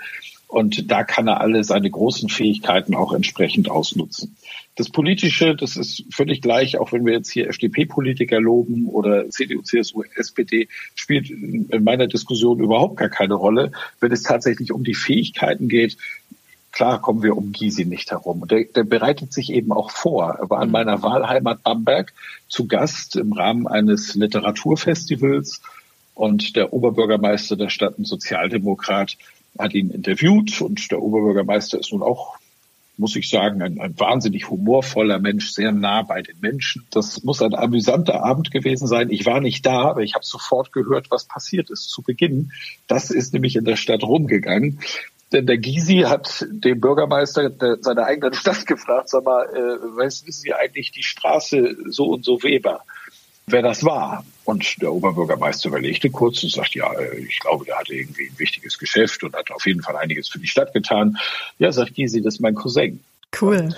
Und 0.48 0.90
da 0.90 1.02
kann 1.02 1.26
er 1.26 1.40
alle 1.40 1.64
seine 1.64 1.90
großen 1.90 2.28
Fähigkeiten 2.28 2.94
auch 2.94 3.12
entsprechend 3.12 3.70
ausnutzen. 3.70 4.36
Das 4.76 4.90
Politische, 4.90 5.54
das 5.54 5.76
ist 5.76 6.04
völlig 6.12 6.42
gleich, 6.42 6.78
auch 6.78 6.92
wenn 6.92 7.06
wir 7.06 7.12
jetzt 7.12 7.30
hier 7.30 7.48
FDP-Politiker 7.48 8.40
loben 8.40 8.88
oder 8.88 9.30
CDU, 9.30 9.62
CSU, 9.62 10.02
SPD, 10.16 10.68
spielt 10.96 11.30
in 11.30 11.84
meiner 11.84 12.08
Diskussion 12.08 12.58
überhaupt 12.58 12.96
gar 12.96 13.08
keine 13.08 13.34
Rolle. 13.34 13.70
Wenn 14.00 14.10
es 14.10 14.24
tatsächlich 14.24 14.72
um 14.72 14.82
die 14.82 14.94
Fähigkeiten 14.94 15.68
geht, 15.68 15.96
klar 16.72 17.00
kommen 17.00 17.22
wir 17.22 17.36
um 17.36 17.52
Gysi 17.52 17.84
nicht 17.84 18.10
herum. 18.10 18.42
Und 18.42 18.50
der, 18.50 18.64
der 18.64 18.82
bereitet 18.82 19.32
sich 19.32 19.52
eben 19.52 19.70
auch 19.70 19.92
vor. 19.92 20.38
Er 20.40 20.50
war 20.50 20.60
in 20.60 20.68
mhm. 20.68 20.72
meiner 20.72 21.02
Wahlheimat 21.02 21.62
Bamberg 21.62 22.12
zu 22.48 22.66
Gast 22.66 23.14
im 23.14 23.32
Rahmen 23.32 23.68
eines 23.68 24.16
Literaturfestivals 24.16 25.62
und 26.14 26.56
der 26.56 26.72
Oberbürgermeister 26.72 27.56
der 27.56 27.68
Stadt, 27.68 27.98
ein 27.98 28.04
Sozialdemokrat, 28.04 29.16
hat 29.56 29.74
ihn 29.74 29.90
interviewt 29.90 30.60
und 30.60 30.90
der 30.90 31.00
Oberbürgermeister 31.00 31.78
ist 31.78 31.92
nun 31.92 32.02
auch, 32.02 32.38
muss 32.96 33.16
ich 33.16 33.28
sagen, 33.28 33.62
ein, 33.62 33.80
ein 33.80 33.98
wahnsinnig 33.98 34.48
humorvoller 34.48 35.18
Mensch, 35.18 35.50
sehr 35.50 35.72
nah 35.72 36.02
bei 36.02 36.22
den 36.22 36.38
Menschen. 36.40 36.86
Das 36.90 37.24
muss 37.24 37.42
ein 37.42 37.54
amüsanter 37.54 38.22
Abend 38.22 38.50
gewesen 38.50 38.86
sein. 38.86 39.10
Ich 39.10 39.26
war 39.26 39.40
nicht 39.40 39.66
da, 39.66 39.82
aber 39.82 40.02
ich 40.02 40.14
habe 40.14 40.24
sofort 40.24 40.72
gehört, 40.72 41.10
was 41.10 41.24
passiert 41.24 41.70
ist 41.70 41.88
zu 41.88 42.02
Beginn. 42.02 42.52
Das 42.86 43.10
ist 43.10 43.32
nämlich 43.32 43.56
in 43.56 43.64
der 43.64 43.76
Stadt 43.76 44.02
rumgegangen. 44.02 44.80
Denn 45.32 45.46
der 45.46 45.58
Gysi 45.58 46.04
hat 46.06 46.46
den 46.48 46.80
Bürgermeister 46.80 47.50
seiner 47.80 48.04
eigenen 48.04 48.34
Stadt 48.34 48.66
gefragt, 48.66 49.08
sag 49.08 49.24
mal, 49.24 49.44
äh, 49.46 49.96
wissen 49.96 50.30
Sie 50.30 50.54
eigentlich 50.54 50.92
die 50.92 51.02
Straße 51.02 51.76
so 51.88 52.06
und 52.06 52.24
so 52.24 52.42
Weber? 52.42 52.84
Wer 53.46 53.62
das 53.62 53.84
war. 53.84 54.24
Und 54.44 54.80
der 54.82 54.92
Oberbürgermeister 54.92 55.68
überlegte 55.68 56.10
kurz 56.10 56.42
und 56.42 56.52
sagt, 56.52 56.74
ja, 56.74 56.90
ich 57.16 57.40
glaube, 57.40 57.64
der 57.64 57.78
hatte 57.78 57.94
irgendwie 57.94 58.28
ein 58.28 58.38
wichtiges 58.38 58.78
Geschäft 58.78 59.24
und 59.24 59.34
hat 59.34 59.50
auf 59.50 59.66
jeden 59.66 59.82
Fall 59.82 59.96
einiges 59.96 60.28
für 60.28 60.38
die 60.38 60.46
Stadt 60.46 60.72
getan. 60.74 61.16
Ja, 61.58 61.72
sagt 61.72 61.94
Gysi, 61.94 62.22
das 62.22 62.34
ist 62.34 62.40
mein 62.40 62.54
Cousin. 62.54 63.02
Cool. 63.40 63.74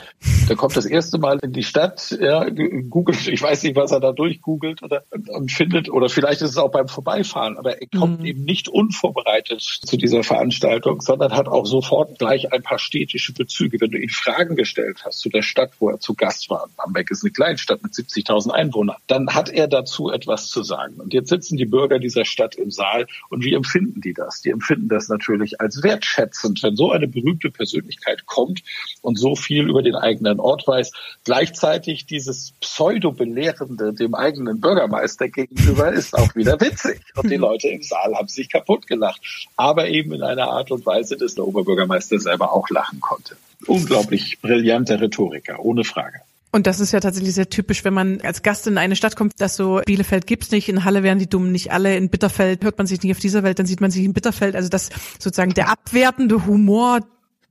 Der 0.48 0.56
kommt 0.56 0.76
das 0.76 0.86
erste 0.86 1.18
Mal 1.18 1.38
in 1.42 1.52
die 1.52 1.62
Stadt, 1.62 2.16
ja, 2.20 2.48
googelt, 2.88 3.26
ich 3.26 3.42
weiß 3.42 3.62
nicht, 3.62 3.76
was 3.76 3.90
er 3.90 4.00
da 4.00 4.12
durchgoogelt 4.12 4.82
oder, 4.82 5.04
und 5.10 5.50
findet, 5.50 5.88
oder 5.90 6.08
vielleicht 6.08 6.42
ist 6.42 6.50
es 6.50 6.56
auch 6.56 6.70
beim 6.70 6.88
Vorbeifahren, 6.88 7.58
aber 7.58 7.80
er 7.80 7.86
kommt 7.88 8.20
mhm. 8.20 8.26
eben 8.26 8.44
nicht 8.44 8.68
unvorbereitet 8.68 9.60
zu 9.60 9.96
dieser 9.96 10.22
Veranstaltung, 10.22 11.00
sondern 11.00 11.32
hat 11.32 11.48
auch 11.48 11.66
sofort 11.66 12.18
gleich 12.18 12.52
ein 12.52 12.62
paar 12.62 12.78
städtische 12.78 13.32
Bezüge. 13.32 13.80
Wenn 13.80 13.90
du 13.90 13.98
ihn 13.98 14.08
Fragen 14.08 14.56
gestellt 14.56 15.02
hast 15.04 15.18
zu 15.20 15.28
der 15.28 15.42
Stadt, 15.42 15.72
wo 15.78 15.90
er 15.90 16.00
zu 16.00 16.14
Gast 16.14 16.50
war, 16.50 16.68
Bamberg 16.76 17.10
ist 17.10 17.24
eine 17.24 17.32
Kleinstadt 17.32 17.82
mit 17.82 17.92
70.000 17.92 18.50
Einwohnern, 18.50 18.96
dann 19.06 19.34
hat 19.34 19.48
er 19.48 19.68
dazu 19.68 20.10
etwas 20.10 20.48
zu 20.48 20.62
sagen. 20.62 20.94
Und 20.96 21.12
jetzt 21.12 21.28
sitzen 21.28 21.56
die 21.56 21.66
Bürger 21.66 21.98
dieser 21.98 22.24
Stadt 22.24 22.54
im 22.56 22.70
Saal 22.70 23.06
und 23.30 23.44
wie 23.44 23.54
empfinden 23.54 24.00
die 24.00 24.14
das? 24.14 24.42
Die 24.42 24.50
empfinden 24.50 24.88
das 24.88 25.08
natürlich 25.08 25.60
als 25.60 25.82
wertschätzend, 25.82 26.62
wenn 26.62 26.76
so 26.76 26.92
eine 26.92 27.08
berühmte 27.08 27.50
Persönlichkeit 27.50 28.26
kommt 28.26 28.62
und 29.02 29.18
so 29.18 29.34
viel 29.46 29.68
über 29.68 29.82
den 29.82 29.94
eigenen 29.94 30.40
Ort 30.40 30.66
weiß, 30.66 30.90
gleichzeitig 31.24 32.06
dieses 32.06 32.52
Pseudo-Belehrende 32.60 33.92
dem 33.92 34.14
eigenen 34.14 34.60
Bürgermeister 34.60 35.28
gegenüber 35.28 35.92
ist 35.92 36.14
auch 36.14 36.34
wieder 36.34 36.60
witzig. 36.60 37.00
Und 37.14 37.30
die 37.30 37.36
Leute 37.36 37.68
im 37.68 37.82
Saal 37.82 38.14
haben 38.14 38.28
sich 38.28 38.50
kaputt 38.50 38.86
gelacht. 38.86 39.20
Aber 39.56 39.88
eben 39.88 40.12
in 40.12 40.22
einer 40.22 40.48
Art 40.48 40.70
und 40.70 40.84
Weise, 40.84 41.16
dass 41.16 41.36
der 41.36 41.46
Oberbürgermeister 41.46 42.18
selber 42.18 42.52
auch 42.52 42.68
lachen 42.70 43.00
konnte. 43.00 43.36
Unglaublich 43.66 44.38
brillanter 44.42 45.00
Rhetoriker, 45.00 45.60
ohne 45.60 45.84
Frage. 45.84 46.20
Und 46.52 46.66
das 46.66 46.80
ist 46.80 46.92
ja 46.92 47.00
tatsächlich 47.00 47.34
sehr 47.34 47.50
typisch, 47.50 47.84
wenn 47.84 47.92
man 47.92 48.20
als 48.22 48.42
Gast 48.42 48.66
in 48.66 48.78
eine 48.78 48.96
Stadt 48.96 49.14
kommt, 49.14 49.40
dass 49.40 49.56
so 49.56 49.82
Bielefeld 49.84 50.26
gibt's 50.26 50.50
nicht, 50.50 50.70
in 50.70 50.84
Halle 50.84 51.02
wären 51.02 51.18
die 51.18 51.28
Dummen 51.28 51.52
nicht 51.52 51.70
alle, 51.70 51.96
in 51.96 52.08
Bitterfeld 52.08 52.64
hört 52.64 52.78
man 52.78 52.86
sich 52.86 53.02
nicht 53.02 53.12
auf 53.12 53.20
dieser 53.20 53.42
Welt, 53.42 53.58
dann 53.58 53.66
sieht 53.66 53.82
man 53.82 53.90
sich 53.90 54.04
in 54.04 54.14
Bitterfeld. 54.14 54.56
Also 54.56 54.70
das 54.70 54.88
sozusagen 55.18 55.52
der 55.52 55.68
abwertende 55.68 56.46
Humor 56.46 57.00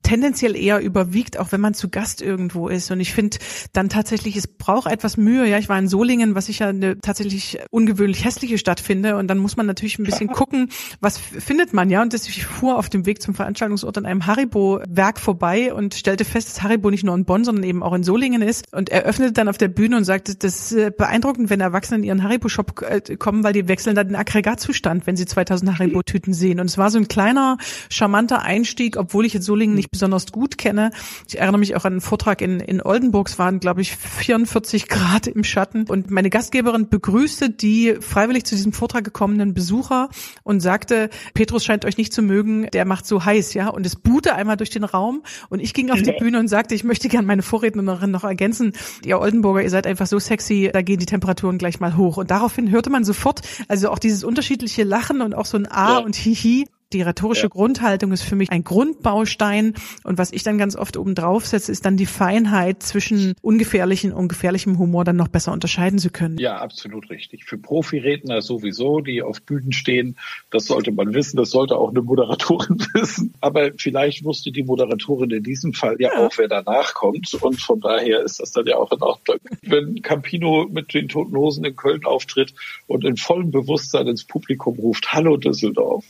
tendenziell 0.05 0.55
eher 0.55 0.79
überwiegt, 0.81 1.39
auch 1.39 1.51
wenn 1.51 1.59
man 1.59 1.73
zu 1.73 1.89
Gast 1.89 2.21
irgendwo 2.21 2.67
ist. 2.67 2.91
Und 2.91 2.99
ich 2.99 3.11
finde 3.11 3.37
dann 3.73 3.89
tatsächlich, 3.89 4.37
es 4.37 4.47
braucht 4.47 4.89
etwas 4.89 5.17
Mühe. 5.17 5.47
Ja, 5.47 5.57
ich 5.57 5.67
war 5.67 5.79
in 5.79 5.87
Solingen, 5.87 6.35
was 6.35 6.47
ich 6.47 6.59
ja 6.59 6.67
eine 6.67 6.99
tatsächlich 7.01 7.57
ungewöhnlich 7.71 8.23
hässliche 8.23 8.59
Stadt 8.59 8.79
finde. 8.79 9.17
Und 9.17 9.27
dann 9.27 9.39
muss 9.39 9.57
man 9.57 9.65
natürlich 9.65 9.97
ein 9.97 10.03
bisschen 10.03 10.27
gucken, 10.33 10.69
was 11.01 11.17
findet 11.17 11.73
man, 11.73 11.89
ja. 11.89 12.03
Und 12.03 12.13
das, 12.13 12.27
ich 12.27 12.45
fuhr 12.45 12.77
auf 12.77 12.89
dem 12.89 13.07
Weg 13.07 13.19
zum 13.19 13.33
Veranstaltungsort 13.33 13.97
an 13.97 14.05
einem 14.05 14.27
Haribo-Werk 14.27 15.19
vorbei 15.19 15.73
und 15.73 15.95
stellte 15.95 16.23
fest, 16.23 16.49
dass 16.49 16.61
Haribo 16.61 16.91
nicht 16.91 17.03
nur 17.03 17.15
in 17.15 17.25
Bonn, 17.25 17.43
sondern 17.43 17.63
eben 17.63 17.81
auch 17.81 17.93
in 17.93 18.03
Solingen 18.03 18.43
ist. 18.43 18.71
Und 18.73 18.89
er 18.89 19.03
öffnete 19.03 19.33
dann 19.33 19.47
auf 19.47 19.57
der 19.57 19.69
Bühne 19.69 19.97
und 19.97 20.03
sagte, 20.03 20.35
das 20.35 20.71
ist 20.71 20.97
beeindruckend, 20.97 21.49
wenn 21.49 21.61
Erwachsene 21.61 21.97
in 21.97 22.03
ihren 22.03 22.23
Haribo-Shop 22.23 22.83
äh, 22.83 23.15
kommen, 23.15 23.43
weil 23.43 23.53
die 23.53 23.67
wechseln 23.67 23.95
dann 23.95 24.09
den 24.09 24.15
Aggregatzustand, 24.15 25.07
wenn 25.07 25.15
sie 25.17 25.25
2000 25.25 25.79
Haribo-Tüten 25.79 26.35
sehen. 26.35 26.59
Und 26.59 26.67
es 26.67 26.77
war 26.77 26.91
so 26.91 26.99
ein 26.99 27.07
kleiner, 27.07 27.57
charmanter 27.89 28.43
Einstieg, 28.43 28.97
obwohl 28.97 29.25
ich 29.25 29.33
jetzt 29.33 29.45
Solingen 29.45 29.75
nicht 29.75 29.94
besonders 29.95 30.31
gut 30.31 30.57
kenne. 30.57 30.91
Ich 31.27 31.39
erinnere 31.39 31.59
mich 31.59 31.75
auch 31.75 31.85
an 31.85 31.93
einen 31.93 32.01
Vortrag 32.01 32.41
in, 32.41 32.59
in 32.59 32.81
Oldenburg. 32.81 33.29
Es 33.29 33.39
waren, 33.39 33.61
glaube 33.61 33.81
ich, 33.81 33.95
44 33.95 34.89
Grad 34.89 35.27
im 35.27 35.43
Schatten. 35.43 35.85
Und 35.87 36.11
meine 36.11 36.29
Gastgeberin 36.29 36.89
begrüßte 36.89 37.49
die 37.49 37.95
freiwillig 38.01 38.43
zu 38.43 38.55
diesem 38.55 38.73
Vortrag 38.73 39.05
gekommenen 39.05 39.53
Besucher 39.53 40.09
und 40.43 40.59
sagte, 40.59 41.09
Petrus 41.33 41.63
scheint 41.63 41.85
euch 41.85 41.97
nicht 41.97 42.11
zu 42.13 42.21
mögen, 42.21 42.67
der 42.71 42.83
macht 42.85 43.05
so 43.05 43.23
heiß, 43.23 43.53
ja. 43.53 43.69
Und 43.69 43.85
es 43.85 43.95
buhte 43.95 44.35
einmal 44.35 44.57
durch 44.57 44.69
den 44.69 44.83
Raum. 44.83 45.23
Und 45.49 45.61
ich 45.61 45.73
ging 45.73 45.91
auf 45.91 46.01
die 46.01 46.11
Bühne 46.11 46.39
und 46.39 46.49
sagte, 46.49 46.75
ich 46.75 46.83
möchte 46.83 47.07
gerne 47.07 47.25
meine 47.25 47.41
Vorrednerin 47.41 48.11
noch 48.11 48.25
ergänzen. 48.25 48.73
Ihr 49.05 49.19
Oldenburger, 49.19 49.63
ihr 49.63 49.69
seid 49.69 49.87
einfach 49.87 50.07
so 50.07 50.19
sexy, 50.19 50.69
da 50.73 50.81
gehen 50.81 50.99
die 50.99 51.05
Temperaturen 51.05 51.57
gleich 51.57 51.79
mal 51.79 51.95
hoch. 51.95 52.17
Und 52.17 52.31
daraufhin 52.31 52.69
hörte 52.69 52.89
man 52.89 53.05
sofort, 53.05 53.41
also 53.69 53.89
auch 53.89 53.99
dieses 53.99 54.25
unterschiedliche 54.25 54.83
Lachen 54.83 55.21
und 55.21 55.33
auch 55.33 55.45
so 55.45 55.57
ein 55.57 55.67
A 55.67 55.93
ja. 55.93 55.97
und 55.99 56.15
Hihi 56.15 56.65
die 56.93 57.01
rhetorische 57.01 57.43
ja. 57.43 57.49
Grundhaltung 57.49 58.11
ist 58.11 58.23
für 58.23 58.35
mich 58.35 58.51
ein 58.51 58.63
Grundbaustein. 58.63 59.73
Und 60.03 60.17
was 60.17 60.31
ich 60.31 60.43
dann 60.43 60.57
ganz 60.57 60.75
oft 60.75 60.97
oben 60.97 61.15
drauf 61.15 61.45
setze, 61.45 61.71
ist 61.71 61.85
dann 61.85 61.97
die 61.97 62.05
Feinheit 62.05 62.83
zwischen 62.83 63.35
ungefährlichen 63.41 64.13
und 64.13 64.27
gefährlichem 64.27 64.77
Humor 64.77 65.03
dann 65.03 65.15
noch 65.15 65.27
besser 65.27 65.51
unterscheiden 65.51 65.99
zu 65.99 66.09
können. 66.09 66.37
Ja, 66.37 66.57
absolut 66.57 67.09
richtig. 67.09 67.45
Für 67.45 67.57
Profiredner 67.57 68.41
sowieso, 68.41 69.01
die 69.01 69.21
auf 69.21 69.41
Bühnen 69.41 69.71
stehen, 69.71 70.17
das 70.51 70.65
sollte 70.65 70.91
man 70.91 71.13
wissen. 71.13 71.37
Das 71.37 71.49
sollte 71.51 71.77
auch 71.77 71.89
eine 71.89 72.01
Moderatorin 72.01 72.79
wissen. 72.93 73.33
Aber 73.41 73.71
vielleicht 73.77 74.23
wusste 74.23 74.51
die 74.51 74.63
Moderatorin 74.63 75.31
in 75.31 75.43
diesem 75.43 75.73
Fall 75.73 75.95
ja, 75.99 76.11
ja. 76.13 76.25
auch, 76.25 76.37
wer 76.37 76.47
danach 76.47 76.93
kommt. 76.93 77.33
Und 77.41 77.61
von 77.61 77.79
daher 77.79 78.21
ist 78.21 78.39
das 78.39 78.51
dann 78.51 78.67
ja 78.67 78.77
auch 78.77 78.91
in 78.91 79.01
Ordnung. 79.01 79.37
Wenn 79.63 80.01
Campino 80.01 80.67
mit 80.69 80.93
den 80.93 81.07
Toten 81.07 81.35
Hosen 81.35 81.65
in 81.65 81.75
Köln 81.75 82.05
auftritt 82.05 82.53
und 82.87 83.03
in 83.05 83.17
vollem 83.17 83.51
Bewusstsein 83.51 84.07
ins 84.07 84.23
Publikum 84.23 84.75
ruft, 84.75 85.11
Hallo 85.11 85.37
Düsseldorf. 85.37 86.05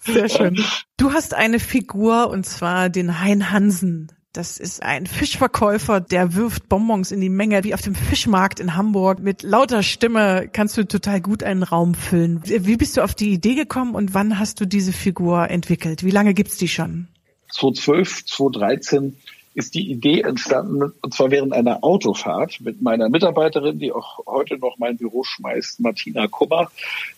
Sehr 0.00 0.28
schön. 0.28 0.64
Du 0.96 1.12
hast 1.12 1.34
eine 1.34 1.58
Figur 1.58 2.30
und 2.30 2.44
zwar 2.44 2.88
den 2.88 3.20
Hein 3.20 3.50
Hansen. 3.50 4.12
Das 4.32 4.58
ist 4.58 4.80
ein 4.80 5.06
Fischverkäufer, 5.06 6.00
der 6.00 6.34
wirft 6.34 6.68
Bonbons 6.68 7.10
in 7.10 7.20
die 7.20 7.28
Menge, 7.28 7.64
wie 7.64 7.74
auf 7.74 7.82
dem 7.82 7.96
Fischmarkt 7.96 8.60
in 8.60 8.76
Hamburg. 8.76 9.18
Mit 9.18 9.42
lauter 9.42 9.82
Stimme 9.82 10.48
kannst 10.52 10.76
du 10.76 10.86
total 10.86 11.20
gut 11.20 11.42
einen 11.42 11.64
Raum 11.64 11.94
füllen. 11.94 12.40
Wie 12.44 12.76
bist 12.76 12.96
du 12.96 13.02
auf 13.02 13.16
die 13.16 13.32
Idee 13.32 13.56
gekommen 13.56 13.96
und 13.96 14.14
wann 14.14 14.38
hast 14.38 14.60
du 14.60 14.66
diese 14.66 14.92
Figur 14.92 15.50
entwickelt? 15.50 16.04
Wie 16.04 16.12
lange 16.12 16.32
gibt's 16.32 16.58
die 16.58 16.68
schon? 16.68 17.08
2012, 17.52 18.26
2013 18.26 19.16
ist 19.60 19.74
die 19.74 19.90
Idee 19.90 20.22
entstanden, 20.22 20.92
und 21.02 21.14
zwar 21.14 21.30
während 21.30 21.52
einer 21.52 21.84
Autofahrt 21.84 22.60
mit 22.60 22.82
meiner 22.82 23.08
Mitarbeiterin, 23.08 23.78
die 23.78 23.92
auch 23.92 24.26
heute 24.26 24.58
noch 24.58 24.78
mein 24.78 24.96
Büro 24.96 25.22
schmeißt, 25.22 25.80
Martina 25.80 26.26
Kummer. 26.26 26.70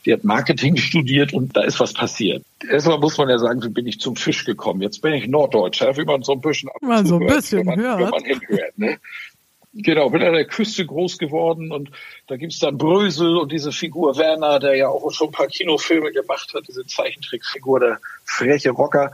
Die 0.05 0.13
hat 0.13 0.25
Marketing 0.25 0.77
studiert 0.77 1.33
und 1.33 1.57
da 1.57 1.63
ist 1.63 1.81
was 1.81 1.95
passiert. 1.95 2.45
Erstmal 2.69 2.99
muss 2.99 3.17
man 3.17 3.29
ja 3.29 3.39
sagen, 3.39 3.63
wie 3.63 3.69
bin 3.69 3.87
ich 3.87 4.01
zum 4.01 4.17
Fisch 4.17 4.45
gekommen? 4.45 4.83
Jetzt 4.83 5.01
bin 5.01 5.15
ich 5.15 5.29
Norddeutscher, 5.29 5.97
wie 5.97 6.05
man 6.05 6.23
so 6.23 6.33
ein 6.33 6.41
bisschen 6.41 6.69
Mal 6.81 7.07
so 7.07 7.19
ein 7.19 7.27
bisschen 7.27 7.65
hört, 7.65 7.77
man, 7.77 7.81
hört. 7.81 8.01
Wenn 8.01 8.11
man 8.11 8.25
hinhört 8.25 8.79
ne? 8.79 8.99
Genau, 9.75 10.11
bin 10.11 10.23
an 10.23 10.35
der 10.35 10.45
Küste 10.45 10.85
groß 10.85 11.17
geworden 11.17 11.73
und 11.73 11.91
da 12.27 12.37
gibt's 12.37 12.59
dann 12.59 12.77
Brösel 12.77 13.39
und 13.39 13.53
diese 13.53 13.73
Figur 13.73 14.19
Werner, 14.19 14.59
der 14.59 14.75
ja 14.75 14.89
auch 14.89 15.11
schon 15.13 15.29
ein 15.29 15.33
paar 15.33 15.47
Kinofilme 15.47 16.13
gemacht 16.13 16.53
hat, 16.55 16.65
diese 16.69 16.85
Zeichentrickfigur, 16.87 17.81
der 17.81 18.01
freche 18.27 18.71
Rocker. 18.71 19.13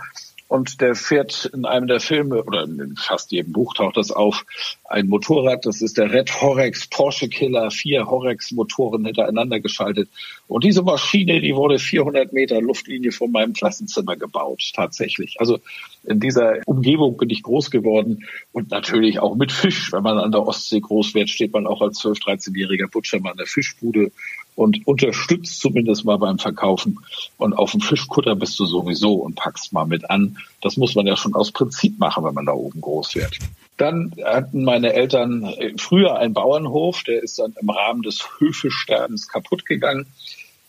Und 0.48 0.80
der 0.80 0.94
fährt 0.94 1.44
in 1.52 1.66
einem 1.66 1.86
der 1.86 2.00
Filme, 2.00 2.42
oder 2.42 2.64
in 2.64 2.96
fast 2.96 3.30
jedem 3.32 3.52
Buch 3.52 3.74
taucht 3.74 3.98
das 3.98 4.10
auf, 4.10 4.46
ein 4.84 5.06
Motorrad, 5.06 5.66
das 5.66 5.82
ist 5.82 5.98
der 5.98 6.10
Red 6.10 6.40
Horex 6.40 6.88
Porsche 6.88 7.28
Killer, 7.28 7.70
vier 7.70 8.06
Horex 8.06 8.50
Motoren 8.52 9.04
hintereinander 9.04 9.60
geschaltet. 9.60 10.08
Und 10.48 10.64
diese 10.64 10.82
Maschine, 10.82 11.40
die 11.40 11.54
wurde 11.54 11.78
400 11.78 12.32
Meter 12.32 12.60
Luftlinie 12.62 13.12
von 13.12 13.30
meinem 13.30 13.52
Klassenzimmer 13.52 14.16
gebaut, 14.16 14.72
tatsächlich. 14.74 15.36
Also 15.38 15.60
in 16.04 16.20
dieser 16.20 16.60
Umgebung 16.64 17.18
bin 17.18 17.28
ich 17.28 17.42
groß 17.42 17.70
geworden 17.70 18.24
und 18.52 18.70
natürlich 18.70 19.20
auch 19.20 19.36
mit 19.36 19.52
Fisch. 19.52 19.92
Wenn 19.92 20.02
man 20.02 20.18
an 20.18 20.32
der 20.32 20.46
Ostsee 20.46 20.80
groß 20.80 21.14
wird, 21.14 21.28
steht 21.28 21.52
man 21.52 21.66
auch 21.66 21.82
als 21.82 22.00
12-, 22.00 22.24
13-jähriger 22.24 22.90
Butcher 22.90 23.20
mal 23.20 23.32
an 23.32 23.36
der 23.36 23.46
Fischbude 23.46 24.10
und 24.54 24.86
unterstützt 24.86 25.60
zumindest 25.60 26.06
mal 26.06 26.16
beim 26.16 26.38
Verkaufen. 26.38 26.98
Und 27.36 27.52
auf 27.52 27.72
dem 27.72 27.80
Fischkutter 27.80 28.34
bist 28.34 28.58
du 28.58 28.64
sowieso 28.64 29.14
und 29.14 29.36
packst 29.36 29.72
mal 29.74 29.84
mit 29.84 30.10
an. 30.10 30.38
Das 30.62 30.78
muss 30.78 30.94
man 30.94 31.06
ja 31.06 31.16
schon 31.16 31.34
aus 31.34 31.52
Prinzip 31.52 31.98
machen, 31.98 32.24
wenn 32.24 32.34
man 32.34 32.46
da 32.46 32.52
oben 32.52 32.80
groß 32.80 33.14
wird. 33.16 33.38
Dann 33.76 34.12
hatten 34.24 34.64
meine 34.64 34.94
Eltern 34.94 35.54
früher 35.76 36.18
einen 36.18 36.34
Bauernhof, 36.34 37.04
der 37.04 37.22
ist 37.22 37.38
dann 37.38 37.54
im 37.60 37.70
Rahmen 37.70 38.02
des 38.02 38.26
Höfesterbens 38.40 39.28
kaputt 39.28 39.64
gegangen. 39.64 40.06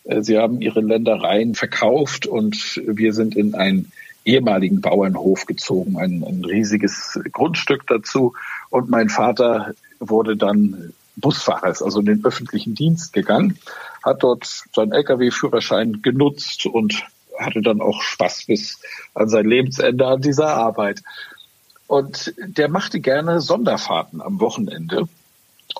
Äh, 0.03 0.21
sie 0.21 0.37
haben 0.37 0.61
ihre 0.61 0.81
Ländereien 0.81 1.55
verkauft 1.55 2.25
und 2.27 2.81
wir 2.85 3.13
sind 3.13 3.35
in 3.35 3.55
ein 3.55 3.91
ehemaligen 4.25 4.81
Bauernhof 4.81 5.45
gezogen, 5.45 5.97
ein, 5.97 6.23
ein 6.23 6.43
riesiges 6.45 7.19
Grundstück 7.31 7.87
dazu. 7.87 8.33
Und 8.69 8.89
mein 8.89 9.09
Vater 9.09 9.73
wurde 9.99 10.37
dann 10.37 10.93
Busfahrer, 11.15 11.67
also 11.67 11.99
in 11.99 12.05
den 12.05 12.25
öffentlichen 12.25 12.75
Dienst 12.75 13.13
gegangen, 13.13 13.57
hat 14.03 14.23
dort 14.23 14.63
seinen 14.73 14.91
Lkw-Führerschein 14.91 16.01
genutzt 16.01 16.65
und 16.65 17.03
hatte 17.37 17.61
dann 17.61 17.81
auch 17.81 18.01
Spaß 18.01 18.45
bis 18.47 18.81
an 19.13 19.29
sein 19.29 19.45
Lebensende 19.45 20.05
an 20.05 20.21
dieser 20.21 20.53
Arbeit. 20.55 21.01
Und 21.87 22.33
der 22.37 22.69
machte 22.69 22.99
gerne 22.99 23.41
Sonderfahrten 23.41 24.21
am 24.21 24.39
Wochenende 24.39 25.07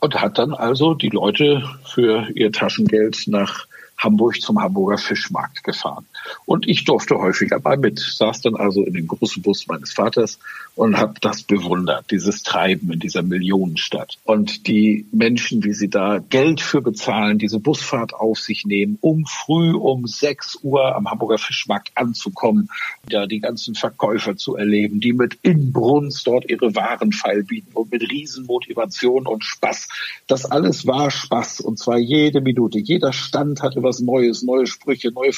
und 0.01 0.21
hat 0.21 0.37
dann 0.37 0.53
also 0.53 0.93
die 0.93 1.09
Leute 1.09 1.63
für 1.83 2.29
ihr 2.33 2.51
Taschengeld 2.51 3.25
nach 3.27 3.67
Hamburg 3.99 4.41
zum 4.41 4.59
Hamburger 4.61 4.97
Fischmarkt 4.97 5.63
gefahren. 5.63 6.08
Und 6.45 6.67
ich 6.67 6.85
durfte 6.85 7.17
häufiger 7.17 7.59
mal 7.59 7.77
mit, 7.77 7.99
saß 7.99 8.41
dann 8.41 8.55
also 8.55 8.83
in 8.83 8.93
dem 8.93 9.07
großen 9.07 9.41
Bus 9.41 9.67
meines 9.67 9.93
Vaters 9.93 10.39
und 10.75 10.97
habe 10.97 11.15
das 11.21 11.43
bewundert, 11.43 12.09
dieses 12.11 12.43
Treiben 12.43 12.91
in 12.91 12.99
dieser 12.99 13.21
Millionenstadt. 13.21 14.17
Und 14.23 14.67
die 14.67 15.05
Menschen, 15.11 15.63
wie 15.63 15.73
sie 15.73 15.89
da 15.89 16.19
Geld 16.19 16.61
für 16.61 16.81
bezahlen, 16.81 17.37
diese 17.37 17.59
Busfahrt 17.59 18.13
auf 18.13 18.39
sich 18.39 18.65
nehmen, 18.65 18.97
um 19.01 19.25
früh 19.25 19.73
um 19.73 20.07
6 20.07 20.59
Uhr 20.63 20.95
am 20.95 21.09
Hamburger 21.09 21.37
Fischmarkt 21.37 21.91
anzukommen, 21.95 22.69
da 23.09 23.25
die 23.25 23.39
ganzen 23.39 23.75
Verkäufer 23.75 24.37
zu 24.37 24.55
erleben, 24.55 24.99
die 24.99 25.13
mit 25.13 25.37
Inbrunst 25.41 26.25
dort 26.25 26.49
ihre 26.49 26.75
Waren 26.75 27.11
feilbieten 27.11 27.73
und 27.73 27.91
mit 27.91 28.09
Riesenmotivation 28.09 29.27
und 29.27 29.43
Spaß. 29.43 29.87
Das 30.27 30.45
alles 30.45 30.87
war 30.87 31.11
Spaß 31.11 31.59
und 31.61 31.77
zwar 31.77 31.97
jede 31.97 32.41
Minute. 32.41 32.79
Jeder 32.79 33.13
Stand 33.13 33.61
hatte 33.61 33.83
was 33.83 33.99
Neues, 33.99 34.43
neue 34.43 34.65
Sprüche, 34.65 35.11
neue 35.11 35.33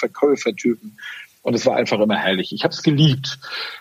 Verkäufertypen. 0.71 0.97
Und 1.43 1.55
es 1.55 1.65
war 1.65 1.75
einfach 1.75 1.99
immer 1.99 2.17
herrlich. 2.17 2.53
Ich 2.53 2.63
habe 2.63 2.71
es 2.71 2.83
geliebt. 2.83 3.39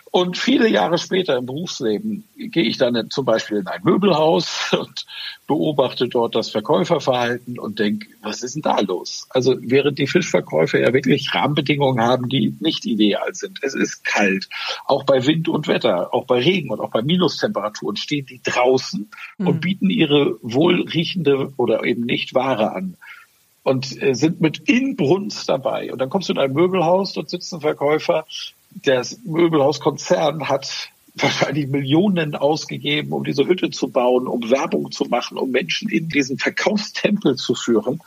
Und 0.09 0.35
viele 0.35 0.67
Jahre 0.67 0.97
später 0.97 1.37
im 1.37 1.45
Berufsleben 1.45 2.27
gehe 2.35 2.63
ich 2.63 2.79
dann 2.79 3.11
zum 3.11 3.23
Beispiel 3.23 3.57
in 3.57 3.67
ein 3.67 3.81
Möbelhaus 3.83 4.73
und 4.77 5.05
beobachte 5.45 6.07
dort 6.07 6.33
das 6.33 6.49
Verkäuferverhalten 6.49 7.59
und 7.59 7.77
denke, 7.77 8.07
was 8.23 8.41
ist 8.41 8.55
denn 8.55 8.63
da 8.63 8.79
los? 8.79 9.27
Also 9.29 9.55
während 9.61 9.99
die 9.99 10.07
Fischverkäufer 10.07 10.79
ja 10.79 10.91
wirklich 10.91 11.35
Rahmenbedingungen 11.35 12.03
haben, 12.03 12.29
die 12.29 12.57
nicht 12.59 12.85
ideal 12.85 13.35
sind. 13.35 13.59
Es 13.61 13.75
ist 13.75 14.03
kalt. 14.03 14.49
Auch 14.85 15.03
bei 15.03 15.27
Wind 15.27 15.47
und 15.47 15.67
Wetter, 15.67 16.15
auch 16.15 16.25
bei 16.25 16.39
Regen 16.39 16.71
und 16.71 16.79
auch 16.79 16.89
bei 16.89 17.03
Minustemperaturen 17.03 17.95
stehen 17.95 18.25
die 18.25 18.41
draußen 18.41 19.11
mhm. 19.37 19.47
und 19.47 19.61
bieten 19.61 19.91
ihre 19.91 20.39
wohlriechende 20.41 21.53
oder 21.57 21.83
eben 21.83 22.01
nicht 22.01 22.33
Ware 22.33 22.73
an 22.73 22.97
und 23.63 24.01
äh, 24.01 24.13
sind 24.13 24.41
mit 24.41 24.69
Inbrunst 24.69 25.47
dabei. 25.49 25.91
Und 25.91 25.99
dann 25.99 26.09
kommst 26.09 26.29
du 26.29 26.33
in 26.33 26.39
ein 26.39 26.53
Möbelhaus, 26.53 27.13
dort 27.13 27.29
sitzt 27.29 27.53
ein 27.53 27.61
Verkäufer, 27.61 28.25
das 28.83 29.19
Möbelhauskonzern 29.25 30.47
hat 30.47 30.89
wahrscheinlich 31.15 31.67
Millionen 31.67 32.35
ausgegeben, 32.35 33.11
um 33.11 33.23
diese 33.23 33.45
Hütte 33.45 33.69
zu 33.69 33.89
bauen, 33.89 34.27
um 34.27 34.49
Werbung 34.49 34.91
zu 34.91 35.05
machen, 35.05 35.37
um 35.37 35.51
Menschen 35.51 35.89
in 35.89 36.07
diesen 36.07 36.37
Verkaufstempel 36.37 37.35
zu 37.35 37.53
führen. 37.53 37.99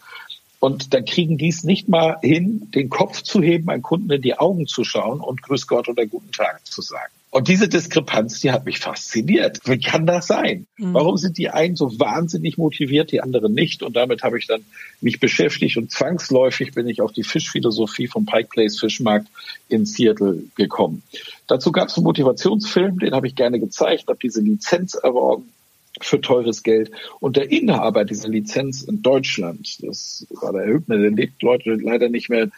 Und 0.58 0.94
dann 0.94 1.04
kriegen 1.04 1.36
die 1.36 1.48
es 1.48 1.64
nicht 1.64 1.88
mal 1.88 2.16
hin, 2.22 2.70
den 2.74 2.88
Kopf 2.88 3.20
zu 3.20 3.42
heben, 3.42 3.68
einen 3.68 3.82
Kunden 3.82 4.10
in 4.10 4.22
die 4.22 4.38
Augen 4.38 4.66
zu 4.66 4.84
schauen 4.84 5.20
und 5.20 5.42
Grüß 5.42 5.66
Gott 5.66 5.88
oder 5.88 6.06
Guten 6.06 6.32
Tag 6.32 6.66
zu 6.66 6.80
sagen. 6.80 7.12
Und 7.34 7.48
diese 7.48 7.66
Diskrepanz, 7.66 8.38
die 8.38 8.52
hat 8.52 8.64
mich 8.64 8.78
fasziniert. 8.78 9.58
Wie 9.64 9.80
kann 9.80 10.06
das 10.06 10.28
sein? 10.28 10.68
Mhm. 10.76 10.94
Warum 10.94 11.16
sind 11.16 11.36
die 11.36 11.50
einen 11.50 11.74
so 11.74 11.98
wahnsinnig 11.98 12.58
motiviert, 12.58 13.10
die 13.10 13.20
anderen 13.20 13.54
nicht? 13.54 13.82
Und 13.82 13.96
damit 13.96 14.22
habe 14.22 14.38
ich 14.38 14.46
dann 14.46 14.64
mich 15.00 15.18
beschäftigt 15.18 15.76
und 15.76 15.90
zwangsläufig 15.90 16.74
bin 16.74 16.86
ich 16.86 17.00
auf 17.00 17.10
die 17.10 17.24
Fischphilosophie 17.24 18.06
vom 18.06 18.24
Pike 18.24 18.50
Place 18.50 18.78
Fischmarkt 18.78 19.26
in 19.68 19.84
Seattle 19.84 20.44
gekommen. 20.54 21.02
Dazu 21.48 21.72
gab 21.72 21.88
es 21.88 21.96
einen 21.96 22.04
Motivationsfilm, 22.04 23.00
den 23.00 23.14
habe 23.14 23.26
ich 23.26 23.34
gerne 23.34 23.58
gezeigt, 23.58 24.06
habe 24.06 24.20
diese 24.22 24.40
Lizenz 24.40 24.94
erworben 24.94 25.52
für 26.00 26.20
teures 26.20 26.62
Geld. 26.62 26.90
Und 27.20 27.36
der 27.36 27.50
Inhaber 27.50 28.04
dieser 28.04 28.28
Lizenz 28.28 28.82
in 28.82 29.02
Deutschland, 29.02 29.82
das 29.82 30.26
war 30.30 30.52
der 30.52 30.66
Hübner, 30.66 30.98
der 30.98 31.10
lebt 31.10 31.42
Leute 31.42 31.74
leider 31.74 32.08
nicht 32.08 32.28
mehr, 32.28 32.48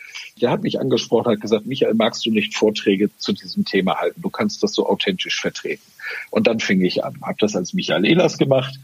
der 0.40 0.50
hat 0.50 0.62
mich 0.62 0.80
angesprochen, 0.80 1.32
hat 1.32 1.40
gesagt, 1.40 1.66
Michael, 1.66 1.94
magst 1.94 2.24
du 2.26 2.30
nicht 2.30 2.56
Vorträge 2.56 3.10
zu 3.18 3.32
diesem 3.32 3.64
Thema 3.64 3.96
halten? 3.96 4.22
Du 4.22 4.30
kannst 4.30 4.62
das 4.62 4.72
so 4.72 4.88
authentisch 4.88 5.40
vertreten. 5.40 5.84
Und 6.30 6.46
dann 6.46 6.60
fing 6.60 6.80
ich 6.82 7.04
an, 7.04 7.20
habe 7.22 7.36
das 7.38 7.56
als 7.56 7.74
Michael 7.74 8.06
Ehlers 8.06 8.38
gemacht 8.38 8.74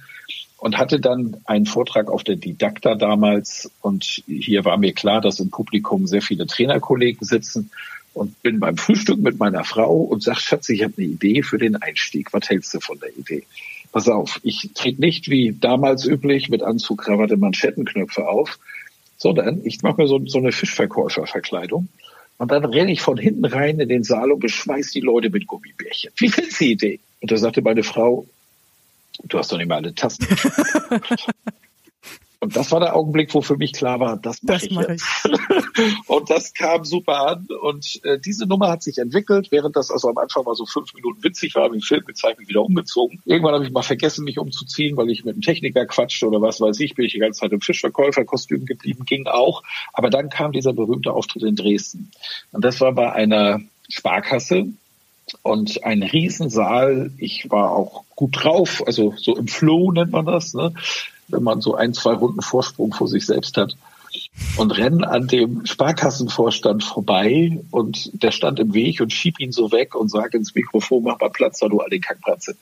und 0.58 0.78
hatte 0.78 1.00
dann 1.00 1.38
einen 1.44 1.66
Vortrag 1.66 2.10
auf 2.10 2.22
der 2.22 2.36
Didakta 2.36 2.94
damals. 2.94 3.70
Und 3.80 4.22
hier 4.26 4.64
war 4.64 4.76
mir 4.76 4.92
klar, 4.92 5.20
dass 5.20 5.40
im 5.40 5.50
Publikum 5.50 6.06
sehr 6.06 6.22
viele 6.22 6.46
Trainerkollegen 6.46 7.26
sitzen 7.26 7.70
und 8.14 8.40
bin 8.42 8.60
beim 8.60 8.76
Frühstück 8.76 9.18
mit 9.18 9.38
meiner 9.38 9.64
Frau 9.64 9.96
und 9.96 10.22
sag, 10.22 10.38
Schatz, 10.38 10.68
ich 10.68 10.82
habe 10.82 10.94
eine 10.98 11.06
Idee 11.06 11.42
für 11.42 11.58
den 11.58 11.76
Einstieg. 11.76 12.32
Was 12.32 12.48
hältst 12.48 12.74
du 12.74 12.80
von 12.80 12.98
der 13.00 13.16
Idee? 13.16 13.44
Pass 13.92 14.08
auf, 14.08 14.40
ich 14.42 14.70
trete 14.74 15.00
nicht 15.00 15.28
wie 15.28 15.52
damals 15.52 16.04
üblich 16.04 16.48
mit 16.48 16.62
Anzug, 16.62 17.04
Krawatte, 17.04 17.36
Manschettenknöpfe 17.36 18.26
auf, 18.26 18.58
sondern 19.18 19.60
ich 19.64 19.82
mache 19.82 20.02
mir 20.02 20.08
so, 20.08 20.20
so 20.26 20.38
eine 20.38 20.52
Fischverkäuferverkleidung 20.52 21.88
und 22.38 22.50
dann 22.50 22.64
renne 22.64 22.90
ich 22.90 23.00
von 23.00 23.18
hinten 23.18 23.44
rein 23.44 23.78
in 23.78 23.88
den 23.88 24.02
Saal 24.02 24.32
und 24.32 24.40
beschweiß 24.40 24.90
die 24.90 25.00
Leute 25.00 25.30
mit 25.30 25.46
Gummibärchen. 25.46 26.12
Wie 26.16 26.28
findest 26.28 26.60
du 26.60 26.64
die 26.64 26.72
Idee? 26.72 27.00
Und 27.20 27.30
da 27.30 27.36
sagte 27.36 27.62
meine 27.62 27.84
Frau, 27.84 28.26
du 29.22 29.38
hast 29.38 29.52
doch 29.52 29.58
nicht 29.58 29.68
mal 29.68 29.76
alle 29.76 29.94
Tasten. 29.94 30.26
Und 32.42 32.56
das 32.56 32.72
war 32.72 32.80
der 32.80 32.96
Augenblick, 32.96 33.32
wo 33.34 33.40
für 33.40 33.56
mich 33.56 33.72
klar 33.72 34.00
war, 34.00 34.16
das 34.16 34.42
mache 34.42 34.66
ich, 34.66 34.72
mach 34.72 34.88
ich. 34.88 35.00
und 36.08 36.28
das 36.28 36.52
kam 36.54 36.84
super 36.84 37.28
an. 37.28 37.46
Und 37.62 38.00
äh, 38.04 38.18
diese 38.18 38.46
Nummer 38.46 38.68
hat 38.68 38.82
sich 38.82 38.98
entwickelt, 38.98 39.52
während 39.52 39.76
das 39.76 39.92
also 39.92 40.08
am 40.08 40.18
Anfang 40.18 40.42
mal 40.42 40.56
so 40.56 40.66
fünf 40.66 40.92
Minuten 40.92 41.22
witzig 41.22 41.54
war, 41.54 41.62
habe 41.62 41.76
ich 41.76 41.84
den 41.84 41.86
Film 41.86 42.04
gezeigt 42.04 42.40
und 42.40 42.48
wieder 42.48 42.62
umgezogen. 42.62 43.22
Irgendwann 43.26 43.54
habe 43.54 43.64
ich 43.64 43.70
mal 43.70 43.82
vergessen, 43.82 44.24
mich 44.24 44.40
umzuziehen, 44.40 44.96
weil 44.96 45.10
ich 45.10 45.24
mit 45.24 45.34
einem 45.34 45.42
Techniker 45.42 45.86
quatschte 45.86 46.26
oder 46.26 46.42
was 46.42 46.60
weiß 46.60 46.80
ich, 46.80 46.96
bin 46.96 47.04
ich 47.04 47.12
die 47.12 47.20
ganze 47.20 47.42
Zeit 47.42 47.52
im 47.52 47.60
Fischverkäuferkostüm 47.60 48.66
geblieben, 48.66 49.04
ging 49.04 49.28
auch. 49.28 49.62
Aber 49.92 50.10
dann 50.10 50.28
kam 50.28 50.50
dieser 50.50 50.72
berühmte 50.72 51.12
Auftritt 51.12 51.44
in 51.44 51.54
Dresden. 51.54 52.10
Und 52.50 52.64
das 52.64 52.80
war 52.80 52.90
bei 52.90 53.12
einer 53.12 53.60
Sparkasse, 53.88 54.66
und 55.42 55.84
ein 55.84 56.02
Riesensaal. 56.02 57.10
Ich 57.16 57.50
war 57.50 57.70
auch 57.70 58.04
gut 58.16 58.44
drauf, 58.44 58.82
also 58.86 59.14
so 59.16 59.36
im 59.36 59.48
Flow 59.48 59.92
nennt 59.92 60.12
man 60.12 60.26
das. 60.26 60.52
Ne? 60.52 60.74
Wenn 61.28 61.42
man 61.42 61.60
so 61.60 61.74
ein, 61.74 61.94
zwei 61.94 62.14
Runden 62.14 62.42
Vorsprung 62.42 62.92
vor 62.92 63.08
sich 63.08 63.26
selbst 63.26 63.56
hat 63.56 63.76
und 64.56 64.70
rennen 64.72 65.04
an 65.04 65.26
dem 65.26 65.64
Sparkassenvorstand 65.64 66.84
vorbei 66.84 67.60
und 67.70 68.22
der 68.22 68.30
stand 68.30 68.60
im 68.60 68.74
Weg 68.74 69.00
und 69.00 69.12
schieb 69.12 69.40
ihn 69.40 69.52
so 69.52 69.72
weg 69.72 69.94
und 69.94 70.10
sag 70.10 70.34
ins 70.34 70.54
Mikrofon, 70.54 71.04
mach 71.04 71.18
mal 71.18 71.30
Platz, 71.30 71.60
da 71.60 71.68
du 71.68 71.80
alle 71.80 71.98
Kackpratze. 71.98 72.56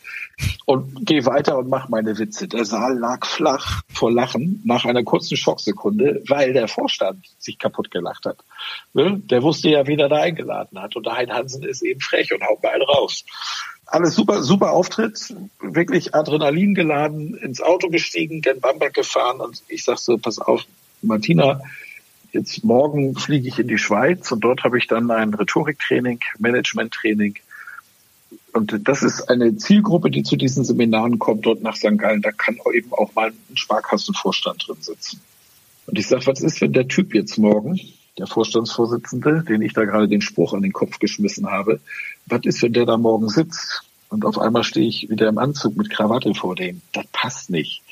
Und 0.64 1.06
geh 1.06 1.24
weiter 1.24 1.58
und 1.58 1.68
mach 1.68 1.88
meine 1.88 2.18
Witze. 2.18 2.46
Der 2.46 2.64
Saal 2.64 2.98
lag 2.98 3.26
flach 3.26 3.82
vor 3.92 4.12
Lachen 4.12 4.62
nach 4.64 4.84
einer 4.84 5.02
kurzen 5.02 5.36
Schocksekunde, 5.36 6.22
weil 6.28 6.52
der 6.52 6.68
Vorstand 6.68 7.26
sich 7.38 7.58
kaputt 7.58 7.90
gelacht 7.90 8.26
hat. 8.26 8.38
Ne? 8.92 9.20
Der 9.24 9.42
wusste 9.42 9.70
ja, 9.70 9.86
wie 9.86 9.96
er 9.96 10.08
da 10.08 10.20
eingeladen 10.20 10.80
hat. 10.80 10.94
Und 10.96 11.06
der 11.06 11.16
Hein 11.16 11.32
Hansen 11.32 11.64
ist 11.64 11.82
eben 11.82 12.00
frech 12.00 12.32
und 12.32 12.42
haut 12.42 12.62
mal 12.62 12.80
raus 12.82 13.24
alles 13.90 14.14
super, 14.14 14.42
super 14.42 14.70
Auftritt, 14.70 15.34
wirklich 15.60 16.14
Adrenalin 16.14 16.74
geladen, 16.74 17.34
ins 17.34 17.60
Auto 17.60 17.88
gestiegen, 17.88 18.40
gen 18.40 18.60
Bamberg 18.60 18.94
gefahren 18.94 19.40
und 19.40 19.62
ich 19.68 19.84
sag 19.84 19.98
so, 19.98 20.16
pass 20.16 20.38
auf, 20.38 20.64
Martina, 21.02 21.60
jetzt 22.32 22.64
morgen 22.64 23.16
fliege 23.16 23.48
ich 23.48 23.58
in 23.58 23.68
die 23.68 23.78
Schweiz 23.78 24.30
und 24.30 24.40
dort 24.40 24.62
habe 24.62 24.78
ich 24.78 24.86
dann 24.86 25.10
ein 25.10 25.34
Rhetoriktraining, 25.34 26.20
Managementtraining. 26.38 27.34
Und 28.52 28.88
das 28.88 29.02
ist 29.02 29.28
eine 29.28 29.56
Zielgruppe, 29.56 30.10
die 30.10 30.22
zu 30.22 30.36
diesen 30.36 30.64
Seminaren 30.64 31.18
kommt, 31.18 31.46
dort 31.46 31.62
nach 31.62 31.76
St. 31.76 31.98
Gallen. 31.98 32.22
Da 32.22 32.30
kann 32.32 32.58
eben 32.72 32.92
auch 32.92 33.14
mal 33.14 33.30
ein 33.30 33.56
Sparkassenvorstand 33.56 34.66
drin 34.66 34.76
sitzen. 34.80 35.20
Und 35.86 35.98
ich 35.98 36.06
sage, 36.06 36.26
was 36.26 36.40
ist, 36.40 36.60
wenn 36.60 36.72
der 36.72 36.86
Typ 36.86 37.14
jetzt 37.14 37.38
morgen 37.38 37.80
der 38.18 38.26
Vorstandsvorsitzende, 38.26 39.44
den 39.48 39.62
ich 39.62 39.72
da 39.72 39.84
gerade 39.84 40.08
den 40.08 40.20
Spruch 40.20 40.52
an 40.52 40.62
den 40.62 40.72
Kopf 40.72 40.98
geschmissen 40.98 41.50
habe, 41.50 41.80
was 42.26 42.42
ist, 42.44 42.62
wenn 42.62 42.72
der 42.72 42.86
da 42.86 42.96
morgen 42.96 43.28
sitzt 43.28 43.84
und 44.08 44.24
auf 44.24 44.38
einmal 44.38 44.64
stehe 44.64 44.88
ich 44.88 45.08
wieder 45.08 45.28
im 45.28 45.38
Anzug 45.38 45.76
mit 45.76 45.90
Krawatte 45.90 46.34
vor 46.34 46.56
dem? 46.56 46.82
Das 46.92 47.06
passt 47.12 47.50
nicht. 47.50 47.82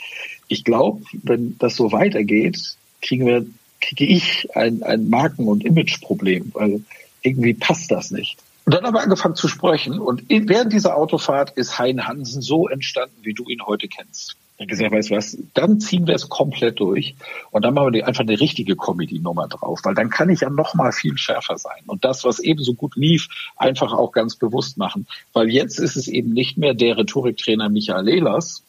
Ich 0.49 0.65
glaube, 0.65 1.03
wenn 1.23 1.57
das 1.59 1.77
so 1.77 1.93
weitergeht, 1.93 2.77
kriegen 3.03 3.27
wir, 3.27 3.47
kriege 3.81 4.07
ich 4.07 4.49
ein, 4.57 4.83
ein 4.83 5.09
Marken- 5.09 5.47
und 5.47 5.65
Imageproblem, 5.65 6.51
weil 6.55 6.83
irgendwie 7.23 7.55
passt 7.55 7.91
das 7.91 8.11
nicht. 8.11 8.39
Und 8.65 8.75
dann 8.75 8.85
haben 8.85 8.95
wir 8.95 9.01
angefangen 9.01 9.35
zu 9.35 9.49
sprechen 9.49 9.99
und 9.99 10.25
während 10.29 10.73
dieser 10.73 10.97
Autofahrt 10.97 11.53
ist 11.53 11.79
Hein 11.79 12.07
Hansen 12.07 12.43
so 12.43 12.69
entstanden, 12.69 13.17
wie 13.23 13.33
du 13.33 13.49
ihn 13.49 13.65
heute 13.65 13.89
kennst 13.89 14.37
gesagt, 14.67 14.93
weißt 14.93 15.11
du 15.11 15.17
was, 15.17 15.39
dann 15.55 15.81
ziehen 15.81 16.07
wir 16.07 16.15
es 16.15 16.29
komplett 16.29 16.81
durch 16.81 17.15
und 17.51 17.65
dann 17.65 17.75
machen 17.75 17.93
wir 17.93 18.07
einfach 18.07 18.23
eine 18.23 18.41
richtige 18.41 18.77
Comedy-Nummer 18.77 19.47
drauf, 19.49 19.81
weil 19.85 19.95
dann 19.95 20.11
kann 20.11 20.31
ich 20.31 20.41
ja 20.41 20.51
noch 20.51 20.75
mal 20.75 20.93
viel 20.93 21.17
schärfer 21.17 21.59
sein 21.59 21.83
und 21.87 22.05
das, 22.05 22.25
was 22.25 22.41
eben 22.41 22.63
so 22.63 22.75
gut 22.75 22.97
lief, 22.97 23.29
einfach 23.57 23.93
auch 23.93 24.11
ganz 24.13 24.37
bewusst 24.37 24.77
machen, 24.77 25.07
weil 25.33 25.49
jetzt 25.49 25.79
ist 25.79 25.97
es 25.97 26.09
eben 26.09 26.33
nicht 26.33 26.59
mehr 26.59 26.75
der 26.75 26.97
Rhetoriktrainer 26.97 27.69
Michael 27.69 28.09
Ehlers, 28.09 28.65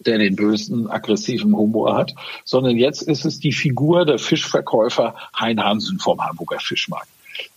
der 0.00 0.18
den 0.18 0.36
bösen, 0.36 0.88
aggressiven 0.88 1.56
Humor 1.56 1.96
hat, 1.96 2.14
sondern 2.44 2.76
jetzt 2.76 3.02
ist 3.02 3.24
es 3.24 3.38
die 3.38 3.52
Figur 3.52 4.04
der 4.04 4.18
Fischverkäufer 4.18 5.14
Hein 5.38 5.62
Hansen 5.62 5.98
vom 5.98 6.20
Hamburger 6.20 6.60
Fischmarkt. 6.60 7.08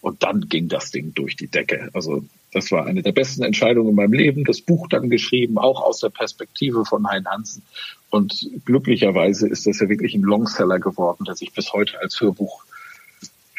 Und 0.02 0.24
dann 0.24 0.48
ging 0.50 0.68
das 0.68 0.92
Ding 0.92 1.14
durch 1.14 1.36
die 1.36 1.48
Decke. 1.48 1.90
Also 1.94 2.24
das 2.52 2.72
war 2.72 2.86
eine 2.86 3.02
der 3.02 3.12
besten 3.12 3.44
Entscheidungen 3.44 3.90
in 3.90 3.96
meinem 3.96 4.14
Leben. 4.14 4.44
Das 4.44 4.62
Buch 4.62 4.88
dann 4.88 5.10
geschrieben, 5.10 5.58
auch 5.58 5.82
aus 5.82 6.00
der 6.00 6.10
Perspektive 6.10 6.86
von 6.86 7.08
Hein 7.08 7.26
Hansen. 7.28 7.64
Und 8.10 8.50
glücklicherweise 8.66 9.48
ist 9.48 9.68
das 9.68 9.80
ja 9.80 9.90
wirklich 9.90 10.16
ein 10.16 10.22
Longseller 10.22 10.80
geworden, 10.80 11.26
der 11.26 11.36
sich 11.36 11.54
bis 11.54 11.74
heute 11.74 12.00
als 12.00 12.20
Hörbuch, 12.22 12.64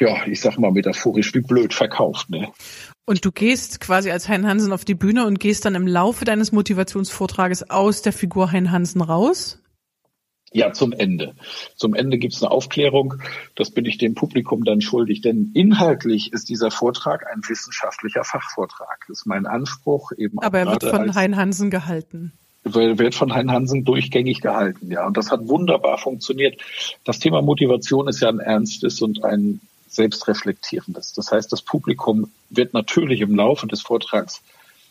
ja, 0.01 0.27
ich 0.27 0.41
sag 0.41 0.59
mal 0.59 0.73
metaphorisch 0.73 1.35
wie 1.35 1.41
blöd 1.41 1.75
verkauft. 1.75 2.31
Ne? 2.31 2.49
Und 3.05 3.25
du 3.25 3.33
gehst 3.33 3.81
quasi 3.81 4.11
als 4.11 4.29
Hein 4.29 4.47
Hansen 4.47 4.73
auf 4.73 4.85
die 4.85 4.95
Bühne 4.95 5.27
und 5.27 5.39
gehst 5.41 5.65
dann 5.65 5.75
im 5.75 5.87
Laufe 5.87 6.25
deines 6.25 6.53
Motivationsvortrages 6.53 7.71
aus 7.71 8.03
der 8.03 8.13
Figur 8.13 8.53
Hein 8.53 8.71
Hansen 8.71 9.01
raus? 9.01 9.59
Ja, 10.53 10.73
zum 10.73 10.93
Ende. 10.93 11.35
Zum 11.77 11.95
Ende 11.95 12.19
gibt's 12.19 12.43
eine 12.43 12.51
Aufklärung. 12.51 13.15
Das 13.55 13.71
bin 13.71 13.85
ich 13.85 13.99
dem 13.99 14.15
Publikum 14.15 14.65
dann 14.65 14.81
schuldig. 14.81 15.21
Denn 15.21 15.51
inhaltlich 15.55 16.33
ist 16.33 16.49
dieser 16.49 16.71
Vortrag 16.71 17.27
ein 17.31 17.43
wissenschaftlicher 17.47 18.25
Fachvortrag. 18.25 19.05
Das 19.09 19.21
ist 19.21 19.27
mein 19.27 19.47
Anspruch 19.47 20.13
eben. 20.17 20.39
Aber 20.41 20.59
er 20.59 20.67
wird 20.67 20.85
von 20.85 21.15
Hein 21.15 21.37
Hansen 21.37 21.71
gehalten 21.71 22.33
wird 22.75 23.15
von 23.15 23.35
Hein 23.35 23.51
Hansen 23.51 23.85
durchgängig 23.85 24.41
gehalten, 24.41 24.91
ja. 24.91 25.07
Und 25.07 25.17
das 25.17 25.31
hat 25.31 25.49
wunderbar 25.49 25.97
funktioniert. 25.97 26.61
Das 27.05 27.19
Thema 27.19 27.41
Motivation 27.41 28.09
ist 28.09 28.21
ja 28.21 28.29
ein 28.29 28.41
ernstes 28.41 29.01
und 29.01 29.25
ein 29.25 29.61
selbstreflektierendes. 29.89 31.13
Das 31.15 31.33
heißt, 31.33 31.51
das 31.51 31.63
Publikum 31.63 32.31
wird 32.51 32.75
natürlich 32.75 33.21
im 33.21 33.35
Laufe 33.35 33.67
des 33.67 33.83
Vortrags 33.83 34.43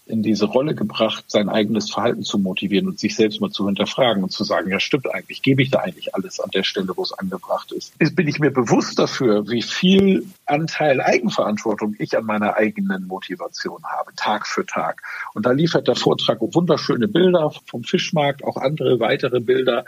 in 0.08 0.24
diese 0.24 0.46
Rolle 0.46 0.74
gebracht, 0.76 1.26
sein 1.28 1.50
eigenes 1.50 1.92
Verhalten 1.92 2.24
zu 2.24 2.38
motivieren 2.38 2.88
und 2.88 3.00
sich 3.00 3.16
selbst 3.16 3.42
mal 3.42 3.52
zu 3.52 3.66
hinterfragen 3.66 4.24
und 4.24 4.32
zu 4.32 4.44
sagen, 4.44 4.72
ja 4.72 4.80
stimmt 4.80 5.14
eigentlich, 5.14 5.42
gebe 5.42 5.62
ich 5.62 5.70
da 5.70 5.80
eigentlich 5.80 6.16
alles 6.16 6.40
an 6.40 6.50
der 6.52 6.64
Stelle, 6.64 6.96
wo 6.96 7.04
es 7.04 7.14
angebracht 7.14 7.72
ist. 7.72 7.94
Jetzt 8.00 8.16
bin 8.16 8.28
ich 8.28 8.40
mir 8.40 8.52
bewusst 8.52 8.98
dafür, 9.00 9.50
wie 9.50 9.62
viel 9.62 10.28
Anteil 10.46 11.02
Eigenverantwortung 11.02 11.96
ich 12.00 12.18
an 12.18 12.26
meiner 12.26 12.56
eigenen 12.56 13.08
Motivation 13.08 13.84
habe, 13.84 14.16
Tag 14.16 14.48
für 14.48 14.66
Tag. 14.66 15.02
Und 15.34 15.46
da 15.46 15.52
liefert 15.52 15.88
der 15.88 15.96
Vortrag 15.96 16.40
wunderschöne 16.42 17.08
Bilder 17.08 17.52
vom 17.66 17.84
Fischmarkt, 17.84 18.44
auch 18.44 18.58
andere 18.58 19.00
weitere 19.00 19.40
Bilder. 19.40 19.86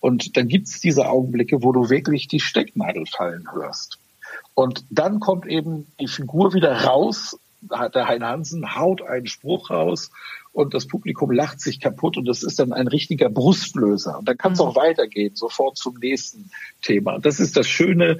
Und 0.00 0.36
dann 0.36 0.48
gibt 0.48 0.68
es 0.68 0.80
diese 0.80 1.06
Augenblicke, 1.08 1.62
wo 1.62 1.72
du 1.72 1.90
wirklich 1.90 2.28
die 2.28 2.40
Stecknadel 2.40 3.06
fallen 3.06 3.48
hörst. 3.52 3.98
Und 4.54 4.84
dann 4.90 5.20
kommt 5.20 5.46
eben 5.46 5.86
die 6.00 6.08
Figur 6.08 6.54
wieder 6.54 6.84
raus 6.84 7.38
der 7.60 8.08
Hein 8.08 8.24
Hansen 8.24 8.76
haut 8.76 9.02
einen 9.02 9.26
Spruch 9.26 9.70
raus 9.70 10.10
und 10.52 10.72
das 10.72 10.86
Publikum 10.86 11.30
lacht 11.30 11.60
sich 11.60 11.80
kaputt 11.80 12.16
und 12.16 12.26
das 12.26 12.42
ist 12.42 12.58
dann 12.58 12.72
ein 12.72 12.88
richtiger 12.88 13.28
Brustlöser. 13.28 14.18
Und 14.18 14.28
dann 14.28 14.38
kann 14.38 14.52
es 14.52 14.58
mhm. 14.58 14.66
auch 14.66 14.76
weitergehen, 14.76 15.36
sofort 15.36 15.76
zum 15.76 15.96
nächsten 15.98 16.50
Thema. 16.82 17.18
Das 17.18 17.40
ist 17.40 17.56
das 17.56 17.68
Schöne, 17.68 18.18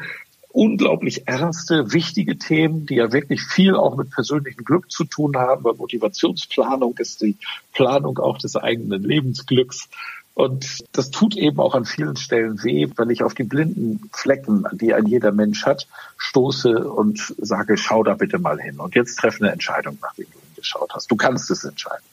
unglaublich 0.57 1.29
ernste, 1.29 1.93
wichtige 1.93 2.39
Themen, 2.39 2.87
die 2.87 2.95
ja 2.95 3.13
wirklich 3.13 3.43
viel 3.43 3.75
auch 3.77 3.95
mit 3.97 4.11
persönlichem 4.11 4.65
Glück 4.65 4.91
zu 4.91 5.05
tun 5.05 5.37
haben, 5.37 5.65
weil 5.65 5.75
Motivationsplanung 5.75 6.97
ist 6.97 7.21
die 7.21 7.37
Planung 7.75 8.19
auch 8.19 8.39
des 8.39 8.57
eigenen 8.57 9.03
Lebensglücks. 9.03 9.91
Und 10.37 10.85
das 10.93 11.11
tut 11.11 11.35
eben 11.35 11.59
auch 11.61 11.75
an 11.75 11.87
vielen 11.87 12.15
Stellen 12.17 12.63
weh, 12.63 12.87
wenn 12.97 13.09
ich 13.09 13.23
auf 13.23 13.33
die 13.33 13.43
blinden 13.43 14.11
Flecken, 14.13 14.67
die 14.73 14.93
ein 14.93 15.07
jeder 15.07 15.33
Mensch 15.33 15.65
hat, 15.65 15.89
stoße 16.19 16.91
und 16.93 17.35
sage, 17.39 17.79
schau 17.79 18.03
da 18.05 18.13
bitte 18.13 18.39
mal 18.39 18.61
hin. 18.61 18.79
Und 18.79 18.95
jetzt 18.95 19.17
treffe 19.17 19.43
eine 19.43 19.53
Entscheidung, 19.53 19.97
nachdem 20.03 20.27
du 20.31 20.39
hingeschaut 20.49 20.91
hast. 20.93 21.11
Du 21.11 21.17
kannst 21.17 21.51
es 21.51 21.65
entscheiden. 21.65 22.05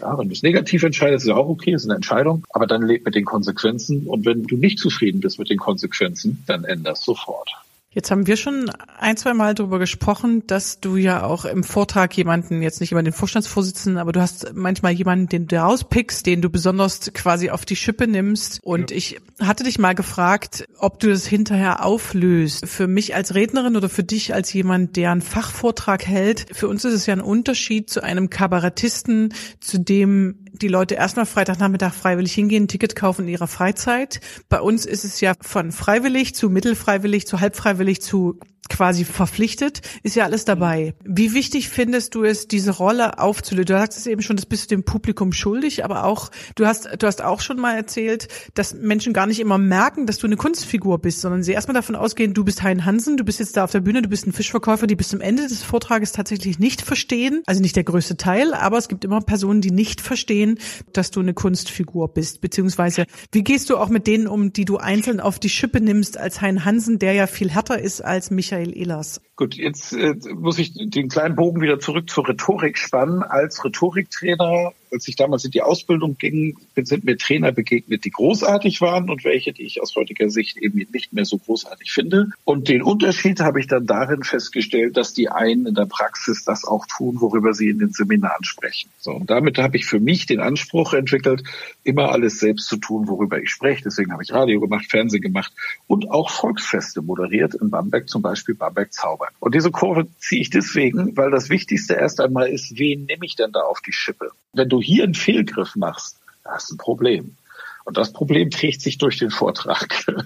Ja, 0.00 0.16
wenn 0.16 0.28
du 0.28 0.32
es 0.32 0.42
negativ 0.42 0.82
entscheidest, 0.82 1.26
ist 1.26 1.28
ja 1.28 1.36
auch 1.36 1.50
okay, 1.50 1.74
ist 1.74 1.84
eine 1.84 1.96
Entscheidung, 1.96 2.42
aber 2.48 2.66
dann 2.66 2.80
leb 2.80 3.04
mit 3.04 3.14
den 3.14 3.26
Konsequenzen. 3.26 4.06
Und 4.06 4.24
wenn 4.24 4.44
du 4.44 4.56
nicht 4.56 4.78
zufrieden 4.78 5.20
bist 5.20 5.38
mit 5.38 5.50
den 5.50 5.58
Konsequenzen, 5.58 6.42
dann 6.46 6.64
änderst 6.64 7.04
sofort. 7.04 7.50
Jetzt 7.90 8.10
haben 8.10 8.26
wir 8.26 8.36
schon 8.36 8.70
ein, 8.98 9.16
zwei 9.16 9.32
Mal 9.32 9.54
darüber 9.54 9.78
gesprochen, 9.78 10.46
dass 10.46 10.78
du 10.78 10.96
ja 10.96 11.22
auch 11.22 11.46
im 11.46 11.64
Vortrag 11.64 12.14
jemanden, 12.18 12.60
jetzt 12.60 12.80
nicht 12.80 12.92
immer 12.92 13.02
den 13.02 13.14
Vorstandsvorsitzenden, 13.14 13.98
aber 13.98 14.12
du 14.12 14.20
hast 14.20 14.52
manchmal 14.54 14.92
jemanden, 14.92 15.28
den 15.28 15.46
du 15.46 15.56
rauspickst, 15.56 16.26
den 16.26 16.42
du 16.42 16.50
besonders 16.50 17.10
quasi 17.14 17.48
auf 17.48 17.64
die 17.64 17.76
Schippe 17.76 18.06
nimmst. 18.06 18.60
Und 18.62 18.90
ja. 18.90 18.96
ich 18.98 19.20
hatte 19.40 19.64
dich 19.64 19.78
mal 19.78 19.94
gefragt, 19.94 20.68
ob 20.78 21.00
du 21.00 21.08
das 21.08 21.26
hinterher 21.26 21.82
auflöst. 21.82 22.68
Für 22.68 22.86
mich 22.86 23.14
als 23.14 23.34
Rednerin 23.34 23.74
oder 23.74 23.88
für 23.88 24.04
dich 24.04 24.34
als 24.34 24.52
jemand, 24.52 24.96
der 24.96 25.10
einen 25.10 25.22
Fachvortrag 25.22 26.06
hält, 26.06 26.46
für 26.52 26.68
uns 26.68 26.84
ist 26.84 26.92
es 26.92 27.06
ja 27.06 27.14
ein 27.14 27.22
Unterschied 27.22 27.88
zu 27.88 28.02
einem 28.02 28.28
Kabarettisten, 28.28 29.32
zu 29.60 29.78
dem 29.78 30.44
die 30.62 30.68
Leute 30.68 30.94
erstmal 30.94 31.26
Freitagnachmittag 31.26 31.94
freiwillig 31.94 32.32
hingehen, 32.32 32.68
Ticket 32.68 32.96
kaufen 32.96 33.22
in 33.22 33.28
ihrer 33.28 33.46
Freizeit. 33.46 34.20
Bei 34.48 34.60
uns 34.60 34.86
ist 34.86 35.04
es 35.04 35.20
ja 35.20 35.34
von 35.40 35.72
freiwillig 35.72 36.34
zu 36.34 36.50
mittelfreiwillig 36.50 37.26
zu 37.26 37.40
halbfreiwillig 37.40 38.02
zu 38.02 38.38
quasi 38.68 39.04
verpflichtet, 39.04 39.82
ist 40.02 40.16
ja 40.16 40.24
alles 40.24 40.44
dabei. 40.44 40.94
Wie 41.04 41.34
wichtig 41.34 41.68
findest 41.68 42.14
du 42.14 42.24
es, 42.24 42.48
diese 42.48 42.70
Rolle 42.72 43.18
aufzulösen? 43.18 43.66
Du 43.66 43.72
sagst 43.72 43.98
es 43.98 44.06
eben 44.06 44.22
schon, 44.22 44.36
das 44.36 44.46
bist 44.46 44.70
du 44.70 44.76
dem 44.76 44.84
Publikum 44.84 45.32
schuldig, 45.32 45.84
aber 45.84 46.04
auch, 46.04 46.30
du 46.54 46.66
hast, 46.66 46.88
du 46.98 47.06
hast 47.06 47.22
auch 47.22 47.40
schon 47.40 47.58
mal 47.58 47.74
erzählt, 47.74 48.28
dass 48.54 48.74
Menschen 48.74 49.12
gar 49.12 49.26
nicht 49.26 49.40
immer 49.40 49.58
merken, 49.58 50.06
dass 50.06 50.18
du 50.18 50.26
eine 50.26 50.36
Kunstfigur 50.36 50.98
bist, 50.98 51.20
sondern 51.20 51.42
sie 51.42 51.52
erstmal 51.52 51.74
davon 51.74 51.96
ausgehen, 51.96 52.34
du 52.34 52.44
bist 52.44 52.62
Hein 52.62 52.84
Hansen, 52.84 53.16
du 53.16 53.24
bist 53.24 53.40
jetzt 53.40 53.56
da 53.56 53.64
auf 53.64 53.72
der 53.72 53.80
Bühne, 53.80 54.02
du 54.02 54.08
bist 54.08 54.26
ein 54.26 54.32
Fischverkäufer, 54.32 54.86
die 54.86 54.96
bis 54.96 55.08
zum 55.08 55.20
Ende 55.20 55.42
des 55.42 55.62
Vortrages 55.62 56.12
tatsächlich 56.12 56.58
nicht 56.58 56.82
verstehen, 56.82 57.42
also 57.46 57.60
nicht 57.60 57.76
der 57.76 57.84
größte 57.84 58.16
Teil, 58.16 58.54
aber 58.54 58.78
es 58.78 58.88
gibt 58.88 59.04
immer 59.04 59.20
Personen, 59.20 59.60
die 59.60 59.70
nicht 59.70 60.00
verstehen, 60.00 60.58
dass 60.92 61.10
du 61.10 61.20
eine 61.20 61.34
Kunstfigur 61.34 62.08
bist, 62.08 62.40
beziehungsweise 62.40 63.06
wie 63.32 63.42
gehst 63.42 63.70
du 63.70 63.76
auch 63.76 63.88
mit 63.88 64.06
denen 64.06 64.26
um, 64.26 64.52
die 64.52 64.64
du 64.64 64.76
einzeln 64.76 65.20
auf 65.20 65.38
die 65.38 65.48
Schippe 65.48 65.80
nimmst 65.80 66.18
als 66.18 66.40
Hein 66.40 66.64
Hansen, 66.64 66.98
der 66.98 67.12
ja 67.12 67.26
viel 67.26 67.50
härter 67.50 67.80
ist 67.80 68.04
als 68.04 68.30
Michael 68.30 68.57
Michael 68.58 68.76
Ehlers. 68.76 69.20
Gut, 69.36 69.54
jetzt 69.54 69.92
äh, 69.92 70.14
muss 70.34 70.58
ich 70.58 70.72
den 70.74 71.08
kleinen 71.08 71.36
Bogen 71.36 71.60
wieder 71.60 71.78
zurück 71.78 72.10
zur 72.10 72.28
Rhetorik 72.28 72.76
spannen. 72.76 73.22
Als 73.22 73.64
Rhetoriktrainer 73.64 74.72
als 74.92 75.08
ich 75.08 75.16
damals 75.16 75.44
in 75.44 75.50
die 75.50 75.62
Ausbildung 75.62 76.16
ging, 76.18 76.56
sind 76.76 77.04
mir 77.04 77.16
Trainer 77.16 77.52
begegnet, 77.52 78.04
die 78.04 78.10
großartig 78.10 78.80
waren 78.80 79.10
und 79.10 79.24
welche, 79.24 79.52
die 79.52 79.64
ich 79.64 79.80
aus 79.82 79.94
heutiger 79.96 80.30
Sicht 80.30 80.56
eben 80.56 80.86
nicht 80.92 81.12
mehr 81.12 81.24
so 81.24 81.38
großartig 81.38 81.92
finde. 81.92 82.30
Und 82.44 82.68
den 82.68 82.82
Unterschied 82.82 83.40
habe 83.40 83.60
ich 83.60 83.66
dann 83.66 83.86
darin 83.86 84.22
festgestellt, 84.22 84.96
dass 84.96 85.14
die 85.14 85.28
einen 85.28 85.66
in 85.66 85.74
der 85.74 85.86
Praxis 85.86 86.44
das 86.44 86.64
auch 86.64 86.86
tun, 86.86 87.20
worüber 87.20 87.54
sie 87.54 87.68
in 87.68 87.78
den 87.78 87.92
Seminaren 87.92 88.44
sprechen. 88.44 88.90
So, 88.98 89.12
und 89.12 89.30
damit 89.30 89.58
habe 89.58 89.76
ich 89.76 89.86
für 89.86 90.00
mich 90.00 90.26
den 90.26 90.40
Anspruch 90.40 90.94
entwickelt, 90.94 91.42
immer 91.84 92.10
alles 92.10 92.38
selbst 92.38 92.68
zu 92.68 92.76
tun, 92.76 93.08
worüber 93.08 93.40
ich 93.40 93.50
spreche. 93.50 93.84
Deswegen 93.84 94.12
habe 94.12 94.22
ich 94.22 94.32
Radio 94.32 94.60
gemacht, 94.60 94.86
Fernsehen 94.90 95.22
gemacht 95.22 95.52
und 95.86 96.10
auch 96.10 96.30
Volksfeste 96.30 97.02
moderiert 97.02 97.54
in 97.54 97.70
Bamberg, 97.70 98.08
zum 98.08 98.22
Beispiel 98.22 98.54
Bamberg 98.54 98.92
Zauber. 98.92 99.28
Und 99.40 99.54
diese 99.54 99.70
Kurve 99.70 100.06
ziehe 100.18 100.40
ich 100.40 100.50
deswegen, 100.50 101.16
weil 101.16 101.30
das 101.30 101.48
Wichtigste 101.50 101.94
erst 101.94 102.20
einmal 102.20 102.48
ist, 102.48 102.78
wen 102.78 103.04
nehme 103.04 103.24
ich 103.24 103.36
denn 103.36 103.52
da 103.52 103.60
auf 103.60 103.80
die 103.80 103.92
Schippe? 103.92 104.30
Wenn 104.52 104.68
du 104.68 104.77
hier 104.80 105.04
einen 105.04 105.14
Fehlgriff 105.14 105.76
machst, 105.76 106.18
hast 106.44 106.70
du 106.70 106.74
ein 106.74 106.78
Problem. 106.78 107.36
Und 107.84 107.96
das 107.96 108.12
Problem 108.12 108.50
trägt 108.50 108.82
sich 108.82 108.98
durch 108.98 109.18
den 109.18 109.30
Vortrag. 109.30 110.04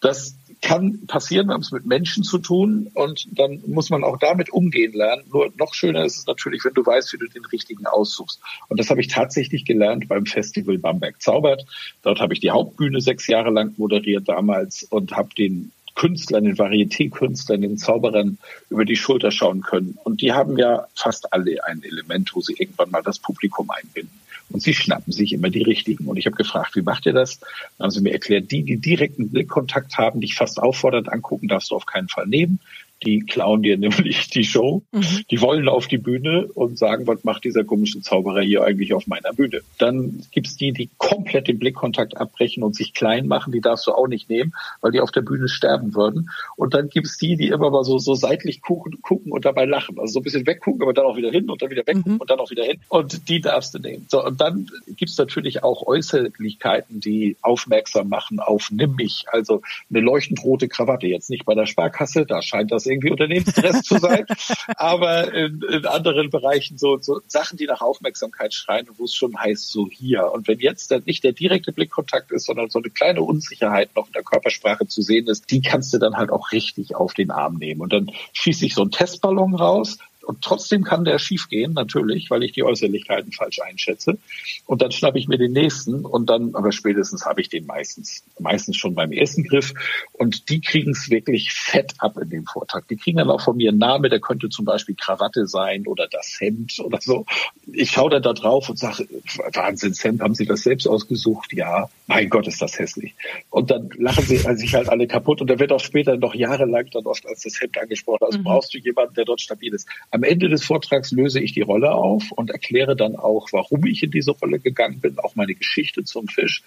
Das 0.00 0.34
kann 0.62 1.06
passieren, 1.06 1.48
wir 1.48 1.54
haben 1.54 1.62
es 1.62 1.72
mit 1.72 1.86
Menschen 1.86 2.22
zu 2.22 2.38
tun 2.38 2.90
und 2.94 3.26
dann 3.32 3.62
muss 3.66 3.90
man 3.90 4.04
auch 4.04 4.18
damit 4.18 4.50
umgehen 4.50 4.92
lernen. 4.92 5.24
Nur 5.32 5.52
noch 5.58 5.74
schöner 5.74 6.04
ist 6.04 6.18
es 6.18 6.26
natürlich, 6.26 6.64
wenn 6.64 6.74
du 6.74 6.84
weißt, 6.84 7.12
wie 7.12 7.18
du 7.18 7.26
den 7.26 7.44
richtigen 7.46 7.86
aussuchst. 7.86 8.40
Und 8.68 8.78
das 8.78 8.90
habe 8.90 9.00
ich 9.00 9.08
tatsächlich 9.08 9.64
gelernt 9.64 10.08
beim 10.08 10.26
Festival 10.26 10.78
Bamberg 10.78 11.20
Zaubert. 11.20 11.64
Dort 12.02 12.20
habe 12.20 12.34
ich 12.34 12.40
die 12.40 12.50
Hauptbühne 12.50 13.00
sechs 13.00 13.26
Jahre 13.26 13.50
lang 13.50 13.74
moderiert 13.78 14.28
damals 14.28 14.82
und 14.84 15.12
habe 15.12 15.30
den 15.34 15.72
Künstlern, 15.94 16.44
den 16.44 16.56
Varieté-Künstlern, 16.56 17.60
den 17.60 17.78
Zauberern 17.78 18.38
über 18.68 18.84
die 18.84 18.96
Schulter 18.96 19.30
schauen 19.30 19.62
können. 19.62 19.98
Und 20.04 20.22
die 20.22 20.32
haben 20.32 20.56
ja 20.58 20.86
fast 20.94 21.32
alle 21.32 21.64
ein 21.64 21.82
Element, 21.82 22.34
wo 22.34 22.40
sie 22.40 22.54
irgendwann 22.54 22.90
mal 22.90 23.02
das 23.02 23.18
Publikum 23.18 23.70
einbinden. 23.70 24.18
Und 24.50 24.62
sie 24.62 24.74
schnappen 24.74 25.12
sich 25.12 25.32
immer 25.32 25.48
die 25.48 25.62
richtigen. 25.62 26.06
Und 26.06 26.16
ich 26.16 26.26
habe 26.26 26.36
gefragt, 26.36 26.74
wie 26.74 26.82
macht 26.82 27.06
ihr 27.06 27.12
das? 27.12 27.38
Dann 27.38 27.84
haben 27.84 27.90
sie 27.90 28.00
mir 28.00 28.12
erklärt, 28.12 28.50
die, 28.50 28.64
die 28.64 28.78
direkten 28.78 29.30
Blickkontakt 29.30 29.96
haben, 29.96 30.20
dich 30.20 30.34
fast 30.34 30.58
auffordernd 30.58 31.12
angucken, 31.12 31.46
darfst 31.46 31.70
du 31.70 31.76
auf 31.76 31.86
keinen 31.86 32.08
Fall 32.08 32.26
nehmen 32.26 32.58
die 33.02 33.20
klauen 33.20 33.62
dir 33.62 33.78
nämlich 33.78 34.28
die 34.28 34.44
Show. 34.44 34.82
Mhm. 34.92 35.24
Die 35.30 35.40
wollen 35.40 35.68
auf 35.68 35.86
die 35.86 35.98
Bühne 35.98 36.48
und 36.54 36.78
sagen, 36.78 37.06
was 37.06 37.24
macht 37.24 37.44
dieser 37.44 37.64
komische 37.64 38.00
Zauberer 38.00 38.42
hier 38.42 38.62
eigentlich 38.62 38.92
auf 38.92 39.06
meiner 39.06 39.32
Bühne? 39.32 39.60
Dann 39.78 40.22
gibt's 40.30 40.56
die, 40.56 40.72
die 40.72 40.90
komplett 40.98 41.48
den 41.48 41.58
Blickkontakt 41.58 42.16
abbrechen 42.16 42.62
und 42.62 42.76
sich 42.76 42.92
klein 42.92 43.26
machen. 43.26 43.52
Die 43.52 43.60
darfst 43.60 43.86
du 43.86 43.92
auch 43.92 44.06
nicht 44.06 44.28
nehmen, 44.28 44.52
weil 44.80 44.92
die 44.92 45.00
auf 45.00 45.10
der 45.10 45.22
Bühne 45.22 45.48
sterben 45.48 45.94
würden. 45.94 46.30
Und 46.56 46.74
dann 46.74 46.88
gibt's 46.88 47.16
die, 47.16 47.36
die 47.36 47.48
immer 47.48 47.70
mal 47.70 47.84
so, 47.84 47.98
so 47.98 48.14
seitlich 48.14 48.60
gucken, 48.60 49.00
gucken 49.02 49.32
und 49.32 49.44
dabei 49.44 49.64
lachen. 49.64 49.98
Also 49.98 50.14
so 50.14 50.20
ein 50.20 50.24
bisschen 50.24 50.46
weggucken, 50.46 50.82
aber 50.82 50.92
dann 50.92 51.06
auch 51.06 51.16
wieder 51.16 51.30
hin 51.30 51.48
und 51.48 51.62
dann 51.62 51.70
wieder 51.70 51.86
weggucken 51.86 52.14
mhm. 52.14 52.20
und 52.20 52.30
dann 52.30 52.40
auch 52.40 52.50
wieder 52.50 52.64
hin. 52.64 52.80
Und 52.88 53.28
die 53.28 53.40
darfst 53.40 53.74
du 53.74 53.78
nehmen. 53.78 54.06
So, 54.10 54.24
und 54.24 54.40
dann 54.40 54.68
gibt's 54.96 55.16
natürlich 55.16 55.62
auch 55.62 55.86
Äußerlichkeiten, 55.86 57.00
die 57.00 57.36
aufmerksam 57.40 58.08
machen 58.08 58.40
auf 58.40 58.70
nimm 58.70 58.96
mich. 58.96 59.24
Also 59.30 59.62
eine 59.88 60.00
leuchtend 60.00 60.42
rote 60.44 60.68
Krawatte. 60.68 61.06
Jetzt 61.06 61.30
nicht 61.30 61.44
bei 61.44 61.54
der 61.54 61.66
Sparkasse, 61.66 62.26
da 62.26 62.42
scheint 62.42 62.70
das 62.72 62.86
irgendwie 62.90 63.10
Unternehmensstress 63.10 63.82
zu 63.82 63.98
sein. 63.98 64.26
Aber 64.76 65.32
in, 65.32 65.62
in 65.62 65.86
anderen 65.86 66.30
Bereichen 66.30 66.78
so, 66.78 66.98
so 66.98 67.20
Sachen, 67.26 67.56
die 67.56 67.66
nach 67.66 67.80
Aufmerksamkeit 67.80 68.54
schreien, 68.54 68.88
wo 68.96 69.04
es 69.04 69.14
schon 69.14 69.38
heißt, 69.38 69.68
so 69.68 69.88
hier. 69.88 70.30
Und 70.32 70.48
wenn 70.48 70.58
jetzt 70.58 70.90
dann 70.90 71.02
nicht 71.06 71.24
der 71.24 71.32
direkte 71.32 71.72
Blickkontakt 71.72 72.30
ist, 72.32 72.46
sondern 72.46 72.70
so 72.70 72.78
eine 72.78 72.90
kleine 72.90 73.22
Unsicherheit 73.22 73.94
noch 73.96 74.06
in 74.06 74.12
der 74.12 74.22
Körpersprache 74.22 74.86
zu 74.86 75.02
sehen 75.02 75.26
ist, 75.26 75.50
die 75.50 75.62
kannst 75.62 75.92
du 75.94 75.98
dann 75.98 76.16
halt 76.16 76.30
auch 76.30 76.52
richtig 76.52 76.94
auf 76.94 77.14
den 77.14 77.30
Arm 77.30 77.56
nehmen. 77.56 77.80
Und 77.80 77.92
dann 77.92 78.10
schieße 78.32 78.66
ich 78.66 78.74
so 78.74 78.82
einen 78.82 78.90
Testballon 78.90 79.54
raus, 79.54 79.98
und 80.22 80.42
trotzdem 80.42 80.84
kann 80.84 81.04
der 81.04 81.18
schiefgehen, 81.18 81.72
natürlich, 81.72 82.30
weil 82.30 82.42
ich 82.42 82.52
die 82.52 82.62
Äußerlichkeiten 82.62 83.32
falsch 83.32 83.60
einschätze. 83.60 84.18
Und 84.66 84.82
dann 84.82 84.92
schnappe 84.92 85.18
ich 85.18 85.28
mir 85.28 85.38
den 85.38 85.52
nächsten 85.52 86.04
und 86.04 86.28
dann, 86.28 86.54
aber 86.54 86.72
spätestens 86.72 87.24
habe 87.24 87.40
ich 87.40 87.48
den 87.48 87.66
meistens, 87.66 88.22
meistens 88.38 88.76
schon 88.76 88.94
beim 88.94 89.12
ersten 89.12 89.44
Griff. 89.44 89.72
Und 90.12 90.48
die 90.48 90.60
kriegen 90.60 90.92
es 90.92 91.10
wirklich 91.10 91.52
fett 91.52 91.94
ab 91.98 92.16
in 92.18 92.30
dem 92.30 92.44
Vortrag. 92.44 92.86
Die 92.88 92.96
kriegen 92.96 93.18
dann 93.18 93.30
auch 93.30 93.40
von 93.40 93.56
mir 93.56 93.70
einen 93.70 93.78
Namen, 93.78 94.10
der 94.10 94.20
könnte 94.20 94.48
zum 94.48 94.64
Beispiel 94.64 94.94
Krawatte 94.94 95.46
sein 95.46 95.86
oder 95.86 96.06
das 96.08 96.36
Hemd 96.38 96.78
oder 96.80 97.00
so. 97.00 97.24
Ich 97.72 97.90
schaue 97.90 98.10
dann 98.10 98.22
da 98.22 98.32
drauf 98.32 98.68
und 98.68 98.78
sage, 98.78 99.08
Wahnsinnshemd, 99.52 100.20
haben 100.20 100.34
Sie 100.34 100.46
das 100.46 100.62
selbst 100.62 100.86
ausgesucht? 100.86 101.52
Ja, 101.52 101.88
mein 102.06 102.28
Gott, 102.28 102.46
ist 102.46 102.60
das 102.60 102.78
hässlich. 102.78 103.14
Und 103.50 103.70
dann 103.70 103.90
lachen 103.96 104.24
sie 104.24 104.38
sich 104.38 104.74
halt 104.74 104.88
alle 104.88 105.06
kaputt. 105.06 105.40
Und 105.40 105.48
da 105.48 105.58
wird 105.58 105.72
auch 105.72 105.80
später 105.80 106.16
noch 106.16 106.34
jahrelang 106.34 106.88
dann 106.92 107.06
oft 107.06 107.26
als 107.26 107.42
das 107.42 107.60
Hemd 107.60 107.78
angesprochen. 107.78 108.24
Also 108.24 108.38
mhm. 108.38 108.44
brauchst 108.44 108.74
du 108.74 108.78
jemanden, 108.78 109.14
der 109.14 109.24
dort 109.24 109.40
stabil 109.40 109.72
ist. 109.74 109.88
Am 110.10 110.22
Ende 110.24 110.48
des 110.48 110.64
Vortrags 110.64 111.12
löse 111.12 111.40
ich 111.40 111.52
die 111.52 111.60
Rolle 111.60 111.92
auf 111.92 112.32
und 112.32 112.50
erkläre 112.50 112.96
dann 112.96 113.16
auch, 113.16 113.48
warum 113.52 113.86
ich 113.86 114.02
in 114.02 114.10
diese 114.10 114.32
Rolle 114.32 114.58
gegangen 114.58 115.00
bin, 115.00 115.18
auch 115.18 115.36
meine 115.36 115.54
Geschichte 115.54 116.04
zum 116.04 116.26
Fisch. 116.26 116.62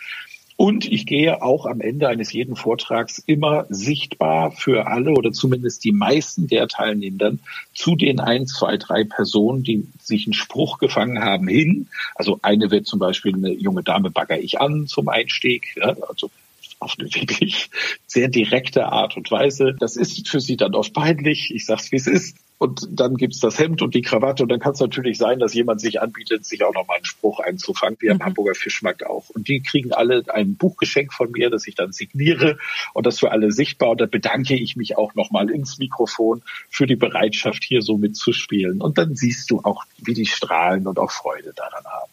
Und 0.55 0.89
ich 0.89 1.05
gehe 1.05 1.41
auch 1.41 1.65
am 1.65 1.81
Ende 1.81 2.07
eines 2.07 2.31
jeden 2.31 2.55
Vortrags 2.55 3.17
immer 3.25 3.65
sichtbar 3.69 4.51
für 4.51 4.87
alle 4.87 5.11
oder 5.11 5.31
zumindest 5.31 5.83
die 5.83 5.91
meisten 5.91 6.47
der 6.47 6.67
Teilnehmenden 6.67 7.39
zu 7.73 7.95
den 7.95 8.19
ein, 8.19 8.45
zwei, 8.45 8.77
drei 8.77 9.03
Personen, 9.03 9.63
die 9.63 9.87
sich 10.01 10.27
einen 10.27 10.33
Spruch 10.33 10.77
gefangen 10.77 11.23
haben, 11.23 11.47
hin. 11.47 11.87
Also 12.15 12.39
eine 12.43 12.69
wird 12.69 12.85
zum 12.85 12.99
Beispiel 12.99 13.33
eine 13.33 13.51
junge 13.51 13.83
Dame 13.83 14.11
bagger 14.11 14.39
ich 14.39 14.61
an 14.61 14.87
zum 14.87 15.09
Einstieg. 15.09 15.75
Ja, 15.75 15.95
also 16.07 16.29
auf 16.79 16.95
eine 16.99 17.13
wirklich 17.13 17.69
sehr 18.05 18.27
direkte 18.27 18.85
Art 18.85 19.17
und 19.17 19.31
Weise. 19.31 19.75
Das 19.77 19.95
ist 19.95 20.27
für 20.27 20.39
sie 20.39 20.57
dann 20.57 20.75
oft 20.75 20.93
peinlich. 20.93 21.51
Ich 21.53 21.65
sag's, 21.65 21.91
wie 21.91 21.97
es 21.97 22.07
ist. 22.07 22.37
Und 22.57 22.87
dann 22.89 23.15
gibt's 23.15 23.39
das 23.39 23.59
Hemd 23.59 23.81
und 23.81 23.93
die 23.93 24.01
Krawatte. 24.01 24.43
Und 24.43 24.49
dann 24.49 24.59
kann 24.59 24.73
es 24.73 24.79
natürlich 24.79 25.17
sein, 25.17 25.39
dass 25.39 25.53
jemand 25.53 25.81
sich 25.81 26.01
anbietet, 26.01 26.45
sich 26.45 26.63
auch 26.63 26.73
nochmal 26.73 26.97
einen 26.97 27.05
Spruch 27.05 27.39
einzufangen, 27.39 27.97
wie 27.99 28.09
am 28.09 28.17
mhm. 28.17 28.23
Hamburger 28.23 28.55
Fischmarkt 28.55 29.05
auch. 29.05 29.29
Und 29.29 29.47
die 29.47 29.61
kriegen 29.61 29.91
alle 29.91 30.23
ein 30.29 30.55
Buchgeschenk 30.55 31.13
von 31.13 31.31
mir, 31.31 31.49
das 31.49 31.67
ich 31.67 31.75
dann 31.75 31.91
signiere 31.91 32.57
und 32.93 33.05
das 33.05 33.19
für 33.19 33.31
alle 33.31 33.51
sichtbar. 33.51 33.91
Und 33.91 34.01
da 34.01 34.05
bedanke 34.05 34.55
ich 34.55 34.75
mich 34.75 34.97
auch 34.97 35.13
nochmal 35.15 35.49
ins 35.49 35.77
Mikrofon 35.77 36.41
für 36.69 36.87
die 36.87 36.95
Bereitschaft, 36.95 37.63
hier 37.63 37.81
so 37.81 37.97
mitzuspielen. 37.97 38.81
Und 38.81 38.97
dann 38.97 39.15
siehst 39.15 39.51
du 39.51 39.59
auch, 39.63 39.83
wie 39.97 40.13
die 40.13 40.25
strahlen 40.25 40.87
und 40.87 40.99
auch 40.99 41.11
Freude 41.11 41.53
daran 41.53 41.83
haben. 41.85 42.11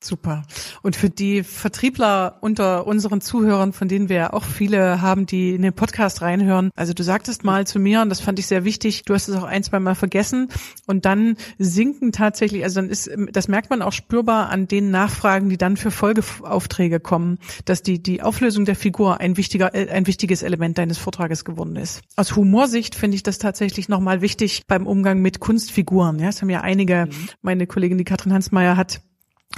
Super. 0.00 0.44
Und 0.82 0.94
für 0.94 1.10
die 1.10 1.42
Vertriebler 1.42 2.38
unter 2.40 2.86
unseren 2.86 3.20
Zuhörern, 3.20 3.72
von 3.72 3.88
denen 3.88 4.08
wir 4.08 4.16
ja 4.16 4.32
auch 4.32 4.44
viele 4.44 5.02
haben, 5.02 5.26
die 5.26 5.56
in 5.56 5.62
den 5.62 5.72
Podcast 5.72 6.22
reinhören. 6.22 6.70
Also 6.76 6.92
du 6.94 7.02
sagtest 7.02 7.42
mal 7.42 7.66
zu 7.66 7.80
mir, 7.80 8.02
und 8.02 8.08
das 8.08 8.20
fand 8.20 8.38
ich 8.38 8.46
sehr 8.46 8.64
wichtig, 8.64 9.02
du 9.06 9.14
hast 9.14 9.26
es 9.26 9.34
auch 9.34 9.42
ein, 9.42 9.64
zwei 9.64 9.80
Mal 9.80 9.96
vergessen. 9.96 10.50
Und 10.86 11.04
dann 11.04 11.36
sinken 11.58 12.12
tatsächlich, 12.12 12.62
also 12.62 12.80
dann 12.80 12.90
ist, 12.90 13.10
das 13.32 13.48
merkt 13.48 13.70
man 13.70 13.82
auch 13.82 13.90
spürbar 13.90 14.50
an 14.50 14.68
den 14.68 14.92
Nachfragen, 14.92 15.48
die 15.48 15.58
dann 15.58 15.76
für 15.76 15.90
Folgeaufträge 15.90 17.00
kommen, 17.00 17.38
dass 17.64 17.82
die, 17.82 18.00
die 18.00 18.22
Auflösung 18.22 18.66
der 18.66 18.76
Figur 18.76 19.18
ein 19.18 19.36
wichtiger, 19.36 19.74
äh, 19.74 19.90
ein 19.90 20.06
wichtiges 20.06 20.44
Element 20.44 20.78
deines 20.78 20.98
Vortrages 20.98 21.44
geworden 21.44 21.74
ist. 21.74 22.02
Aus 22.14 22.36
Humorsicht 22.36 22.94
finde 22.94 23.16
ich 23.16 23.24
das 23.24 23.38
tatsächlich 23.38 23.88
nochmal 23.88 24.20
wichtig 24.20 24.62
beim 24.68 24.86
Umgang 24.86 25.20
mit 25.22 25.40
Kunstfiguren. 25.40 26.20
Ja, 26.20 26.28
es 26.28 26.40
haben 26.40 26.50
ja 26.50 26.60
einige, 26.60 27.06
mhm. 27.06 27.28
meine 27.42 27.66
Kollegin, 27.66 27.98
die 27.98 28.04
Katrin 28.04 28.32
Hansmeier 28.32 28.76
hat 28.76 29.00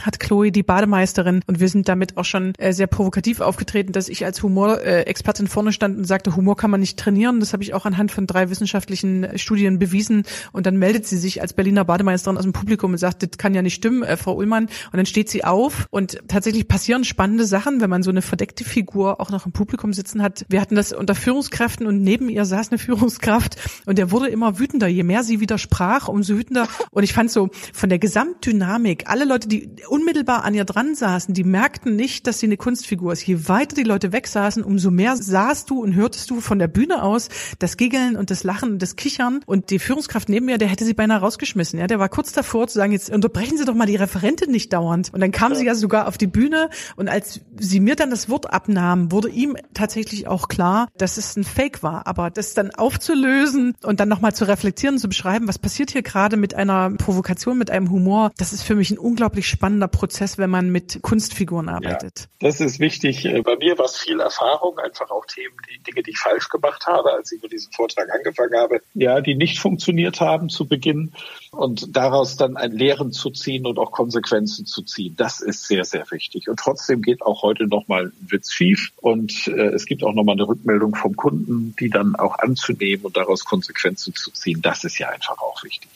hat 0.01 0.20
Chloe 0.20 0.51
die 0.51 0.62
Bademeisterin 0.62 1.43
und 1.47 1.61
wir 1.61 1.68
sind 1.68 1.88
damit 1.88 2.16
auch 2.16 2.24
schon 2.24 2.55
äh, 2.59 2.72
sehr 2.72 2.86
provokativ 2.86 3.41
aufgetreten, 3.41 3.93
dass 3.93 4.09
ich 4.09 4.24
als 4.24 4.43
Humorexpertin 4.43 5.49
vorne 5.49 5.72
stand 5.72 5.99
und 5.99 6.05
sagte, 6.05 6.36
Humor 6.36 6.57
kann 6.57 6.70
man 6.70 6.80
nicht 6.80 6.99
trainieren. 6.99 7.41
Das 7.41 7.53
habe 7.53 7.62
ich 7.62 7.74
auch 7.74 7.86
anhand 7.86 8.12
von 8.12 8.26
drei 8.26 8.51
wissenschaftlichen 8.51 9.38
Studien 9.38 9.78
bewiesen. 9.78 10.22
Und 10.53 10.66
dann 10.66 10.76
meldet 10.76 11.07
sie 11.07 11.18
sich 11.18 11.43
als 11.43 11.53
Berliner 11.53 11.84
Bademeisterin 11.84 12.38
aus 12.38 12.45
dem 12.45 12.53
Publikum 12.53 12.93
und 12.93 12.99
sagt, 12.99 13.22
das 13.22 13.30
kann 13.36 13.55
ja 13.55 13.62
nicht 13.62 13.74
stimmen, 13.74 14.03
äh, 14.03 14.16
Frau 14.16 14.36
Ullmann. 14.36 14.64
Und 14.64 14.97
dann 14.97 15.07
steht 15.07 15.28
sie 15.28 15.45
auf 15.45 15.86
und 15.91 16.20
tatsächlich 16.28 16.68
passieren 16.68 17.05
spannende 17.05 17.45
Sachen, 17.45 17.80
wenn 17.80 17.91
man 17.91 18.03
so 18.03 18.11
eine 18.11 18.22
verdeckte 18.22 18.64
Figur 18.64 19.20
auch 19.20 19.30
noch 19.30 19.47
im 19.47 19.53
Publikum 19.53 19.93
sitzen 19.93 20.22
hat. 20.22 20.45
Wir 20.49 20.61
hatten 20.61 20.76
das 20.76 20.93
unter 20.93 21.14
Führungskräften 21.14 21.86
und 21.86 22.03
neben 22.03 22.28
ihr 22.28 22.45
saß 22.45 22.70
eine 22.70 22.78
Führungskraft 22.78 23.57
und 23.86 23.99
der 23.99 24.11
wurde 24.11 24.28
immer 24.28 24.59
wütender. 24.59 24.86
Je 24.86 25.03
mehr 25.03 25.24
sie 25.24 25.41
widersprach, 25.41 26.09
umso 26.09 26.36
wütender. 26.36 26.68
Und 26.91 27.03
ich 27.03 27.12
fand 27.12 27.30
so 27.30 27.51
von 27.72 27.88
der 27.88 27.99
Gesamtdynamik, 27.99 29.05
alle 29.09 29.24
Leute, 29.24 29.49
die 29.49 29.80
unmittelbar 29.89 30.45
an 30.45 30.55
ihr 30.55 30.64
dran 30.64 30.95
saßen, 30.95 31.35
die 31.35 31.45
merkten 31.45 31.97
nicht, 31.97 32.26
dass 32.26 32.41
sie 32.41 32.47
eine 32.47 32.57
Kunstfigur 32.57 33.12
ist. 33.12 33.26
Je 33.26 33.49
weiter 33.49 33.76
die 33.76 33.83
Leute 33.83 34.12
weg 34.12 34.26
saßen, 34.26 34.62
umso 34.62 34.91
mehr 34.91 35.16
sahst 35.16 35.70
du 35.70 35.81
und 35.83 35.95
hörtest 35.95 36.31
du 36.31 36.41
von 36.41 36.59
der 36.59 36.68
Bühne 36.68 37.03
aus 37.03 37.28
das 37.59 37.76
Giggeln 37.76 38.16
und 38.16 38.31
das 38.31 38.45
Lachen 38.45 38.72
und 38.72 38.83
das 38.83 38.97
Kichern. 38.97 39.41
Und 39.47 39.70
die 39.70 39.78
Führungskraft 39.78 40.28
neben 40.28 40.47
mir, 40.47 40.59
der 40.59 40.68
hätte 40.68 40.85
sie 40.85 40.95
beinahe 40.95 41.20
rausgeschmissen. 41.20 41.78
Ja, 41.78 41.87
der 41.87 41.99
war 41.99 42.09
kurz 42.09 42.33
davor 42.33 42.68
zu 42.68 42.78
sagen, 42.78 42.93
jetzt 42.93 43.11
unterbrechen 43.11 43.59
Sie 43.59 43.64
doch 43.64 43.74
mal 43.74 43.87
die 43.87 43.97
Referentin 43.97 44.51
nicht 44.51 44.72
dauernd. 44.72 45.12
Und 45.12 45.20
dann 45.20 45.33
kam 45.33 45.53
ja. 45.53 45.59
sie 45.59 45.66
ja 45.66 45.74
sogar 45.74 46.09
auf 46.09 46.18
die 46.18 46.26
Bühne 46.26 46.70
und 46.97 47.09
als 47.09 47.41
sie 47.59 47.81
mir 47.81 47.97
dann 47.97 48.11
das 48.11 48.28
Wort 48.28 48.53
abnahm, 48.53 49.11
wurde 49.12 49.28
ihm 49.28 49.57
tatsächlich 49.74 50.26
auch 50.26 50.49
klar, 50.49 50.89
dass 50.97 51.16
es 51.16 51.37
ein 51.37 51.45
Fake 51.45 51.83
war. 51.83 52.07
Aber 52.07 52.31
das 52.31 52.55
dann 52.55 52.70
aufzulösen 52.70 53.74
und 53.83 54.01
dann 54.01 54.09
nochmal 54.09 54.35
zu 54.35 54.47
reflektieren, 54.47 54.99
zu 54.99 55.09
beschreiben, 55.09 55.49
was 55.49 55.59
passiert 55.59 55.91
hier 55.91 56.03
gerade 56.03 56.37
mit 56.37 56.55
einer 56.55 56.91
Provokation, 56.91 57.59
mit 57.59 57.70
einem 57.70 57.91
Humor, 57.91 58.33
das 58.37 58.53
ist 58.53 58.62
für 58.62 58.74
mich 58.74 58.91
ein 58.91 58.99
unglaublich 58.99 59.49
spannendes 59.49 59.70
spannender 59.71 59.89
Prozess, 59.89 60.37
wenn 60.37 60.51
man 60.51 60.71
mit 60.71 61.01
Kunstfiguren 61.01 61.68
arbeitet. 61.68 62.29
Ja, 62.41 62.49
das 62.49 62.61
ist 62.61 62.81
wichtig. 62.81 63.25
Äh, 63.25 63.43
bei 63.43 63.57
mir 63.57 63.79
war 63.79 63.85
es 63.85 63.97
viel 63.97 64.18
Erfahrung, 64.18 64.79
einfach 64.79 65.11
auch 65.11 65.25
Themen, 65.27 65.55
die 65.71 65.81
Dinge, 65.83 66.03
die 66.03 66.11
ich 66.11 66.18
falsch 66.18 66.49
gemacht 66.49 66.87
habe, 66.87 67.12
als 67.12 67.31
ich 67.31 67.41
mit 67.41 67.53
diesem 67.53 67.71
Vortrag 67.73 68.09
angefangen 68.12 68.57
habe, 68.57 68.81
ja, 68.95 69.21
die 69.21 69.37
nicht 69.37 69.61
funktioniert 69.61 70.21
haben 70.21 70.49
zu 70.49 70.66
Beginn 70.66 71.12
und 71.53 71.97
daraus 71.97 72.37
dann 72.37 72.57
ein 72.57 72.73
Lehren 72.73 73.12
zu 73.12 73.31
ziehen 73.31 73.64
und 73.64 73.79
auch 73.79 73.93
Konsequenzen 73.93 74.66
zu 74.66 74.83
ziehen. 74.83 75.14
Das 75.16 75.41
ist 75.41 75.68
sehr, 75.68 75.85
sehr 75.85 76.11
wichtig. 76.11 76.49
Und 76.49 76.59
trotzdem 76.59 77.01
geht 77.01 77.23
auch 77.23 77.43
heute 77.43 77.68
nochmal 77.68 78.07
ein 78.07 78.12
Witz 78.29 78.53
schief 78.53 78.91
und 78.97 79.47
äh, 79.47 79.68
es 79.68 79.87
gibt 79.87 80.03
auch 80.03 80.14
nochmal 80.14 80.35
eine 80.35 80.49
Rückmeldung 80.49 80.97
vom 80.97 81.14
Kunden, 81.14 81.77
die 81.79 81.91
dann 81.91 82.16
auch 82.16 82.39
anzunehmen 82.39 83.05
und 83.05 83.16
daraus 83.16 83.45
Konsequenzen 83.45 84.14
zu 84.16 84.33
ziehen. 84.33 84.62
Das 84.62 84.83
ist 84.83 84.99
ja 84.99 85.11
einfach 85.11 85.39
auch 85.39 85.62
wichtig. 85.62 85.89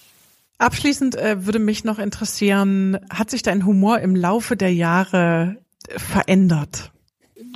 Abschließend 0.59 1.17
äh, 1.17 1.47
würde 1.47 1.59
mich 1.59 1.85
noch 1.85 1.99
interessieren, 1.99 2.99
hat 3.11 3.31
sich 3.31 3.43
dein 3.43 3.67
Humor 3.67 4.01
im 4.01 4.15
Laufe 4.15 4.57
der 4.57 4.73
Jahre 4.73 5.57
äh, 5.89 5.99
verändert? 5.99 6.91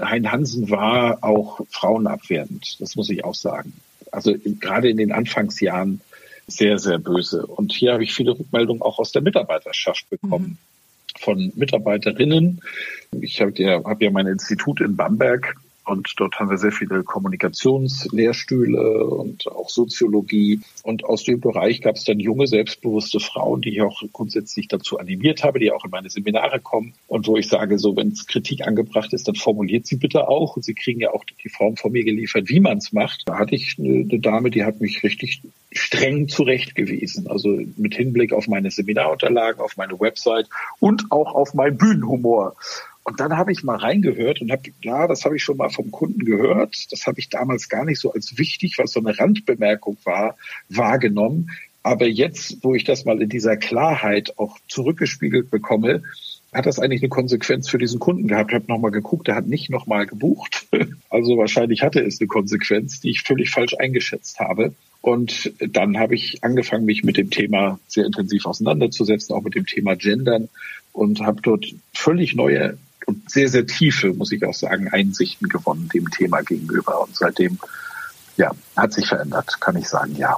Hein 0.01 0.30
Hansen 0.30 0.70
war 0.70 1.22
auch 1.22 1.61
frauenabwertend, 1.70 2.80
das 2.80 2.96
muss 2.96 3.11
ich 3.11 3.24
auch 3.24 3.34
sagen. 3.34 3.72
Also 4.12 4.34
gerade 4.61 4.88
in 4.88 4.96
den 4.96 5.12
Anfangsjahren 5.12 6.01
sehr, 6.46 6.78
sehr 6.78 6.99
böse. 6.99 7.46
Und 7.46 7.72
hier 7.72 7.92
habe 7.92 8.05
ich 8.05 8.14
viele 8.14 8.32
Rückmeldungen 8.32 8.82
auch 8.82 8.99
aus 8.99 9.12
der 9.12 9.22
Mitarbeiterschaft 9.22 10.09
bekommen. 10.11 10.46
Mhm 10.46 10.59
von 11.18 11.53
Mitarbeiterinnen. 11.57 12.61
Ich 13.20 13.40
habe 13.40 13.53
ja, 13.57 13.82
hab 13.84 14.01
ja 14.01 14.11
mein 14.11 14.26
Institut 14.26 14.80
in 14.80 14.96
Bamberg 14.96 15.57
und 15.89 16.12
dort 16.16 16.39
haben 16.39 16.51
wir 16.51 16.59
sehr 16.59 16.72
viele 16.72 17.03
Kommunikationslehrstühle 17.03 19.07
und 19.07 19.47
auch 19.49 19.70
Soziologie. 19.70 20.61
Und 20.82 21.05
aus 21.05 21.24
dem 21.24 21.41
Bereich 21.41 21.80
gab 21.80 21.97
es 21.97 22.05
dann 22.05 22.20
junge, 22.20 22.47
selbstbewusste 22.47 23.20
Frauen, 23.20 23.62
die 23.62 23.70
ich 23.70 23.82
auch 23.82 24.03
grundsätzlich 24.12 24.68
dazu 24.68 24.99
animiert 24.99 25.45
habe, 25.45 25.59
die 25.59 25.72
auch 25.72 25.84
in 25.84 25.91
meine 25.91 26.11
Seminare 26.11 26.61
kommen. 26.61 26.95
Und 27.07 27.26
wo 27.26 27.36
ich 27.36 27.49
sage, 27.49 27.78
so 27.78 27.97
wenn 27.97 28.09
es 28.09 28.26
Kritik 28.26 28.66
angebracht 28.66 29.12
ist, 29.12 29.28
dann 29.28 29.34
formuliert 29.34 29.86
sie 29.86 29.97
bitte 29.97 30.28
auch. 30.28 30.57
Und 30.57 30.64
sie 30.64 30.74
kriegen 30.74 31.01
ja 31.01 31.12
auch 31.12 31.24
die 31.24 31.49
Form 31.49 31.76
von 31.76 31.93
mir 31.93 32.05
geliefert, 32.05 32.49
wie 32.49 32.61
man 32.61 32.78
es 32.78 32.93
macht. 32.93 33.22
Da 33.26 33.39
hatte 33.39 33.55
ich 33.55 33.76
eine, 33.78 34.18
Dame, 34.18 34.51
die 34.51 34.64
hat 34.64 34.80
mich 34.80 35.03
richtig 35.03 35.43
streng 35.72 36.28
zurechtgewiesen. 36.28 37.28
Also 37.28 37.61
mit 37.76 37.95
Hinblick 37.95 38.32
auf 38.32 38.49
meine 38.49 38.70
Seminarunterlagen, 38.70 39.61
auf 39.61 39.76
meine 39.76 39.99
Website 39.99 40.49
und 40.80 41.11
auch 41.11 41.34
auf 41.34 41.55
meinen 41.55 41.78
Bühnenhumor. 41.78 42.57
Und 43.09 43.21
dann 43.21 43.39
habe 43.39 43.53
ich 43.53 43.65
mal 43.65 43.79
reingehört 43.79 44.43
und 44.43 44.53
habe, 44.53 44.71
ja, 44.83 45.07
das 45.07 45.25
habe 45.25 45.37
ich 45.37 45.43
schon 45.43 45.57
mal 45.57 45.71
vom 45.71 45.91
Kunden 45.91 46.27
gehört. 46.27 46.93
Das 46.93 47.07
habe 47.07 47.19
ich 47.19 47.31
damals 47.31 47.71
gar 47.71 47.87
nicht 47.87 47.99
so 47.99 48.13
als 48.13 48.37
wichtig, 48.37 48.77
was 48.77 48.93
so 48.93 49.01
eine 49.01 49.19
Randbemerkung 49.19 49.97
war, 50.05 50.37
wahrgenommen. 50.69 51.51
Aber 51.83 52.07
jetzt, 52.07 52.59
wo 52.63 52.75
ich 52.75 52.85
das 52.85 53.07
mal 53.07 53.23
in 53.23 53.31
dieser 53.31 53.57
Klarheit 53.57 54.39
auch 54.39 54.59
zurückgespiegelt 54.69 55.51
bekomme, 55.51 56.03
hat 56.53 56.67
das 56.67 56.79
eigentlich 56.79 57.01
eine 57.01 57.09
Konsequenz 57.09 57.71
für 57.71 57.79
diesen 57.79 57.99
Kunden 57.99 58.29
gehabt. 58.29 58.51
Ich 58.51 58.57
habe 58.57 58.67
nochmal 58.69 58.91
geguckt, 58.91 59.27
der 59.27 59.37
hat 59.37 59.47
nicht 59.47 59.71
nochmal 59.71 60.07
gebucht. 60.07 60.67
Also 61.11 61.39
wahrscheinlich 61.39 61.81
hatte 61.81 62.01
es 62.01 62.21
eine 62.21 62.29
Konsequenz, 62.29 63.01
die 63.01 63.09
ich 63.09 63.23
völlig 63.23 63.49
falsch 63.49 63.75
eingeschätzt 63.79 64.41
habe. 64.41 64.75
Und 65.01 65.51
dann 65.59 65.99
habe 65.99 66.15
ich 66.15 66.45
angefangen, 66.45 66.85
mich 66.85 67.03
mit 67.03 67.17
dem 67.17 67.31
Thema 67.31 67.81
sehr 67.89 68.05
intensiv 68.05 68.45
auseinanderzusetzen, 68.45 69.35
auch 69.35 69.43
mit 69.43 69.55
dem 69.55 69.65
Thema 69.65 69.97
Gendern 69.97 70.51
und 70.93 71.23
habe 71.23 71.41
dort 71.41 71.65
völlig 71.95 72.35
neue 72.35 72.77
und 73.09 73.31
sehr, 73.31 73.49
sehr 73.49 73.67
tiefe, 73.67 74.13
muss 74.13 74.33
ich 74.33 74.45
auch 74.45 74.53
sagen, 74.53 74.89
Einsichten 74.89 75.49
gewonnen 75.49 75.89
dem 75.93 76.11
Thema 76.11 76.43
gegenüber. 76.43 77.03
Und 77.03 77.17
seitdem 77.17 77.59
ja, 78.37 78.53
hat 78.77 78.93
sich 78.93 79.09
verändert, 79.09 79.59
kann 79.61 79.77
ich 79.77 79.89
sagen, 79.89 80.15
ja. 80.15 80.37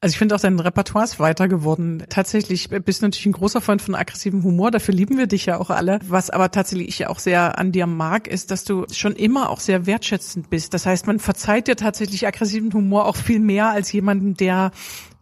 Also 0.00 0.14
ich 0.14 0.18
finde 0.18 0.34
auch 0.34 0.40
dein 0.40 0.58
Repertoire 0.58 1.04
ist 1.04 1.20
weiter 1.20 1.46
geworden. 1.46 2.04
Tatsächlich 2.08 2.70
bist 2.70 3.02
du 3.02 3.06
natürlich 3.06 3.26
ein 3.26 3.32
großer 3.32 3.60
Freund 3.60 3.82
von 3.82 3.94
aggressivem 3.94 4.44
Humor, 4.44 4.70
dafür 4.70 4.94
lieben 4.94 5.18
wir 5.18 5.26
dich 5.26 5.44
ja 5.44 5.58
auch 5.58 5.68
alle. 5.68 5.98
Was 6.08 6.30
aber 6.30 6.50
tatsächlich 6.50 6.88
ich 6.88 6.98
ja 7.00 7.10
auch 7.10 7.18
sehr 7.18 7.58
an 7.58 7.72
dir 7.72 7.86
mag, 7.86 8.28
ist, 8.28 8.50
dass 8.50 8.64
du 8.64 8.86
schon 8.92 9.14
immer 9.14 9.50
auch 9.50 9.60
sehr 9.60 9.84
wertschätzend 9.84 10.48
bist. 10.48 10.72
Das 10.72 10.86
heißt, 10.86 11.06
man 11.06 11.18
verzeiht 11.18 11.68
dir 11.68 11.76
tatsächlich 11.76 12.26
aggressiven 12.26 12.72
Humor 12.72 13.04
auch 13.06 13.16
viel 13.16 13.40
mehr 13.40 13.70
als 13.70 13.92
jemanden, 13.92 14.34
der 14.34 14.70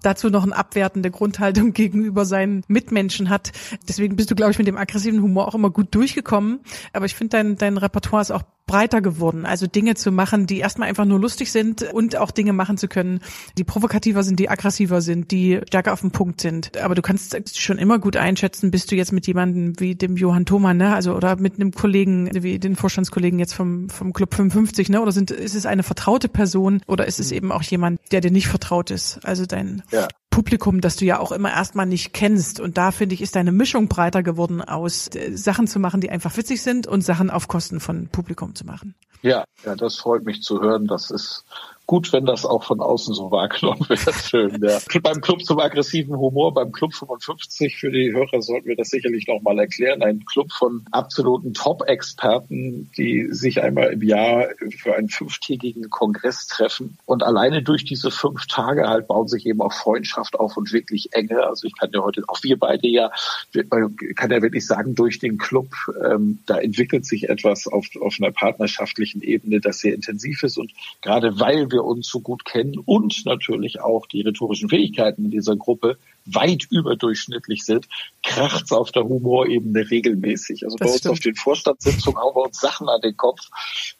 dazu 0.05 0.31
noch 0.31 0.43
eine 0.43 0.57
abwertende 0.57 1.11
Grundhaltung 1.11 1.73
gegenüber 1.75 2.25
seinen 2.25 2.63
Mitmenschen 2.69 3.31
hat. 3.31 3.53
Deswegen 3.89 4.17
bist 4.17 4.31
du, 4.31 4.35
glaube 4.35 4.53
ich, 4.53 4.59
mit 4.59 4.67
dem 4.67 4.77
aggressiven 4.77 5.23
Humor 5.23 5.49
auch 5.49 5.55
immer 5.55 5.71
gut 5.71 5.95
durchgekommen. 5.95 6.61
Aber 6.93 7.07
ich 7.07 7.15
finde, 7.15 7.37
dein, 7.37 7.57
dein 7.57 7.79
Repertoire 7.79 8.23
ist 8.23 8.31
auch 8.31 8.43
breiter 8.67 9.01
geworden. 9.01 9.45
Also 9.47 9.67
Dinge 9.67 9.95
zu 9.95 10.11
machen, 10.11 10.47
die 10.47 10.59
erstmal 10.59 10.89
einfach 10.89 11.05
nur 11.05 11.21
lustig 11.21 11.53
sind 11.53 11.83
und 11.83 12.17
auch 12.17 12.31
Dinge 12.31 12.53
machen 12.53 12.79
zu 12.79 12.89
können, 12.89 13.21
die 13.59 13.65
provokativer 13.65 14.23
sind, 14.23 14.39
die 14.41 14.49
aggressiver 14.49 15.01
sind, 15.01 15.31
die 15.31 15.61
stärker 15.67 15.93
auf 15.93 16.01
den 16.01 16.11
Punkt 16.11 16.41
sind. 16.41 16.77
Aber 16.79 16.95
du 16.95 17.03
kannst 17.03 17.59
schon 17.59 17.79
immer 17.79 17.99
gut 17.99 18.17
einschätzen, 18.17 18.71
bist 18.71 18.91
du 18.91 18.97
jetzt 18.97 19.12
mit 19.12 19.27
jemandem 19.27 19.79
wie 19.79 19.95
dem 19.95 20.17
Johann 20.17 20.47
Thoman, 20.47 20.77
ne? 20.77 20.95
Also 20.95 21.15
oder 21.15 21.37
mit 21.37 21.57
einem 21.57 21.73
Kollegen, 21.73 22.31
wie 22.33 22.59
den 22.59 22.77
Vorstandskollegen 22.77 23.39
jetzt 23.39 23.55
vom, 23.55 23.89
vom 23.91 24.12
Club 24.12 24.35
55, 24.35 24.89
ne? 24.89 25.01
Oder 25.01 25.12
sind, 25.12 25.31
ist 25.31 25.55
es 25.55 25.67
eine 25.67 25.83
vertraute 25.83 26.29
Person 26.29 26.81
oder 26.87 27.07
ist 27.07 27.21
es 27.21 27.33
eben 27.33 27.53
auch 27.53 27.62
jemand, 27.62 28.01
der 28.12 28.21
dir 28.21 28.31
nicht 28.31 28.49
vertraut 28.49 28.91
ist? 28.91 29.21
Also 29.25 29.45
dein 29.47 29.83
ja. 29.91 30.09
Publikum, 30.35 30.80
das 30.80 30.97
du 30.97 31.05
ja 31.05 31.20
auch 31.20 31.30
immer 31.30 31.53
erstmal 31.53 31.87
nicht 31.87 32.12
kennst. 32.12 32.59
Und 32.59 32.76
da 32.76 32.91
finde 32.91 33.14
ich, 33.14 33.20
ist 33.20 33.37
deine 33.37 33.53
Mischung 33.53 33.87
breiter 33.87 34.24
geworden 34.24 34.61
aus 34.62 35.07
äh, 35.14 35.37
Sachen 35.37 35.68
zu 35.68 35.78
machen, 35.78 36.01
die 36.01 36.11
einfach 36.11 36.37
witzig 36.37 36.61
sind 36.61 36.89
und 36.89 37.03
Sachen 37.03 37.30
auf 37.30 37.47
Kosten 37.47 37.78
von 37.78 38.09
Publikum 38.09 38.57
zu 38.57 38.66
machen. 38.66 38.97
Ja, 39.22 39.45
ja, 39.64 39.76
das 39.76 39.95
freut 39.95 40.24
mich 40.24 40.43
zu 40.43 40.61
hören. 40.61 40.89
Das 40.89 41.12
ist 41.12 41.45
gut, 41.87 42.12
wenn 42.12 42.24
das 42.24 42.47
auch 42.47 42.64
von 42.64 42.80
außen 42.80 43.14
so 43.14 43.30
wahrgenommen 43.30 43.87
wird. 43.89 44.14
Schön, 44.14 44.62
ja. 44.62 44.78
beim 45.03 45.20
Club 45.20 45.43
zum 45.43 45.59
aggressiven 45.59 46.16
Humor, 46.16 46.55
beim 46.55 46.72
Club 46.72 46.95
55, 46.95 47.76
für 47.76 47.91
die 47.91 48.12
Hörer 48.12 48.41
sollten 48.41 48.68
wir 48.68 48.76
das 48.76 48.89
sicherlich 48.89 49.26
nochmal 49.26 49.59
erklären. 49.59 50.03
Ein 50.03 50.24
Club 50.24 50.51
von 50.53 50.85
absoluten 50.93 51.53
Top-Experten, 51.53 52.91
die 52.97 53.28
sich 53.30 53.62
einmal 53.62 53.93
im 53.93 54.03
Jahr 54.03 54.49
für 54.78 54.95
einen 54.95 55.09
fünftägigen 55.09 55.91
Kongress 55.91 56.47
treffen. 56.47 56.97
Und 57.05 57.22
alleine 57.22 57.62
durch 57.62 57.85
diese 57.85 58.11
fünf 58.11 58.47
Tage 58.47 58.89
halt 58.89 59.07
bauen 59.09 59.28
sich 59.28 59.47
eben 59.47 59.61
auch 59.61 59.72
Freundschaft 59.72 60.39
auf 60.39 60.57
und 60.57 60.72
wirklich 60.72 61.11
enge. 61.12 61.47
Also 61.47 61.66
ich 61.66 61.76
kann 61.76 61.91
ja 61.93 62.01
heute, 62.01 62.22
auch 62.28 62.43
wir 62.43 62.59
beide 62.59 62.89
ja, 62.89 63.11
kann 64.16 64.30
ja 64.30 64.43
wirklich 64.43 64.66
sagen, 64.66 64.95
durch 64.95 65.18
den 65.18 65.39
Club, 65.39 65.68
ähm, 66.03 66.39
da 66.47 66.59
entwickelt 66.59 67.05
sich 67.05 67.28
etwas 67.28 67.66
auf, 67.66 67.87
auf 68.01 68.16
einer 68.18 68.30
partnerschaftlichen 68.30 69.20
Ebene, 69.20 69.61
das 69.61 69.80
sehr 69.80 69.95
intensiv 69.95 70.43
ist. 70.43 70.57
Und 70.57 70.72
gerade 71.03 71.39
weil 71.39 71.68
wir 71.75 71.85
uns 71.85 72.09
so 72.09 72.20
gut 72.20 72.47
kennen 72.47 72.79
und 72.79 73.27
natürlich 73.27 73.83
auch 73.83 74.07
die 74.07 74.22
rhetorischen 74.22 74.70
Fähigkeiten 74.70 75.31
dieser 75.31 75.57
Gruppe 75.57 75.99
weit 76.27 76.66
überdurchschnittlich 76.70 77.64
sind, 77.64 77.87
kracht's 78.22 78.72
auf 78.72 78.93
der 78.93 79.05
Humorebene 79.05 79.91
regelmäßig. 79.91 80.64
Also 80.64 80.77
das 80.77 80.87
bei 80.87 80.93
uns 80.93 80.99
stimmt. 81.01 81.12
auf 81.12 81.20
den 81.20 81.35
Vorstandssitzungen 81.35 82.20
hauen 82.20 82.35
wir 82.35 82.43
uns 82.43 82.61
Sachen 82.61 82.89
an 82.89 83.01
den 83.01 83.16
Kopf. 83.16 83.41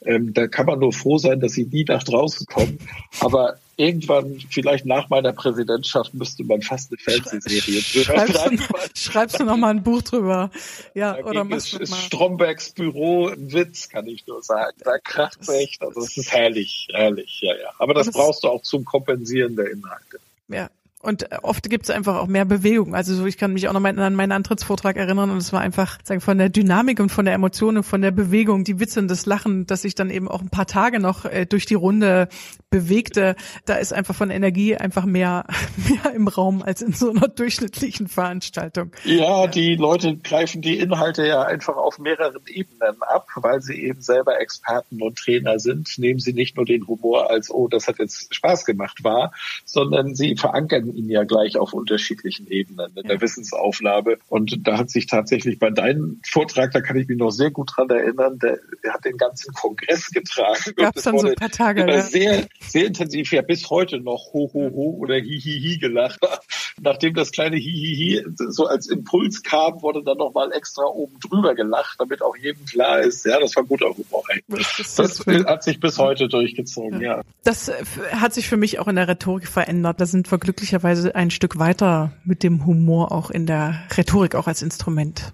Ähm, 0.05 0.33
da 0.33 0.47
kann 0.47 0.67
man 0.67 0.79
nur 0.79 0.93
froh 0.93 1.19
sein, 1.19 1.41
dass 1.41 1.53
sie 1.53 1.67
nie 1.67 1.85
nach 1.85 2.03
draußen 2.03 2.47
kommen. 2.47 2.79
Aber 3.21 3.59
irgendwann, 3.77 4.41
vielleicht 4.51 4.87
nach 4.87 5.09
meiner 5.11 5.33
Präsidentschaft, 5.33 6.15
müsste 6.15 6.45
man 6.45 6.63
fast 6.63 6.91
eine 6.91 6.99
Fernsehserie 6.99 7.83
drüber 8.05 8.27
schreiben. 8.27 8.61
Schreibst 8.95 9.41
du 9.41 9.45
noch 9.45 9.57
mal 9.57 9.71
ein 9.71 9.83
Buch 9.83 10.03
drüber? 10.03 10.51
Ja, 10.95 11.13
Dagegen 11.13 11.29
oder 11.29 11.45
machst 11.45 11.75
ist, 11.75 11.91
ist 11.91 11.97
Strombergs 11.97 12.71
Büro 12.71 13.29
ein 13.29 13.53
Witz, 13.53 13.89
kann 13.89 14.07
ich 14.07 14.27
nur 14.27 14.43
sagen. 14.43 14.77
Da 14.85 14.99
kracht's 14.99 15.49
echt. 15.49 15.83
Also 15.83 16.01
es 16.01 16.17
ist 16.17 16.33
herrlich, 16.33 16.89
herrlich, 16.93 17.41
ja, 17.43 17.55
ja. 17.55 17.71
Aber 17.79 17.95
das, 17.95 18.07
das 18.07 18.15
brauchst 18.15 18.45
du 18.45 18.49
auch 18.49 18.63
zum 18.63 18.85
Kompensieren 18.85 19.57
der 19.57 19.71
Inhalte. 19.71 20.21
Ja, 20.49 20.71
und 21.05 21.29
oft 21.43 21.69
gibt 21.69 21.85
es 21.85 21.91
einfach 21.91 22.17
auch 22.17 22.27
mehr 22.27 22.45
Bewegung. 22.45 22.95
Also 22.95 23.15
so, 23.15 23.27
ich 23.27 23.37
kann 23.37 23.53
mich 23.53 23.69
auch 23.69 23.73
noch 23.73 23.81
mal 23.81 23.99
an 23.99 24.15
meinen 24.15 24.33
Antrittsvortrag 24.33 24.97
erinnern 24.97 25.31
und 25.31 25.39
es 25.39 25.53
war 25.53 25.61
einfach 25.61 25.99
sagen 26.03 26.21
von 26.21 26.39
der 26.39 26.49
Dynamik 26.49 27.01
und 27.01 27.11
von 27.11 27.25
der 27.25 27.35
Emotion 27.35 27.77
und 27.77 27.83
von 27.83 28.03
der 28.03 28.11
Bewegung, 28.11 28.65
die 28.65 28.81
Witze 28.81 29.01
und 29.01 29.09
das 29.09 29.27
Lachen, 29.27 29.67
dass 29.67 29.85
ich 29.85 29.95
dann 29.95 30.11
eben 30.11 30.29
auch 30.29 30.41
ein 30.41 30.49
paar 30.49 30.67
Tage 30.67 31.01
noch 31.01 31.25
äh, 31.25 31.47
durch 31.47 31.67
die 31.67 31.75
Runde 31.75 32.29
bewegte. 32.75 33.37
Da 33.67 33.77
ist 33.77 33.93
einfach 33.93 34.17
von 34.17 34.31
Energie 34.31 34.77
einfach 34.77 35.05
mehr, 35.05 35.45
mehr 35.89 36.13
im 36.13 36.27
Raum 36.27 36.61
als 36.61 36.83
in 36.83 36.93
so 36.93 37.11
einer 37.11 37.29
durchschnittlichen 37.29 38.09
Veranstaltung. 38.09 38.91
Ja, 39.05 39.47
die 39.47 39.77
Leute 39.77 40.17
greifen 40.17 40.61
die 40.61 40.79
Inhalte 40.79 41.25
ja 41.25 41.43
einfach 41.43 41.77
auf 41.77 42.01
mehreren 42.01 42.43
Ebenen 42.49 43.01
ab, 43.03 43.29
weil 43.37 43.63
sie 43.63 43.81
eben 43.85 44.01
selber 44.01 44.41
Experten 44.41 45.01
und 45.03 45.17
Trainer 45.17 45.61
sind. 45.61 45.97
Nehmen 45.99 46.19
sie 46.19 46.33
nicht 46.33 46.57
nur 46.57 46.67
den 46.67 46.87
Humor 46.89 47.31
als, 47.31 47.49
oh, 47.49 47.69
das 47.69 47.87
hat 47.87 48.01
jetzt 48.01 48.35
Spaß 48.35 48.65
gemacht, 48.65 49.05
wahr, 49.05 49.33
sondern 49.65 50.17
sie 50.17 50.35
verankern 50.37 50.93
ihn 50.93 51.09
ja 51.09 51.23
gleich 51.23 51.57
auf 51.57 51.75
unterschiedlichen 51.75 52.49
Ebenen 52.49 52.91
in 52.97 53.07
der 53.07 53.21
Wissensaufnahme. 53.21 54.19
Und 54.29 54.67
da 54.67 54.79
hat 54.79 54.91
sich 54.91 55.07
tatsächlich 55.07 55.61
bei 55.61 55.71
deinem 55.71 56.21
Vortrag, 56.29 56.73
da 56.73 56.81
kann 56.81 56.97
ich 56.97 57.07
mich 57.07 57.19
noch 57.19 57.31
sehr 57.31 57.53
gut 57.53 57.71
dran 57.77 57.89
erinnern, 57.91 58.41
der, 58.41 58.59
der 58.83 58.95
hat 58.95 59.05
den 59.05 59.17
ganzen 59.17 59.55
Kongress 59.55 60.11
getragen. 60.11 60.75
Gab 60.77 60.97
es 60.97 61.05
dann 61.05 61.19
so 61.19 61.29
ein 61.29 61.35
paar 61.37 61.51
Tage. 61.51 61.85
Ja. 61.89 62.01
Sehr, 62.01 62.47
sehr 62.69 62.87
intensiv, 62.87 63.33
ja 63.33 63.43
bis 63.43 63.71
heute 63.71 64.01
noch 64.01 64.33
ho, 64.33 64.51
ho, 64.53 64.71
ho 64.75 64.97
oder 65.01 65.15
hi, 65.15 65.41
hi, 65.41 65.61
hi 65.61 65.79
gelacht. 65.79 66.21
Nachdem 66.81 67.15
das 67.15 67.31
kleine 67.31 67.57
hi, 67.57 67.63
hi, 67.63 68.23
hi 68.23 68.25
so 68.49 68.67
als 68.67 68.89
Impuls 68.89 69.43
kam, 69.43 69.83
wurde 69.83 70.03
dann 70.03 70.19
nochmal 70.19 70.53
extra 70.53 70.83
oben 70.85 71.19
drüber 71.21 71.55
gelacht, 71.55 71.97
damit 71.99 72.23
auch 72.23 72.37
jedem 72.37 72.65
klar 72.65 73.01
ist, 73.01 73.25
ja, 73.25 73.39
das 73.39 73.55
war 73.57 73.65
guter 73.65 73.87
Humor. 73.87 74.25
Das, 74.49 74.95
das 74.97 75.27
hat 75.47 75.63
sich 75.63 75.81
bis 75.81 75.99
heute 75.99 76.29
durchgezogen, 76.29 77.01
ja. 77.01 77.19
ja. 77.19 77.23
Das 77.45 77.69
äh, 77.69 77.75
hat 78.13 78.35
sich 78.35 78.49
für 78.49 78.57
mich 78.57 78.79
auch 78.79 78.89
in 78.89 78.97
der 78.97 79.09
Rhetorik 79.09 79.47
verändert. 79.47 80.01
Da 80.01 80.07
sind 80.07 80.31
wir 80.31 80.39
glücklicherweise 80.39 81.15
ein 81.15 81.31
Stück 81.31 81.59
weiter 81.59 82.13
mit 82.25 82.43
dem 82.43 82.67
Humor 82.67 83.13
auch 83.13 83.31
in 83.31 83.47
der 83.47 83.85
Rhetorik, 83.97 84.35
auch 84.35 84.47
als 84.47 84.63
Instrument 84.63 85.33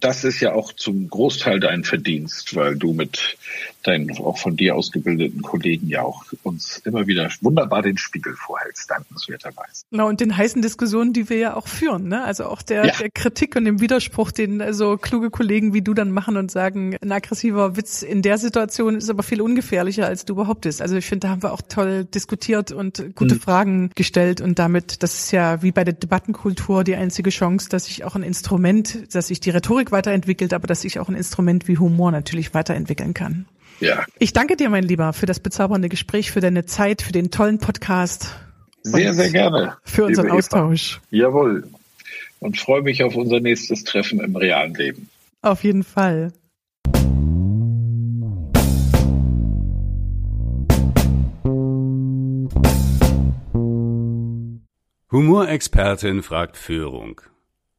das 0.00 0.24
ist 0.24 0.40
ja 0.40 0.52
auch 0.52 0.72
zum 0.72 1.08
Großteil 1.08 1.60
dein 1.60 1.84
Verdienst, 1.84 2.54
weil 2.54 2.76
du 2.76 2.92
mit 2.92 3.36
deinen 3.88 4.10
auch 4.18 4.38
von 4.38 4.56
dir 4.56 4.76
ausgebildeten 4.76 5.42
Kollegen 5.42 5.88
ja 5.88 6.02
auch 6.02 6.24
uns 6.42 6.78
immer 6.84 7.06
wieder 7.06 7.30
wunderbar 7.40 7.82
den 7.82 7.96
Spiegel 7.96 8.34
vorhältst, 8.34 8.90
dankenswerterweise. 8.90 9.84
Genau, 9.90 10.08
und 10.08 10.20
den 10.20 10.36
heißen 10.36 10.62
Diskussionen, 10.62 11.12
die 11.12 11.28
wir 11.28 11.38
ja 11.38 11.56
auch 11.56 11.66
führen, 11.66 12.08
ne? 12.08 12.24
Also 12.24 12.46
auch 12.46 12.62
der, 12.62 12.86
ja. 12.86 12.92
der 12.98 13.10
Kritik 13.10 13.56
und 13.56 13.64
dem 13.64 13.80
Widerspruch, 13.80 14.30
den 14.30 14.72
so 14.72 14.96
kluge 14.96 15.30
Kollegen 15.30 15.74
wie 15.74 15.82
du 15.82 15.94
dann 15.94 16.10
machen 16.10 16.36
und 16.36 16.50
sagen, 16.50 16.96
ein 17.00 17.12
aggressiver 17.12 17.76
Witz 17.76 18.02
in 18.02 18.22
der 18.22 18.38
Situation 18.38 18.96
ist 18.96 19.10
aber 19.10 19.22
viel 19.22 19.40
ungefährlicher, 19.40 20.06
als 20.06 20.24
du 20.24 20.34
behauptest. 20.34 20.82
Also 20.82 20.96
ich 20.96 21.06
finde, 21.06 21.26
da 21.26 21.30
haben 21.30 21.42
wir 21.42 21.52
auch 21.52 21.62
toll 21.62 22.04
diskutiert 22.04 22.72
und 22.72 23.14
gute 23.14 23.36
mhm. 23.36 23.40
Fragen 23.40 23.90
gestellt 23.94 24.40
und 24.40 24.58
damit, 24.58 25.02
das 25.02 25.14
ist 25.14 25.32
ja 25.32 25.62
wie 25.62 25.72
bei 25.72 25.84
der 25.84 25.94
Debattenkultur 25.94 26.84
die 26.84 26.94
einzige 26.94 27.30
Chance, 27.30 27.68
dass 27.68 27.86
sich 27.86 28.04
auch 28.04 28.14
ein 28.14 28.22
Instrument, 28.22 29.14
dass 29.14 29.28
sich 29.28 29.40
die 29.40 29.50
Rhetorik 29.50 29.92
weiterentwickelt, 29.92 30.52
aber 30.52 30.66
dass 30.66 30.82
sich 30.82 30.98
auch 30.98 31.08
ein 31.08 31.14
Instrument 31.14 31.68
wie 31.68 31.78
Humor 31.78 32.10
natürlich 32.10 32.54
weiterentwickeln 32.54 33.14
kann. 33.14 33.46
Ja. 33.80 34.04
Ich 34.18 34.32
danke 34.32 34.56
dir, 34.56 34.70
mein 34.70 34.84
Lieber, 34.84 35.12
für 35.12 35.26
das 35.26 35.40
bezaubernde 35.40 35.88
Gespräch, 35.88 36.30
für 36.30 36.40
deine 36.40 36.66
Zeit, 36.66 37.02
für 37.02 37.12
den 37.12 37.30
tollen 37.30 37.58
Podcast. 37.58 38.34
Sehr, 38.82 39.14
sehr 39.14 39.30
gerne. 39.30 39.76
Für 39.84 40.04
unseren 40.04 40.30
Austausch. 40.30 41.00
Eva. 41.10 41.22
Jawohl. 41.22 41.68
Und 42.40 42.58
freue 42.58 42.82
mich 42.82 43.02
auf 43.02 43.14
unser 43.16 43.40
nächstes 43.40 43.84
Treffen 43.84 44.20
im 44.20 44.36
realen 44.36 44.74
Leben. 44.74 45.08
Auf 45.42 45.64
jeden 45.64 45.84
Fall. 45.84 46.32
Humorexpertin 55.10 56.22
fragt 56.22 56.56
Führung. 56.56 57.20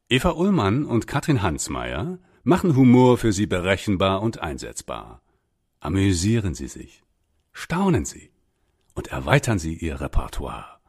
Eva 0.08 0.30
Ullmann 0.30 0.84
und 0.84 1.06
Katrin 1.06 1.42
Hansmeier 1.42 2.18
machen 2.42 2.74
Humor 2.74 3.18
für 3.18 3.32
Sie 3.32 3.46
berechenbar 3.46 4.22
und 4.22 4.40
einsetzbar. 4.40 5.22
Amüsieren 5.82 6.54
Sie 6.54 6.68
sich, 6.68 7.02
staunen 7.52 8.04
Sie 8.04 8.30
und 8.94 9.08
erweitern 9.08 9.58
Sie 9.58 9.74
Ihr 9.74 10.00
Repertoire. 10.02 10.79